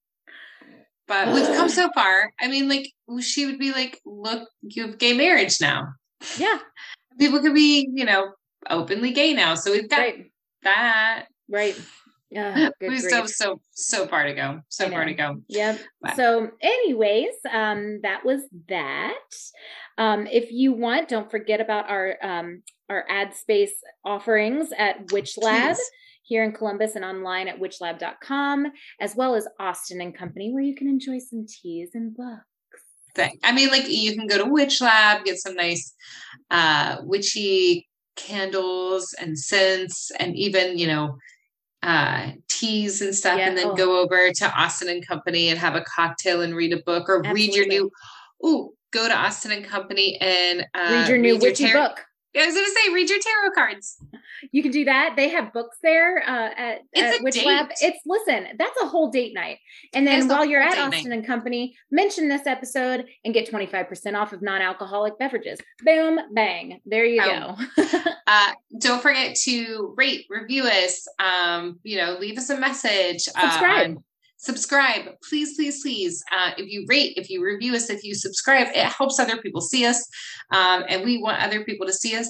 but 1.08 1.34
we've 1.34 1.46
come 1.46 1.68
so 1.68 1.90
far. 1.94 2.32
I 2.40 2.46
mean, 2.46 2.68
like 2.68 2.86
she 3.20 3.46
would 3.46 3.58
be 3.58 3.72
like, 3.72 4.00
look, 4.06 4.48
you 4.62 4.86
have 4.86 4.98
gay 4.98 5.14
marriage 5.16 5.60
now. 5.60 5.88
Yeah. 6.38 6.58
People 7.18 7.40
could 7.40 7.54
be, 7.54 7.88
you 7.92 8.04
know, 8.04 8.32
openly 8.70 9.10
gay 9.10 9.34
now. 9.34 9.56
So 9.56 9.72
we've 9.72 9.88
got 9.90 9.98
Right. 9.98 10.30
that. 10.62 11.26
Right. 11.50 11.78
Yeah. 12.32 12.70
Good 12.80 12.90
we 12.90 12.98
still 12.98 13.18
have 13.22 13.28
so 13.28 13.60
so 13.72 14.06
far 14.06 14.24
to 14.24 14.32
go. 14.32 14.60
So 14.68 14.88
far 14.90 15.04
to 15.04 15.12
go. 15.14 15.42
Yep. 15.48 15.80
But- 16.00 16.16
So, 16.16 16.50
anyways, 16.60 17.34
um, 17.52 18.00
that 18.02 18.24
was 18.24 18.40
that. 18.68 19.18
Um, 19.98 20.26
if 20.26 20.50
you 20.50 20.72
want, 20.72 21.08
don't 21.08 21.30
forget 21.30 21.60
about 21.60 21.90
our 21.90 22.16
um 22.22 22.62
our 22.88 23.04
ad 23.08 23.34
space 23.34 23.74
offerings 24.04 24.70
at 24.76 25.12
Witch 25.12 25.36
Lab 25.38 25.76
Please. 25.76 25.90
here 26.22 26.42
in 26.44 26.52
Columbus 26.52 26.94
and 26.96 27.04
online 27.04 27.48
at 27.48 27.58
witchlab.com, 27.60 28.66
as 29.00 29.14
well 29.14 29.34
as 29.34 29.46
Austen 29.60 30.00
and 30.00 30.16
Company, 30.16 30.52
where 30.52 30.62
you 30.62 30.74
can 30.74 30.88
enjoy 30.88 31.18
some 31.18 31.46
teas 31.46 31.90
and 31.94 32.14
books. 32.16 32.44
thing. 33.14 33.38
I 33.44 33.52
mean, 33.52 33.68
like 33.68 33.88
you 33.88 34.14
can 34.16 34.26
go 34.26 34.38
to 34.42 34.50
Witch 34.50 34.80
Lab, 34.80 35.24
get 35.26 35.36
some 35.38 35.54
nice 35.54 35.94
uh 36.50 36.96
witchy 37.02 37.88
candles 38.16 39.14
and 39.20 39.38
scents 39.38 40.10
and 40.18 40.34
even, 40.36 40.78
you 40.78 40.86
know, 40.86 41.16
uh 41.82 42.30
teas 42.48 43.02
and 43.02 43.14
stuff, 43.14 43.38
Yeah, 43.38 43.48
and 43.48 43.58
then 43.58 43.68
oh. 43.68 43.74
go 43.74 44.00
over 44.00 44.30
to 44.32 44.52
Austen 44.60 44.88
and 44.88 45.06
Company 45.06 45.48
and 45.48 45.58
have 45.58 45.74
a 45.74 45.80
cocktail 45.82 46.40
and 46.42 46.54
read 46.54 46.72
a 46.72 46.82
book 46.82 47.08
or 47.08 47.22
read 47.22 47.54
your 47.54 47.66
new 47.66 47.90
ooh, 48.44 48.72
go 48.92 49.08
to 49.08 49.14
Austen 49.16 49.50
and 49.52 49.64
Company 49.64 50.16
and 50.20 50.66
uh 50.74 50.88
Read 50.92 51.08
your 51.08 51.18
new 51.18 51.38
witchy 51.38 51.66
tarot- 51.66 51.88
book. 51.88 52.04
I 52.34 52.46
was 52.46 52.54
gonna 52.54 52.66
say 52.68 52.92
read 52.94 53.10
your 53.10 53.18
tarot 53.20 53.50
cards. 53.54 54.02
You 54.50 54.62
can 54.62 54.72
do 54.72 54.84
that. 54.86 55.14
They 55.16 55.28
have 55.28 55.52
books 55.52 55.76
there 55.82 56.18
uh, 56.26 56.50
at, 56.56 56.80
It's 56.92 57.18
at 57.18 57.22
Witch 57.22 57.44
Lab. 57.44 57.68
It's 57.80 57.98
listen, 58.06 58.48
that's 58.58 58.80
a 58.82 58.86
whole 58.86 59.10
date 59.10 59.34
night. 59.34 59.58
And 59.92 60.06
then 60.06 60.26
while 60.28 60.44
you're 60.44 60.60
at 60.62 60.72
date 60.72 60.78
night. 60.78 60.94
Austen 60.94 61.12
and 61.12 61.26
Company, 61.26 61.76
mention 61.90 62.28
this 62.28 62.46
episode 62.46 63.04
and 63.24 63.32
get 63.34 63.50
25% 63.50 64.18
off 64.18 64.32
of 64.32 64.42
non-alcoholic 64.42 65.18
beverages. 65.18 65.58
Boom, 65.84 66.18
bang. 66.32 66.80
There 66.86 67.04
you 67.04 67.22
Oh. 67.24 67.56
go. 67.76 67.84
Uh, 68.26 68.52
don't 68.78 69.02
forget 69.02 69.36
to 69.36 69.94
rate, 69.96 70.24
review 70.30 70.64
us. 70.64 71.06
Um, 71.18 71.78
you 71.82 71.98
know, 71.98 72.16
leave 72.18 72.38
us 72.38 72.48
a 72.50 72.58
message. 72.58 73.28
uh, 73.36 73.40
Subscribe. 73.50 73.90
on- 73.98 74.04
subscribe 74.42 75.04
please 75.28 75.54
please 75.54 75.80
please 75.82 76.22
uh, 76.32 76.50
if 76.58 76.68
you 76.70 76.84
rate 76.88 77.14
if 77.16 77.30
you 77.30 77.42
review 77.42 77.74
us 77.74 77.88
if 77.88 78.02
you 78.02 78.14
subscribe 78.14 78.66
it 78.74 78.86
helps 78.86 79.18
other 79.18 79.38
people 79.38 79.60
see 79.60 79.86
us 79.86 80.06
um, 80.50 80.84
and 80.88 81.04
we 81.04 81.22
want 81.22 81.40
other 81.40 81.64
people 81.64 81.86
to 81.86 81.92
see 81.92 82.16
us 82.16 82.28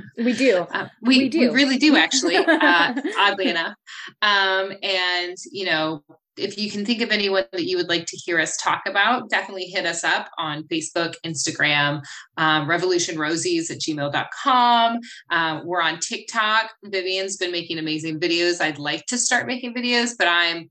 we 0.18 0.32
do 0.34 0.58
uh, 0.72 0.86
we, 1.02 1.18
we, 1.18 1.28
do 1.28 1.40
we 1.40 1.48
really 1.48 1.78
do 1.78 1.96
actually 1.96 2.36
uh, 2.36 2.94
oddly 3.18 3.48
enough 3.48 3.74
um, 4.22 4.70
and 4.82 5.36
you 5.50 5.64
know 5.64 6.02
if 6.36 6.58
you 6.58 6.70
can 6.70 6.84
think 6.84 7.00
of 7.00 7.10
anyone 7.10 7.44
that 7.52 7.64
you 7.64 7.78
would 7.78 7.88
like 7.88 8.04
to 8.04 8.16
hear 8.16 8.38
us 8.38 8.58
talk 8.58 8.82
about, 8.86 9.30
definitely 9.30 9.64
hit 9.64 9.86
us 9.86 10.04
up 10.04 10.28
on 10.36 10.64
Facebook, 10.64 11.14
Instagram, 11.24 12.02
um, 12.36 12.68
revolutionrosies 12.68 13.70
at 13.70 13.78
gmail.com. 13.78 15.00
Uh, 15.30 15.60
we're 15.64 15.80
on 15.80 15.98
TikTok. 15.98 16.72
Vivian's 16.84 17.38
been 17.38 17.52
making 17.52 17.78
amazing 17.78 18.20
videos. 18.20 18.60
I'd 18.60 18.78
like 18.78 19.06
to 19.06 19.16
start 19.16 19.46
making 19.46 19.74
videos, 19.74 20.12
but 20.18 20.28
I'm 20.28 20.68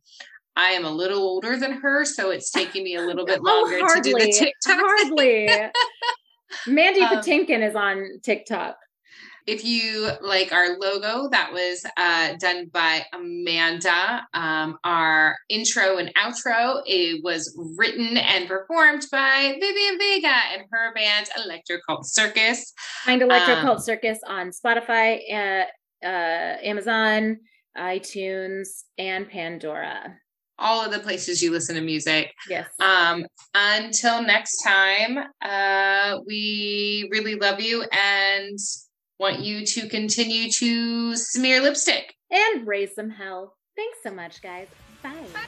I 0.56 0.72
am 0.72 0.86
a 0.86 0.90
little 0.90 1.20
older 1.20 1.58
than 1.58 1.74
her, 1.74 2.06
so 2.06 2.32
it's 2.32 2.50
taking 2.50 2.84
me 2.84 2.96
a 2.96 3.02
little 3.02 3.26
bit 3.26 3.40
oh, 3.46 3.64
longer 3.70 3.80
oh, 3.84 3.96
to 3.96 4.02
do 4.02 4.14
the 4.14 4.32
TikTok. 4.32 4.80
Hardly. 4.80 5.50
Mandy 6.68 7.02
um, 7.02 7.18
Patinkin 7.18 7.68
is 7.68 7.76
on 7.76 8.20
TikTok. 8.24 8.78
If 9.48 9.64
you 9.64 10.10
like 10.22 10.52
our 10.52 10.80
logo, 10.80 11.30
that 11.30 11.54
was 11.54 11.86
uh, 11.98 12.34
done 12.40 12.68
by 12.74 13.04
Amanda. 13.14 14.26
Um, 14.34 14.80
our 14.84 15.38
intro 15.50 15.98
and 15.98 16.12
outro, 16.16 16.82
it 16.86 17.24
was 17.24 17.56
written 17.78 18.18
and 18.18 18.48
performed 18.48 19.04
by 19.12 19.56
Vivian 19.60 20.00
Vega 20.00 20.36
and 20.54 20.64
her 20.72 20.94
band 20.96 21.30
Electro 21.46 21.78
Cult 21.88 22.08
Circus. 22.08 22.74
Find 23.04 23.22
Electro 23.22 23.56
um, 23.56 23.66
Cult 23.66 23.84
Circus 23.84 24.18
on 24.26 24.50
Spotify, 24.50 25.20
uh, 25.32 25.66
uh, 26.04 26.58
Amazon, 26.64 27.38
iTunes, 27.78 28.84
and 28.98 29.30
Pandora 29.30 30.16
all 30.58 30.86
of 30.86 30.92
the 30.92 31.00
places 31.00 31.42
you 31.42 31.52
listen 31.52 31.76
to 31.76 31.82
music. 31.82 32.34
Yes. 32.50 32.68
Um, 32.80 33.26
until 33.54 34.22
next 34.22 34.64
time, 34.64 35.18
uh, 35.42 36.20
we 36.26 37.10
really 37.12 37.36
love 37.36 37.60
you 37.60 37.84
and 37.92 38.58
want 39.20 39.40
you 39.40 39.66
to 39.66 39.88
continue 39.88 40.50
to 40.52 41.16
smear 41.16 41.62
lipstick 41.62 42.14
and 42.32 42.68
raise 42.68 42.96
some 42.96 43.10
hell. 43.10 43.56
Thanks 43.76 44.00
so 44.04 44.12
much, 44.12 44.42
guys. 44.42 44.68
Bye. 45.02 45.14
Bye. 45.34 45.46